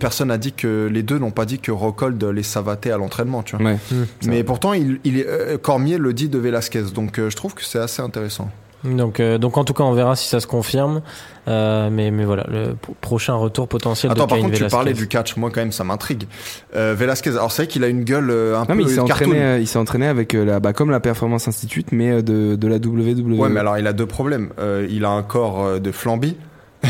[0.00, 3.44] personne n'a dit que les deux n'ont pas dit que Rockhold les savatait à l'entraînement,
[3.44, 3.72] tu vois.
[3.72, 3.78] Ouais.
[4.26, 7.54] Mais pourtant, il, il est, euh, Cormier le dit de Velasquez, donc euh, je trouve
[7.54, 8.50] que c'est assez intéressant.
[8.84, 11.02] Donc, euh, donc en tout cas, on verra si ça se confirme.
[11.48, 14.92] Euh, mais, mais voilà, le prochain retour potentiel Attends, de par Cain contre, tu parlais
[14.92, 16.24] du catch, moi quand même, ça m'intrigue.
[16.74, 18.90] Euh, Velasquez, alors c'est vrai qu'il a une gueule euh, un Non peu mais il
[18.90, 22.10] s'est entraîné, euh, il s'est entraîné avec euh, la, bah, comme la Performance Institute, mais
[22.10, 23.38] euh, de, de la WWE.
[23.38, 24.50] Ouais, mais alors il a deux problèmes.
[24.58, 26.36] Euh, il a un corps euh, de flambi.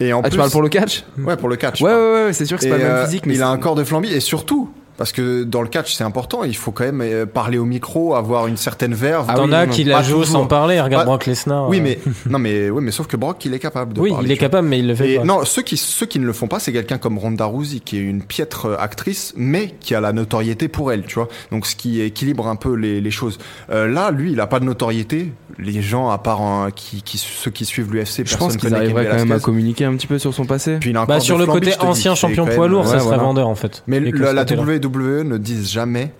[0.00, 1.04] et en ah, plus, tu parles pour le catch?
[1.18, 1.80] Ouais, pour le catch.
[1.80, 3.58] Ouais, ouais, ouais, c'est sûr que c'est pas le même physique, mais il a un
[3.58, 6.84] corps de flambi et surtout parce que dans le catch c'est important, il faut quand
[6.84, 9.24] même euh, parler au micro, avoir une certaine verve.
[9.28, 10.26] Ah T'en oui, as qui la jouent toujours.
[10.42, 10.78] sans parler.
[10.78, 11.66] Regarde Pas- Brock Lesnar.
[11.70, 11.98] oui, euh, mais
[12.30, 14.26] non, mais oui, mais sauf que Brock il est capable de oui, parler.
[14.28, 15.24] il est capable, mais il le fait Et pas.
[15.24, 17.96] non, ceux qui, ceux qui ne le font pas, c'est quelqu'un comme Ronda Rousey, qui
[17.96, 21.28] est une piètre euh, actrice, mais qui a la notoriété pour elle, tu vois.
[21.52, 23.38] Donc, ce qui équilibre un peu les, les choses.
[23.70, 25.32] Euh, là, lui, il a pas de notoriété.
[25.60, 28.74] Les gens, à part un- qui, qui, ceux qui suivent l'UFC, je personne pense qu'ils
[28.74, 30.76] arriveraient quand même à communiquer un petit peu sur son passé.
[30.80, 33.48] Puis il a un Bah, sur le côté ancien champion poids lourd, ça serait vendeur
[33.48, 33.82] en fait.
[33.86, 34.44] Mais la, côté-là.
[34.88, 36.12] WWE ne disent jamais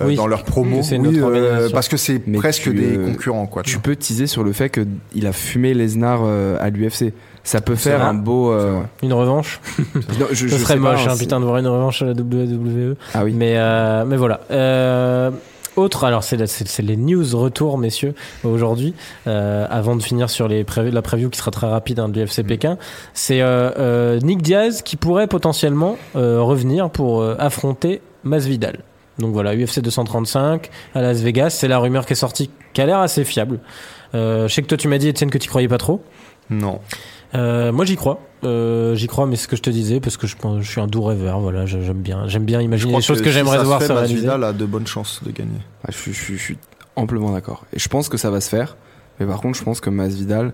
[0.00, 0.16] euh, Oui.
[0.16, 0.26] dans
[0.98, 3.62] Que oui, notre euh, parce que c'est presque tu, des euh, concurrents, quoi.
[3.62, 7.12] tu peux teaser sur le fait qu'il a fumé Lesnar euh, à l'UFC.
[7.44, 8.08] Ça peut faire vrai.
[8.08, 8.50] un beau.
[8.52, 8.80] euh.
[9.02, 9.60] Une revanche.
[10.18, 12.02] non, je, Ce je serait sais pas, moche, hein, c'est- putain, de voir une revanche
[12.02, 12.96] à la WWE.
[13.14, 13.32] Ah oui.
[13.34, 14.40] Mais, euh, mais voilà.
[14.50, 15.30] Euh,
[15.76, 16.36] autre, alors c'est
[16.82, 18.14] les news retour, messieurs,
[18.44, 18.94] aujourd'hui,
[19.26, 22.18] euh, avant de finir sur les pré- la preview qui sera très rapide hein, de
[22.20, 22.46] l'UFC Mm.
[22.46, 22.78] Pékin.
[23.14, 28.80] C'est euh, euh, Nick Diaz qui pourrait potentiellement euh, revenir pour euh, affronter Masvidal.
[29.18, 32.86] Donc voilà, UFC 235 à Las Vegas, c'est la rumeur qui est sortie, qui a
[32.86, 33.60] l'air assez fiable.
[34.14, 36.02] Euh, je sais que toi tu m'as dit Étienne que tu croyais pas trop.
[36.50, 36.80] Non.
[37.34, 40.16] Euh, moi j'y crois, euh, j'y crois, mais c'est ce que je te disais parce
[40.16, 41.40] que je, pense- je suis un doux rêveur.
[41.40, 44.14] Voilà, j'aime bien, j'aime bien imaginer les choses que, si j'aimerais voir se réaliser.
[44.26, 45.60] Masvidal a de bonnes chances de gagner.
[45.84, 46.58] Ah, je, suis- je suis- je suis
[46.94, 47.64] amplement d'accord.
[47.72, 48.76] Et je pense que ça va se faire.
[49.18, 50.52] Mais par contre, je pense que Masvidal, je-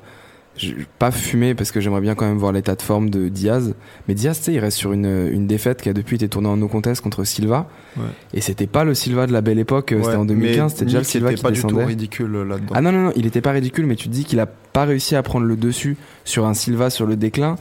[0.98, 3.74] pas fumé parce que j'aimerais bien quand même voir l'état de forme de Diaz.
[4.06, 6.48] Mais Diaz, tu sais, il reste sur une, une défaite qui a depuis été tournée
[6.48, 7.68] en no contest contre Silva.
[7.96, 8.02] Ouais.
[8.34, 10.84] Et c'était pas le Silva de la belle époque, euh, c'était en 2015, mais c'était
[10.84, 11.84] déjà le Silva était qui pas du tout descendait.
[11.86, 12.72] ridicule euh, là-dedans.
[12.74, 14.84] Ah non, non, non, il était pas ridicule, mais tu te dis qu'il a pas
[14.84, 17.56] réussi à prendre le dessus sur un Silva sur le déclin.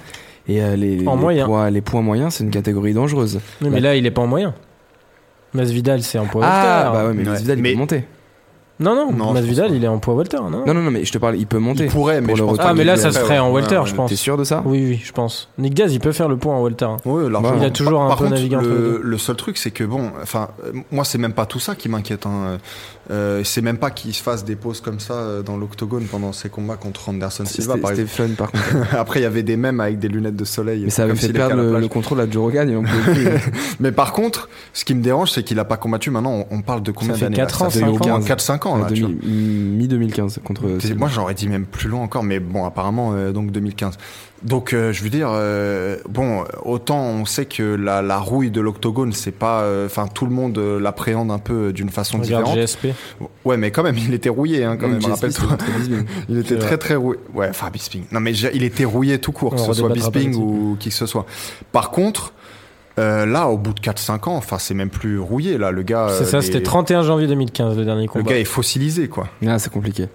[0.48, 1.46] Et euh, les, En les moyen.
[1.46, 3.40] poids, les points moyens, c'est une catégorie dangereuse.
[3.62, 4.54] Oui, mais là il est pas en moyen.
[5.54, 7.30] Masvidal c'est en poids Ah, bah ouais, mais Ouais.
[7.30, 8.04] Masvidal, il Mais- peut monter.
[8.82, 10.38] Non non, Non, Masvidal il est en poids welter.
[10.38, 10.50] Non.
[10.66, 11.86] Non, non, non, mais je te parle, il peut monter.
[11.86, 13.78] Il pourrait, mais Pour je le pense Ah mais là ça ferait, serait en welter
[13.78, 14.10] Ouais, je pense.
[14.10, 15.50] T'es sûr de ça Oui oui je pense.
[15.58, 16.86] Nick Diaz il peut faire le poids en welter.
[16.86, 16.98] hein.
[17.06, 17.56] Oui, largement.
[17.58, 19.02] Il a toujours Par- un par peu contre, navigué entre les le, deux.
[19.04, 21.90] le seul truc, c'est que bon, enfin, euh, moi, c'est même pas tout ça qui
[21.90, 22.26] m'inquiète.
[22.26, 22.58] Hein.
[23.10, 26.32] Euh, c'est même pas qu'il se fasse des pauses comme ça euh, dans l'octogone pendant
[26.32, 28.30] ses combats contre Anderson Silva, C'était par c'était exemple.
[28.30, 28.96] fun par contre.
[28.98, 30.84] Après, il y avait des mêmes avec des lunettes de soleil.
[30.86, 32.84] Mais ça avait fait perdre le, contrôle à Joe Rogan.
[33.80, 36.10] Mais par contre, ce qui me dérange, c'est qu'il a pas combattu.
[36.10, 38.22] Maintenant, on, parle de combien d'années quatre là ans, Ça fait cinq au moins ans.
[38.72, 39.10] 4-5 ans, là, tu vois.
[39.10, 40.64] Mi-2015 contre.
[40.96, 43.98] Moi, j'aurais dit même plus loin encore, mais bon, apparemment, euh, donc 2015.
[44.44, 48.60] Donc, euh, je veux dire, euh, bon, autant on sait que la, la rouille de
[48.60, 52.18] l'octogone, c'est pas, euh, enfin, tout le monde euh, l'appréhende un peu euh, d'une façon
[52.18, 52.60] Regarde différente.
[52.68, 52.88] GSP.
[53.46, 55.06] Ouais, mais quand même, il était rouillé, hein, quand Mmh, même.
[55.06, 55.58] Rappelle-toi,
[56.30, 57.20] il était très très rouillé.
[57.36, 58.06] Ouais, enfin Bisping.
[58.12, 61.06] Non, mais il était rouillé tout court, que ce soit Bisping ou qui que ce
[61.06, 61.26] soit.
[61.72, 62.34] Par contre.
[63.00, 66.08] Euh, là, au bout de 4-5 ans, enfin, c'est même plus rouillé, là, le gars.
[66.10, 68.32] C'est euh, ça, les- c'était 31 janvier 2015 le dernier Le combat.
[68.32, 69.28] gars est fossilisé, quoi.
[69.48, 70.08] Ah, c'est compliqué.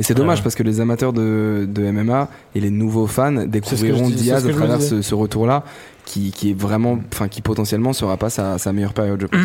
[0.00, 0.42] Et c'est dommage Ouais.
[0.44, 4.52] parce que les amateurs de, de MMA et les nouveaux fans découvriront dis- Diaz à
[4.52, 5.64] travers ce retour-là,
[6.08, 9.40] qui, qui est vraiment, enfin, qui potentiellement sera pas sa, sa meilleure période, je pense.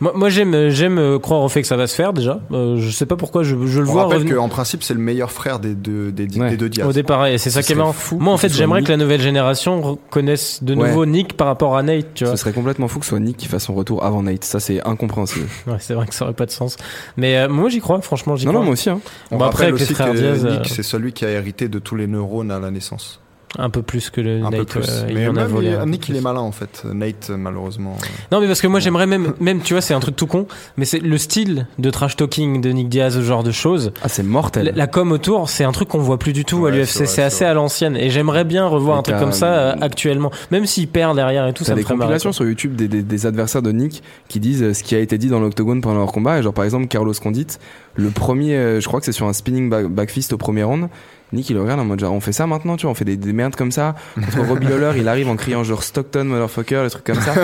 [0.00, 2.40] Moi, moi j'aime j'aime euh, croire au fait que ça va se faire déjà.
[2.52, 4.92] Euh, je sais pas pourquoi je, je le On vois rappelle revenir qu'en principe, c'est
[4.92, 6.56] le meilleur frère des deux, des, des Ouais.
[6.56, 6.86] deux Diaz.
[6.86, 7.92] au départ et c'est ça qui est marrant.
[7.94, 8.88] fou Moi en fait j'aimerais Nick.
[8.88, 10.88] que la nouvelle génération reconnaisse de Ouais.
[10.88, 12.34] nouveau Nick par rapport à Nate, tu vois.
[12.36, 14.44] Ce serait complètement fou que ce soit Nick qui fasse son retour avant Nate.
[14.44, 15.46] Ça, c'est incompréhensible.
[15.66, 16.76] Ouais, c'est vrai que ça aurait pas de sens.
[17.16, 18.60] Mais euh, moi j'y crois, franchement j'y Non, crois.
[18.60, 18.90] non, moi aussi.
[18.90, 19.00] Hein.
[19.30, 21.24] On Bon, après, rappelle avec les aussi frères que Diaz, Nick, euh, c'est celui qui
[21.24, 23.20] a hérité de tous les neurones à la naissance.
[23.58, 24.56] Un peu plus que le Un Nate.
[24.60, 24.88] peu plus.
[24.88, 26.52] euh, il mais en a même, volé il- un peu Nick, il est malin en
[26.52, 26.84] fait.
[26.92, 27.96] Nate, malheureusement.
[28.02, 30.26] euh, Non, mais parce que moi j'aimerais même, même tu vois, c'est un truc tout
[30.26, 30.46] con,
[30.76, 33.92] mais c'est le style de trash talking de Nick Diaz, ce genre de choses.
[34.02, 34.66] Ah, c'est mortel.
[34.66, 37.06] La, la com autour, c'est un truc qu'on voit plus du tout à l'UFC.
[37.06, 37.50] c'est assez vrai.
[37.50, 37.96] à l'ancienne.
[37.96, 40.30] Et j'aimerais bien revoir un truc comme ça euh, actuellement.
[40.50, 43.26] Même s'il perd derrière et tout, ça me des compilations sur YouTube des, des, des
[43.26, 46.12] adversaires de Nick qui disent euh, ce qui a été dit dans l'octogone pendant leur
[46.12, 46.38] combat.
[46.38, 47.46] Et genre, par exemple, Carlos Condit,
[47.94, 50.88] le premier, je crois que c'est sur un spinning back, back fist au premier round.
[51.34, 53.04] Nick, il le regarde en mode genre, on fait ça maintenant, tu vois, on fait
[53.04, 53.94] des, des merdes comme ça.
[54.14, 57.34] Contre Robbie Lawler, il arrive en criant genre Stockton, motherfucker, des trucs comme ça.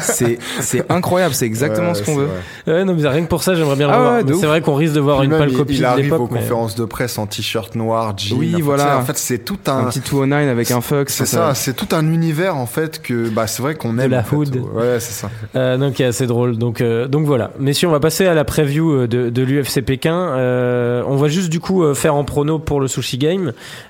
[0.00, 2.26] c'est, c'est incroyable, c'est exactement ouais, ce qu'on veut.
[2.66, 2.74] vrai.
[2.74, 4.40] Ouais, non, mais rien que pour ça, j'aimerais bien le Ah de ouf.
[4.40, 6.16] c'est vrai qu'on risque de voir Puis une pâle il- copie il de arrive aux
[6.16, 6.30] l'époque.
[6.32, 8.36] mais- conférences de presse en t-shirt noir, jean.
[8.38, 8.98] Oui, voilà.
[8.98, 9.78] En fait, c'est tout un.
[9.78, 11.10] Un petit 209 avec un fuck.
[11.10, 14.10] C'est ça, c'est tout un univers en fait que bah c'est vrai qu'on aime.
[14.10, 14.36] la en fait.
[14.36, 14.56] hood.
[14.74, 15.30] Ouais, c'est ça.
[15.56, 16.56] Euh, donc, est assez drôle.
[16.58, 17.50] Donc, euh, donc voilà.
[17.58, 20.14] Messieurs, on va passer à la preview euh, de, de l'UFC Pékin.
[20.16, 23.27] Euh, on va juste du coup euh, faire en prono pour le Sushi Game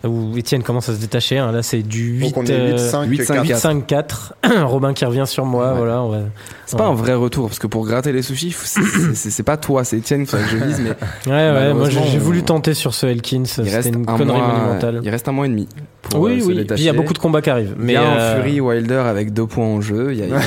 [0.07, 1.39] où Étienne commence à se détacher.
[1.39, 1.53] hein.
[1.53, 4.35] Là, c'est du 8, Donc on est euh, 8-5, 8-5, 4.
[4.45, 4.65] 8-5-4.
[4.65, 5.73] Robin qui revient sur moi.
[5.73, 5.79] Ouais.
[5.79, 6.19] Voilà, va.
[6.67, 9.85] C'est pas un vrai retour parce que pour gratter les sushis, faut- c'est- pas toi,
[9.85, 10.91] c'est faudrait que je vise, mais
[11.33, 11.75] Ouais, ouais.
[11.75, 13.45] Moi, j'ai voulu tenter sur ce Elkins.
[13.47, 15.01] C'était une un connerie mois, monumentale.
[15.03, 15.69] il reste un mois et demi.
[16.03, 16.55] Pour, oui, euh, se oui.
[16.55, 16.83] Puis détacher.
[16.83, 17.75] il y a beaucoup de combats qui arrivent.
[17.79, 20.13] Mais il y a euh, un Fury Wilder avec deux points en jeu.
[20.13, 20.45] Il y a, il y a des-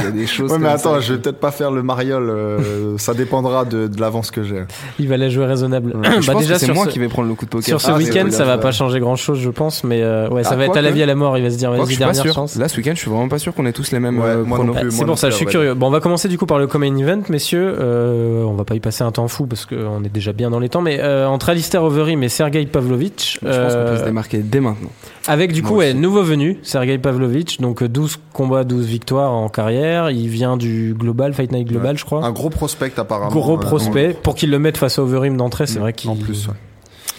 [0.00, 0.50] il y a des choses.
[0.52, 1.00] Ouais, mais attends, ça.
[1.00, 2.30] je vais peut-être pas faire le mariole.
[2.30, 4.62] euh, ça dépendra de, de l'avance que j'ai.
[4.98, 5.92] il va la jouer raisonnable.
[6.02, 7.66] Bah, pense déjà que c'est moi ce, qui vais prendre le coup de poker.
[7.66, 9.84] sur ce Ah, c'est week-end, ça va pas changer grand-chose, je pense.
[9.84, 11.36] Mais euh, ouais, ça Ah, va être à la vie à la mort.
[11.38, 12.56] Il va se dire, vas-y, dernière chance.
[12.56, 14.44] Là, ce week-end, je suis vraiment pas sûr qu'on ait tous les mêmes Ouais, euh,
[14.44, 14.90] moi non plus.
[14.90, 15.74] C'est moi pour ça, je suis curieux.
[15.74, 17.76] Bon, on va commencer du coup par le co-main event, messieurs.
[17.80, 20.58] Euh, on va pas y passer un temps fou parce qu'on est déjà bien dans
[20.58, 24.02] les temps, mais euh, entre Alistair Overeem et Sergei Pavlovich, Je pense qu'on peut se
[24.02, 24.90] euh, démarquer dès maintenant.
[25.26, 29.48] avec du coup, ouais, nouveau venu, Sergei Pavlovich, donc euh, 12 combats, 12 victoires en
[29.48, 30.10] carrière.
[30.10, 32.24] Il vient du Global, Fight Night Global, je crois.
[32.24, 33.30] Un gros prospect apparemment.
[33.30, 34.16] Gros euh, prospect.
[34.22, 36.10] Pour qu'il le mette face à Overeem d'entrée, c'est Mm, vrai qu'il.
[36.10, 36.54] En plus, ouais.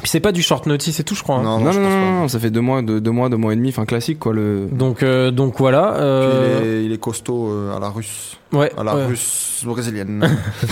[0.03, 1.37] Puis c'est pas du short notice et tout, je crois.
[1.37, 1.43] hein.
[1.43, 2.11] Non, Non, non, je non, pense non, pas.
[2.21, 4.33] non, ça fait deux mois, deux, deux mois, deux mois et demi, enfin classique quoi.
[4.33, 4.67] Le...
[4.71, 5.93] Donc, euh, donc voilà.
[5.95, 8.37] Puis euh, il, est, il est costaud euh, à la russe.
[8.51, 8.69] Ouais.
[8.77, 9.05] À la ouais.
[9.05, 10.23] russe brésilienne.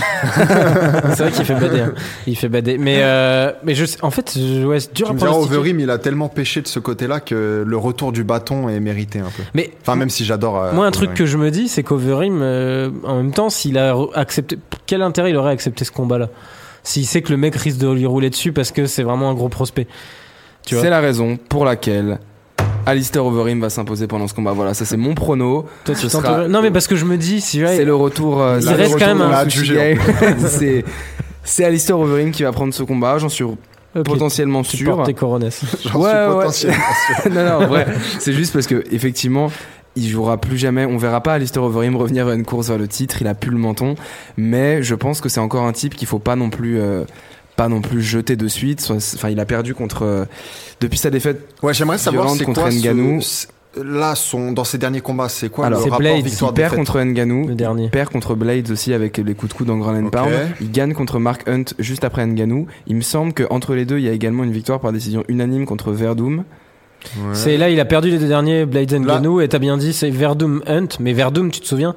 [1.14, 1.80] C'est vrai qu'il fait bader.
[1.80, 1.92] hein.
[2.26, 2.78] Il fait bader.
[2.78, 5.30] Mais, euh, mais je sais, en fait, je- ouais, c'est dur tu à me diras,
[5.30, 5.56] pronostiquer.
[5.58, 9.18] Overeem, il a tellement pêché de ce côté-là que le retour du bâton est mérité
[9.20, 9.42] un peu.
[9.54, 10.62] Mais Enfin, même si j'adore.
[10.62, 13.78] euh, moi, un truc que je me dis, c'est qu'Overim, euh, en même temps, s'il
[13.78, 16.28] a accepté, quel intérêt il aurait à accepter ce combat-là?
[16.82, 19.34] S'il sait que le mec risque de lui rouler dessus parce que c'est vraiment un
[19.34, 19.86] gros prospect.
[20.66, 22.18] Tu vois C'est la raison pour laquelle
[22.86, 24.52] Alistair Overeem va s'imposer pendant ce combat.
[24.52, 25.66] Voilà, ça c'est mon prono.
[25.84, 28.40] Toi, tu sera- Non, mais parce que je me dis, si C'est le retour.
[28.42, 29.44] euh, Il reste quand même un
[30.48, 30.84] c'est
[31.44, 33.18] c'est Alistair Overeem qui va prendre ce combat.
[33.18, 33.56] J'en suis ok,
[34.04, 34.96] potentiellement tu sûr.
[34.96, 35.14] portes tes.
[35.84, 36.26] J'en Ouais, suis ouais.
[36.28, 36.76] potentiellement
[37.22, 37.30] sûr.
[37.32, 37.86] non, non, en vrai,
[38.18, 39.50] c'est juste parce que effectivement,
[39.96, 40.84] il jouera plus jamais.
[40.86, 43.18] On verra pas Alistair Overeem revenir à une course vers le titre.
[43.20, 43.94] Il a plus le menton,
[44.36, 46.78] mais je pense que c'est encore un type qu'il faut pas non plus.
[46.80, 47.04] euh,
[47.54, 48.90] pas non plus jeter de suite.
[48.90, 50.24] Enfin, il a perdu contre euh,
[50.80, 51.46] depuis sa défaite.
[51.62, 53.46] Ouais, j'aimerais savoir c'est contre quoi ce-
[53.82, 56.74] Là, son, dans ses derniers combats, c'est quoi Alors, le c'est rapport Blade, Il perd
[56.76, 57.48] contre Nganou.
[57.48, 57.84] Le dernier.
[57.84, 59.94] Il perd contre Blades aussi avec les coups de coude dans Grand.
[60.10, 60.30] Pound.
[60.62, 62.66] Il gagne contre Mark Hunt juste après Nganou.
[62.86, 65.64] Il me semble qu'entre les deux, il y a également une victoire par décision unanime
[65.66, 66.44] contre Verdum.
[67.16, 67.34] Ouais.
[67.34, 69.92] C'est là, il a perdu les deux derniers, Blades and Ganou, et t'as bien dit,
[69.92, 71.94] c'est Verdum Hunt, mais Verdum, tu te souviens?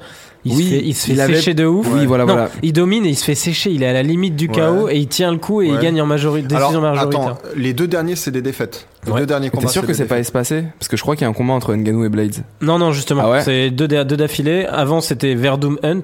[0.48, 1.88] Il Oui, se fait, il se fait il avait- sécher de ouf.
[1.92, 2.50] Oui, voilà, non, voilà.
[2.62, 3.72] il domine et il se fait sécher.
[3.72, 4.54] Il est à la limite du Ouais.
[4.54, 7.22] chaos et il tient le coup et il gagne en majorité, Alors, décision majoritaire.
[7.22, 8.88] attends, les deux derniers, c'est des défaites.
[9.08, 9.22] Les Ouais.
[9.22, 10.66] deux derniers T'es sûr que c'est pas espacé?
[10.78, 12.36] Parce que je crois qu'il y a un combat entre Nganou et Blades.
[12.62, 13.24] Non, non, justement.
[13.26, 13.42] Ah ouais?
[13.42, 14.68] C'est deux d'affilée.
[14.70, 16.04] Avant, c'était Verdum Hunt.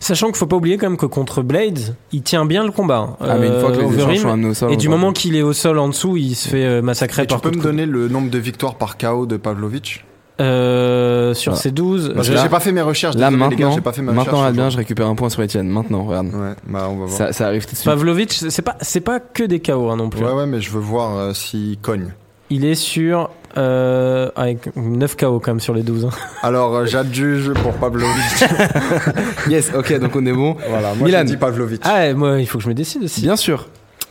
[0.00, 3.16] Sachant qu'il faut pas oublier quand même que contre Blades, il tient bien le combat.
[3.20, 4.22] Ah, mais une fois que les Euh, échanges Overeem.
[4.22, 4.72] sont amenés au sol.
[4.72, 7.26] Et du moment qu'il est au sol en dessous, il se fait euh, massacrer Et
[7.26, 10.04] tu par peux coup me donner le nombre de victoires par KO de Pavlovich
[10.40, 11.62] Euh, sur Voilà.
[11.62, 12.12] ces 12.
[12.14, 13.14] Parce que j'ai pas fait mes recherches.
[13.16, 14.48] Là, désolé, les gars, maintenant, j'ai pas fait mes maintenant, recherches.
[14.50, 15.68] Adrien, je récupère un point sur Etienne.
[15.68, 16.26] Maintenant, regarde.
[16.26, 17.08] Ouais, bah on va voir.
[17.10, 17.86] Ça, ça arrive tout de suite.
[17.86, 20.22] Pavlovich, c'est pas, c'est pas que des KO hein, non plus.
[20.24, 22.12] Ouais, ouais, mais je veux voir euh, s'il cogne.
[22.50, 26.04] Il est sur euh, avec 9 KO quand même sur les 12.
[26.04, 26.10] hein.
[26.42, 28.44] Alors, euh, j'adjuge pour Pavlovich.
[29.48, 30.56] Yes, ok, donc on est bon.
[30.68, 31.20] voilà, moi Milan.
[31.20, 31.80] je dis Pavlovich.
[31.84, 33.22] Ah, moi, il faut que je me décide aussi.
[33.22, 33.68] Bien sûr.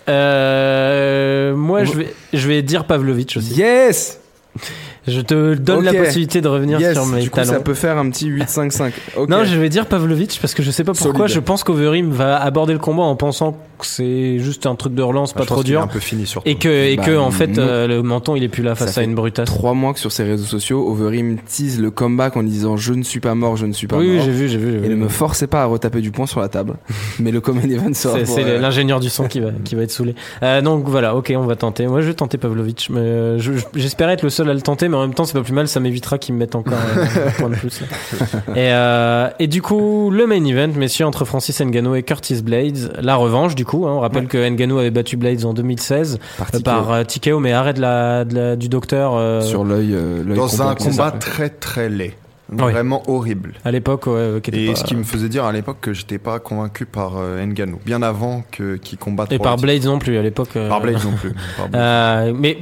[0.10, 3.54] Euh, moi, On je vais, je vais dire Pavlovich aussi.
[3.56, 4.20] Yes
[5.08, 7.54] Je te donne la possibilité de revenir Yes, sur mes du coup, talents.
[7.54, 8.92] ça peut faire un petit 8-5-5.
[9.18, 9.30] Ok.
[9.30, 11.28] Non, je vais dire Pavlovic parce que je sais pas pourquoi.
[11.28, 11.36] Solide.
[11.36, 15.32] Je pense qu'Overim va aborder le combat en pensant c'est juste un truc de relance,
[15.36, 15.82] Ah, pas je pense trop dur.
[15.82, 18.44] un peu fini sur Et que, et Bah, que en fait, euh, le menton, il
[18.44, 19.46] est plus là face Ça à une brutasse.
[19.50, 23.04] Trois mois que sur ses réseaux sociaux, Overeem tease le comeback en disant je ne
[23.04, 24.26] suis pas mort, je ne suis pas Oui, oui, mort.
[24.26, 24.72] j'ai vu, j'ai vu.
[24.72, 24.86] j'ai vu.
[24.86, 26.76] Et ne me forcez pas à retaper du poing sur la table.
[27.20, 29.92] Mais le common event sera C'est euh, l'ingénieur du son qui va, qui va être
[29.92, 30.16] saoulé.
[30.44, 31.88] Euh, donc voilà, ok, on va tenter.
[31.88, 34.62] Moi, je vais tenter Pavlovic, mais euh, je- je- j'espérais être le seul à le
[34.62, 36.74] tenter, mais en même temps, c'est pas plus mal, ça m'évitera qu'ils me mettent encore
[36.98, 37.82] euh, un point de plus.
[37.82, 37.88] là.
[38.56, 42.94] Et, euh, et du coup, le main event, messieurs, entre Francis Ngannou et Curtis Blades,
[43.02, 43.86] la revanche, du coup.
[43.88, 43.92] hein.
[43.94, 47.04] on rappelle que Ngannou avait battu Blades en 2016 par euh, par euh,
[47.40, 49.14] mais arrêt de la, de la- du docteur.
[49.16, 49.94] euh, sur l'œil.
[49.94, 52.14] euh, Dans un combat très très laid.
[52.52, 52.58] Oui.
[52.72, 53.54] Vraiment horrible.
[53.66, 56.38] à l'époque, ouais, Et pas- ce qui me faisait dire à l'époque que j'étais pas
[56.38, 60.16] convaincu par euh, Ngannou, bien avant que qu'il combatte Et pour par Blades non plus
[60.18, 60.50] à l'époque.
[60.56, 61.34] euh, Par Blade non plus.
[61.74, 62.60] Euh, mais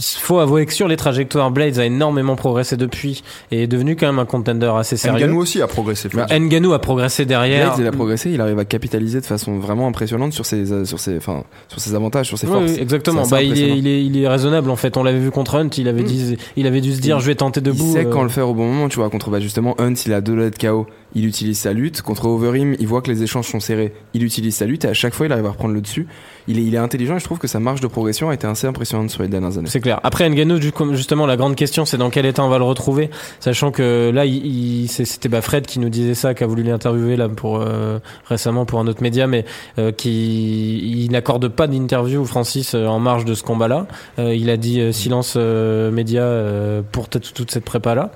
[0.00, 4.06] faut avouer que sur les trajectoires, Blades a énormément progressé depuis et est devenu quand
[4.06, 5.26] même un contender assez sérieux.
[5.26, 6.08] Ngannou aussi a progressé.
[6.14, 6.40] Bah, dire.
[6.40, 7.68] Ngannou a progressé derrière.
[7.74, 10.84] Blades, il a progressé, il arrive à capitaliser de façon vraiment impressionnante sur ses, euh,
[10.84, 12.70] sur ses, enfin, sur ses avantages, sur ses forces.
[12.72, 13.26] oui, exactement.
[13.26, 14.96] Bah, il, est, il, est, il est raisonnable en fait.
[14.96, 16.06] On l'avait vu contre Hunt, il avait, Mm.
[16.06, 17.84] dit, il avait dû se dire Il- je vais tenter debout.
[17.86, 19.10] Il sait euh, quand le faire au bon moment, tu vois.
[19.10, 22.00] Contre bah, justement Hunt, il a deux lettres KO, il utilise sa lutte.
[22.02, 24.94] Contre Overeem, il voit que les échanges sont serrés, il utilise sa lutte et à
[24.94, 26.06] chaque fois il arrive à reprendre le dessus.
[26.48, 28.46] Il est, il est intelligent et je trouve que sa marge de progression a été
[28.46, 29.68] assez impressionnante sur les dernières années.
[29.68, 30.00] C'est clair.
[30.02, 30.24] Après
[30.72, 34.10] coup, justement, la grande question, c'est dans quel état on va le retrouver, sachant que
[34.12, 34.44] là, il,
[34.84, 37.98] il- c'était bah, Fred qui nous disait ça, qui a voulu l'interviewer là pour euh,
[38.26, 39.44] récemment pour un autre média, mais
[39.78, 43.86] euh, qui il n'accorde pas d'interview Francis euh, en marge de ce combat-là.
[44.18, 48.10] Euh, il a dit euh, silence euh, média euh, pour toute, toute cette prépa là.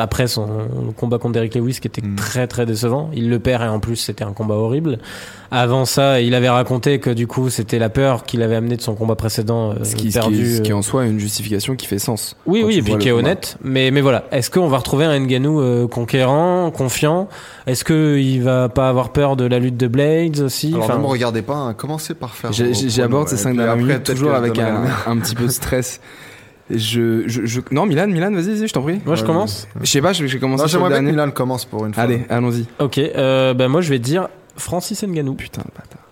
[0.00, 0.48] après son
[0.96, 2.16] combat contre Derrick Lewis, qui était Mm.
[2.16, 4.98] très très décevant, il le perd et en plus c'était un combat horrible.
[5.50, 8.82] Avant ça, il avait raconté que du coup c'était la peur qu'il avait amené de
[8.82, 10.36] son combat précédent euh, Ce qui, ce, perdu.
[10.36, 12.36] qui, ce qui euh, en soi est une justification qui fait sens.
[12.46, 13.56] oui, oui, et puis qui est honnête.
[13.62, 17.28] Mais, mais voilà, est-ce qu'on va retrouver un Ngannou euh, conquérant, confiant?
[17.66, 20.72] Est-ce qu'il va pas avoir peur de la lutte de Blades aussi?
[20.72, 22.52] Alors Enfin, ne me regardez pas, hein, commencez par faire.
[22.52, 23.40] J'aborde ces ouais.
[23.42, 26.00] 5 Puis dernières minutes toujours avec un, petit peu de stress.
[26.68, 29.00] Je, je, je- non, Milan, Milan, vas-y, vas-y, je t'en prie.
[29.06, 31.04] Moi, je commence Je sais pas, je vais je vais commencer j'aimerais bien que.
[31.10, 32.02] Milan commence pour une fois.
[32.02, 32.64] Allez, allons-y.
[32.80, 35.34] Ok, euh, ben moi je vais dire Francis Ngannou.
[35.34, 36.05] Putain, le bâtard.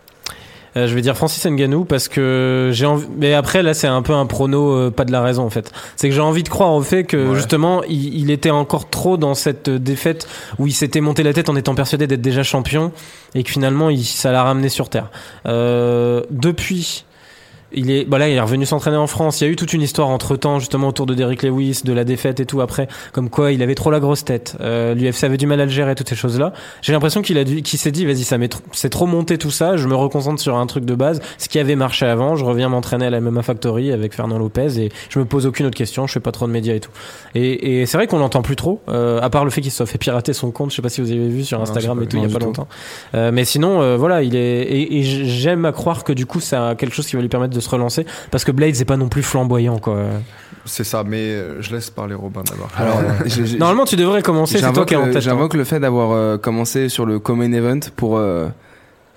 [0.76, 3.06] Euh, je vais dire Francis Ngannou parce que j'ai envie.
[3.16, 5.70] Mais après là, c'est un peu un prono, euh, pas de la raison en fait.
[5.96, 7.36] C'est que j'ai envie de croire au fait que Ouais.
[7.36, 10.26] justement, il, il était encore trop dans cette euh, défaite
[10.58, 12.92] où il s'était monté la tête en étant persuadé d'être déjà champion
[13.34, 15.10] et que finalement, il, ça l'a ramené sur terre.
[15.46, 17.04] Euh, depuis.
[17.74, 19.40] Il est, bah là, il est revenu s'entraîner en France.
[19.40, 21.92] Il y a eu toute une histoire entre temps, justement, autour de Derrick Lewis, de
[21.92, 24.56] la défaite et tout après, comme quoi il avait trop la grosse tête.
[24.60, 26.52] Euh, L'UFC avait du mal à le gérer, toutes ces choses-là.
[26.82, 29.50] J'ai l'impression qu'il a dû, qu'il s'est dit, vas-y, ça m'est c'est trop monté tout
[29.50, 29.76] ça.
[29.76, 32.36] Je me reconcentre sur un truc de base, ce qui avait marché avant.
[32.36, 35.66] Je reviens m'entraîner à la MMA Factory avec Fernand Lopez et je me pose aucune
[35.66, 36.06] autre question.
[36.06, 36.90] Je fais pas trop de médias et tout.
[37.34, 39.78] Et, et c'est vrai qu'on l'entend plus trop, euh, à part le fait qu'il se
[39.78, 40.70] soit fait pirater son compte.
[40.70, 42.44] Je sais pas si vous avez vu sur Instagram et tout, il y a pas
[42.44, 42.68] longtemps.
[43.14, 46.40] Euh, mais sinon, euh, voilà, il est et, et j'aime à croire que du coup,
[46.40, 48.84] ça a quelque chose qui va lui permettre de se relancer parce que Blade c'est
[48.84, 49.98] pas non plus flamboyant quoi.
[50.66, 52.68] C'est ça, mais euh, je laisse parler Robin d'abord.
[52.78, 53.02] Alors,
[53.58, 54.58] Normalement, tu devrais commencer.
[54.58, 55.16] C'est toi qui es en le- tête.
[55.18, 55.20] hein.
[55.20, 58.46] J'invoque le fait d'avoir euh, commencé sur le Common Event pour euh,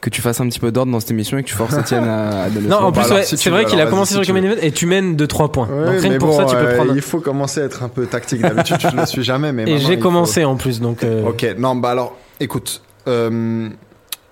[0.01, 2.03] que tu fasses un petit peu d'ordre dans cette émission et que tu forces Etienne
[2.03, 4.27] à, à donner Non, en plus, ouais, si c'est vrai qu'il a commencé sur le
[4.27, 5.67] Common Event et tu mènes de 3 points.
[5.69, 6.93] Ouais, Donc rien mais que pour bon, ça, tu peux prendre.
[6.93, 8.41] Il faut commencer à être un peu tactique.
[8.41, 11.05] D'habitude, je ne le suis jamais, mais Et j'ai commencé en plus, donc.
[11.05, 12.81] euh, Ok, non, bah alors, écoute.
[13.07, 13.69] euh,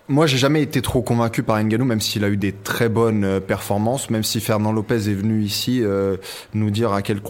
[0.07, 3.23] moi, j'ai jamais été trop convaincu par Ngannou, même s'il a eu des très bonnes
[3.23, 6.17] euh, performances, même si Fernand Lopez est venu ici euh,
[6.53, 7.21] nous dire à quel,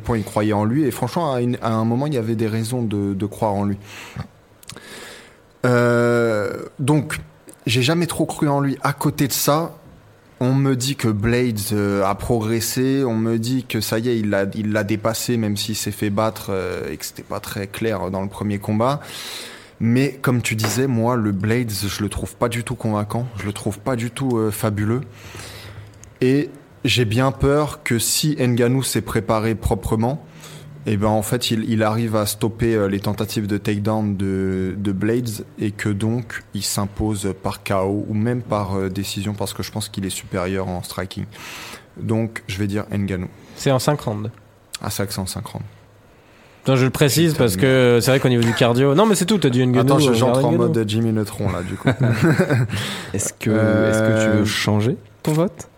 [0.00, 0.84] point il croyait en lui.
[0.84, 3.76] Et franchement, à, un moment, il y avait des raisons de, croire en lui.
[5.66, 7.20] Euh, donc,
[7.66, 8.78] j'ai jamais trop cru en lui.
[8.82, 9.76] À côté de ça,
[10.40, 14.18] on me dit que Blades euh, a progressé, on me dit que ça y est,
[14.18, 14.30] il
[14.72, 16.50] l'a dépassé, même s'il s'est fait battre
[16.90, 19.00] et que c'était pas très clair dans le premier combat.
[19.84, 23.44] Mais comme tu disais, moi, le Blades, je le trouve pas du tout convaincant, je
[23.44, 25.00] le trouve pas du tout euh, fabuleux.
[26.20, 26.50] Et
[26.84, 30.24] j'ai bien peur que si Ngannou s'est préparé proprement,
[30.86, 34.76] et ben en fait il, il arrive à stopper euh, les tentatives de takedown de,
[34.78, 39.52] de Blades et que donc il s'impose par KO ou même par euh, décision parce
[39.52, 41.24] que je pense qu'il est supérieur en striking.
[41.96, 44.30] Donc je vais dire Ngannou C'est en 5 rounds.
[44.80, 45.62] à 550.
[46.68, 48.94] Non, je le précise parce que c'est vrai qu'au niveau du cardio.
[48.94, 49.80] Non, mais c'est tout, t'as dit Ngannou.
[49.80, 51.88] Attends, je- euh, j'entre en mode Jimmy Neutron là du coup.
[53.14, 55.68] Est-ce que, Euh, est-ce que tu veux changer ton vote?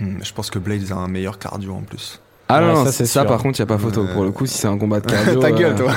[0.00, 2.20] Hmm, je pense que Blades a un meilleur cardio en plus.
[2.50, 3.26] Ah non, Ouais, non, ça, ça, c'est sûr.
[3.26, 4.06] par contre, il y a pas photo.
[4.14, 5.38] Pour le coup, si c'est un combat de cardio.
[5.40, 5.92] Ta gueule, euh, toi.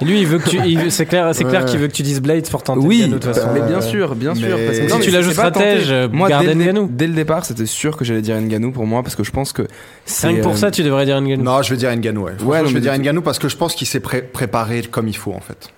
[0.02, 2.20] Lui, il veut que tu, il- c'est clair, c'est clair qu'il veut que tu dises
[2.20, 3.48] Blade pour tenter Oui, Ngannou, de toute façon.
[3.52, 4.56] mais bien sûr, bien sûr.
[4.56, 6.88] mais- Parce que Si non, tu la joues stratège, euh, moi, dès Ngannou.
[6.90, 9.52] dès le départ, c'était sûr que j'allais dire Nganou pour moi parce que je pense
[9.52, 9.62] que
[10.04, 10.28] c'est.
[10.28, 11.42] Rien pour euh, ça, tu devrais dire Ngannou.
[11.42, 12.32] Non, je vais dire Ngannou, ouais.
[12.44, 15.08] Ouais, non, je vais dire Ngannou parce que je pense qu'il s'est pré- préparé comme
[15.08, 15.70] il faut, en fait.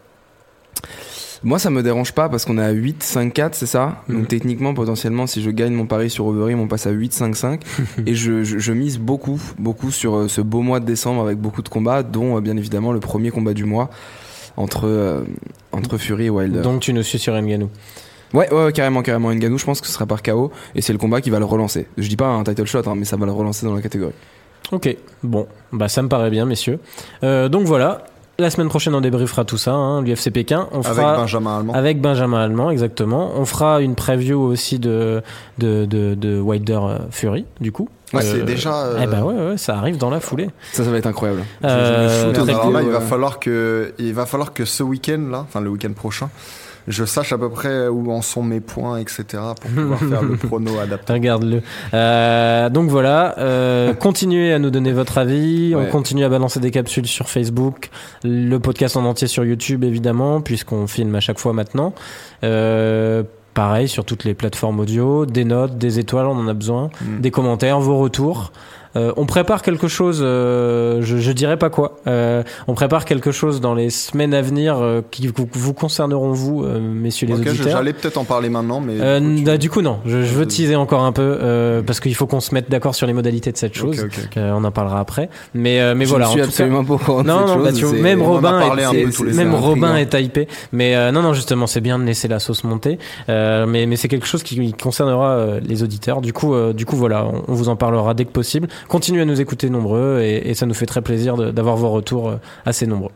[1.42, 4.02] Moi, ça me dérange pas parce qu'on est à 8, 5, 4, c'est ça?
[4.08, 4.16] Mhm.
[4.16, 7.34] Donc, techniquement, potentiellement, si je gagne mon pari sur Overeem, on passe à 8, 5,
[7.34, 7.62] 5.
[8.06, 11.38] et je, je, je mise beaucoup, beaucoup sur euh, ce beau mois de décembre avec
[11.38, 13.88] beaucoup de combats, dont, euh, bien évidemment, le premier combat du mois
[14.56, 15.22] entre, euh,
[15.72, 16.60] entre Fury et Wilder.
[16.60, 17.70] Donc tu nous suis sur Ngannou.
[18.34, 19.32] Ouais, ouais, carrément, carrément.
[19.32, 21.44] Ngannou, je pense que ce sera par KO et c'est le combat qui va le
[21.44, 21.86] relancer.
[21.96, 24.12] Je dis pas un title shot, hein, mais ça va le relancer dans la catégorie.
[24.72, 26.78] Ok, bon, bah ça me paraît bien, messieurs.
[27.24, 28.04] Euh, donc voilà,
[28.40, 30.68] la semaine prochaine on débriefera tout ça, hein, l'UFC Pékin.
[30.72, 31.72] On Avec fera Benjamin Allemand.
[31.74, 33.32] avec Benjamin Allemand, exactement.
[33.36, 35.22] On fera une preview aussi de
[35.58, 37.88] de de, de Wilder euh, Fury, du coup.
[38.12, 38.74] Ouais, Euh, c'est déjà.
[38.86, 40.50] euh, Eh ben ouais, ouais, ça arrive dans la foulée.
[40.72, 41.42] Ça, ça va être incroyable.
[41.62, 41.78] Je- je me
[42.40, 45.60] Euh, là, il va euh, falloir que, il va falloir que ce week-end là, enfin
[45.60, 46.28] le week-end prochain,
[46.90, 49.24] je sache à peu près où en sont mes points, etc.
[49.60, 51.12] pour pouvoir faire le prono adapté.
[51.12, 51.62] Regarde-le.
[51.94, 55.74] Euh, donc voilà, euh, continuez à nous donner votre avis.
[55.76, 57.90] On continue à balancer des capsules sur Facebook,
[58.24, 61.94] le podcast en entier sur YouTube évidemment, puisqu'on filme à chaque fois maintenant.
[62.44, 63.22] Euh,
[63.54, 67.20] pareil sur toutes les plateformes audio, des notes, des étoiles, on en a besoin, Mm.
[67.20, 68.52] des commentaires, vos retours.
[68.96, 71.96] Euh, on prépare quelque chose, euh, je, je dirais pas quoi.
[72.06, 76.32] Euh, on prépare quelque chose dans les semaines à venir euh, qui vous, vous concerneront
[76.32, 77.68] vous, euh, messieurs les je- auditeurs.
[77.70, 78.94] j'allais peut-être en parler maintenant, mais.
[79.00, 81.38] Euh, du coup, tu- bah, du coup non, je, je veux teaser encore un peu
[81.40, 84.00] euh, parce qu'il faut qu'on se mette d'accord sur les modalités de cette chose.
[84.00, 84.36] Ok, ok, ok.
[84.38, 85.28] Euh, on en parlera après.
[85.54, 86.28] Mais euh, mais je voilà.
[86.28, 89.20] en suis tout absolument pas au courant Non, non, bah, tu vois, même Robin, est,
[89.34, 89.54] même.
[89.54, 90.18] Robin Intriguant.
[90.18, 90.48] est hypé.
[90.72, 92.98] Mais euh, non, non, justement, c'est bien de laisser la sauce monter.
[93.28, 96.20] Euh, mais mais c'est quelque chose qui concernera les auditeurs.
[96.20, 98.66] Du coup, euh, du coup, voilà, on, on vous en parlera dès que possible.
[98.88, 102.28] Continuez à nous écouter nombreux et, et ça nous fait très plaisir d'avoir vos retours
[102.28, 103.12] euh, assez nombreux.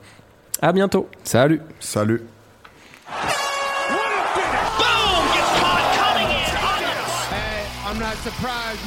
[0.62, 1.08] À bientôt.
[1.24, 2.22] Salut Salut.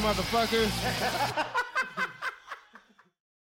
[0.01, 1.47] Motherfuckers.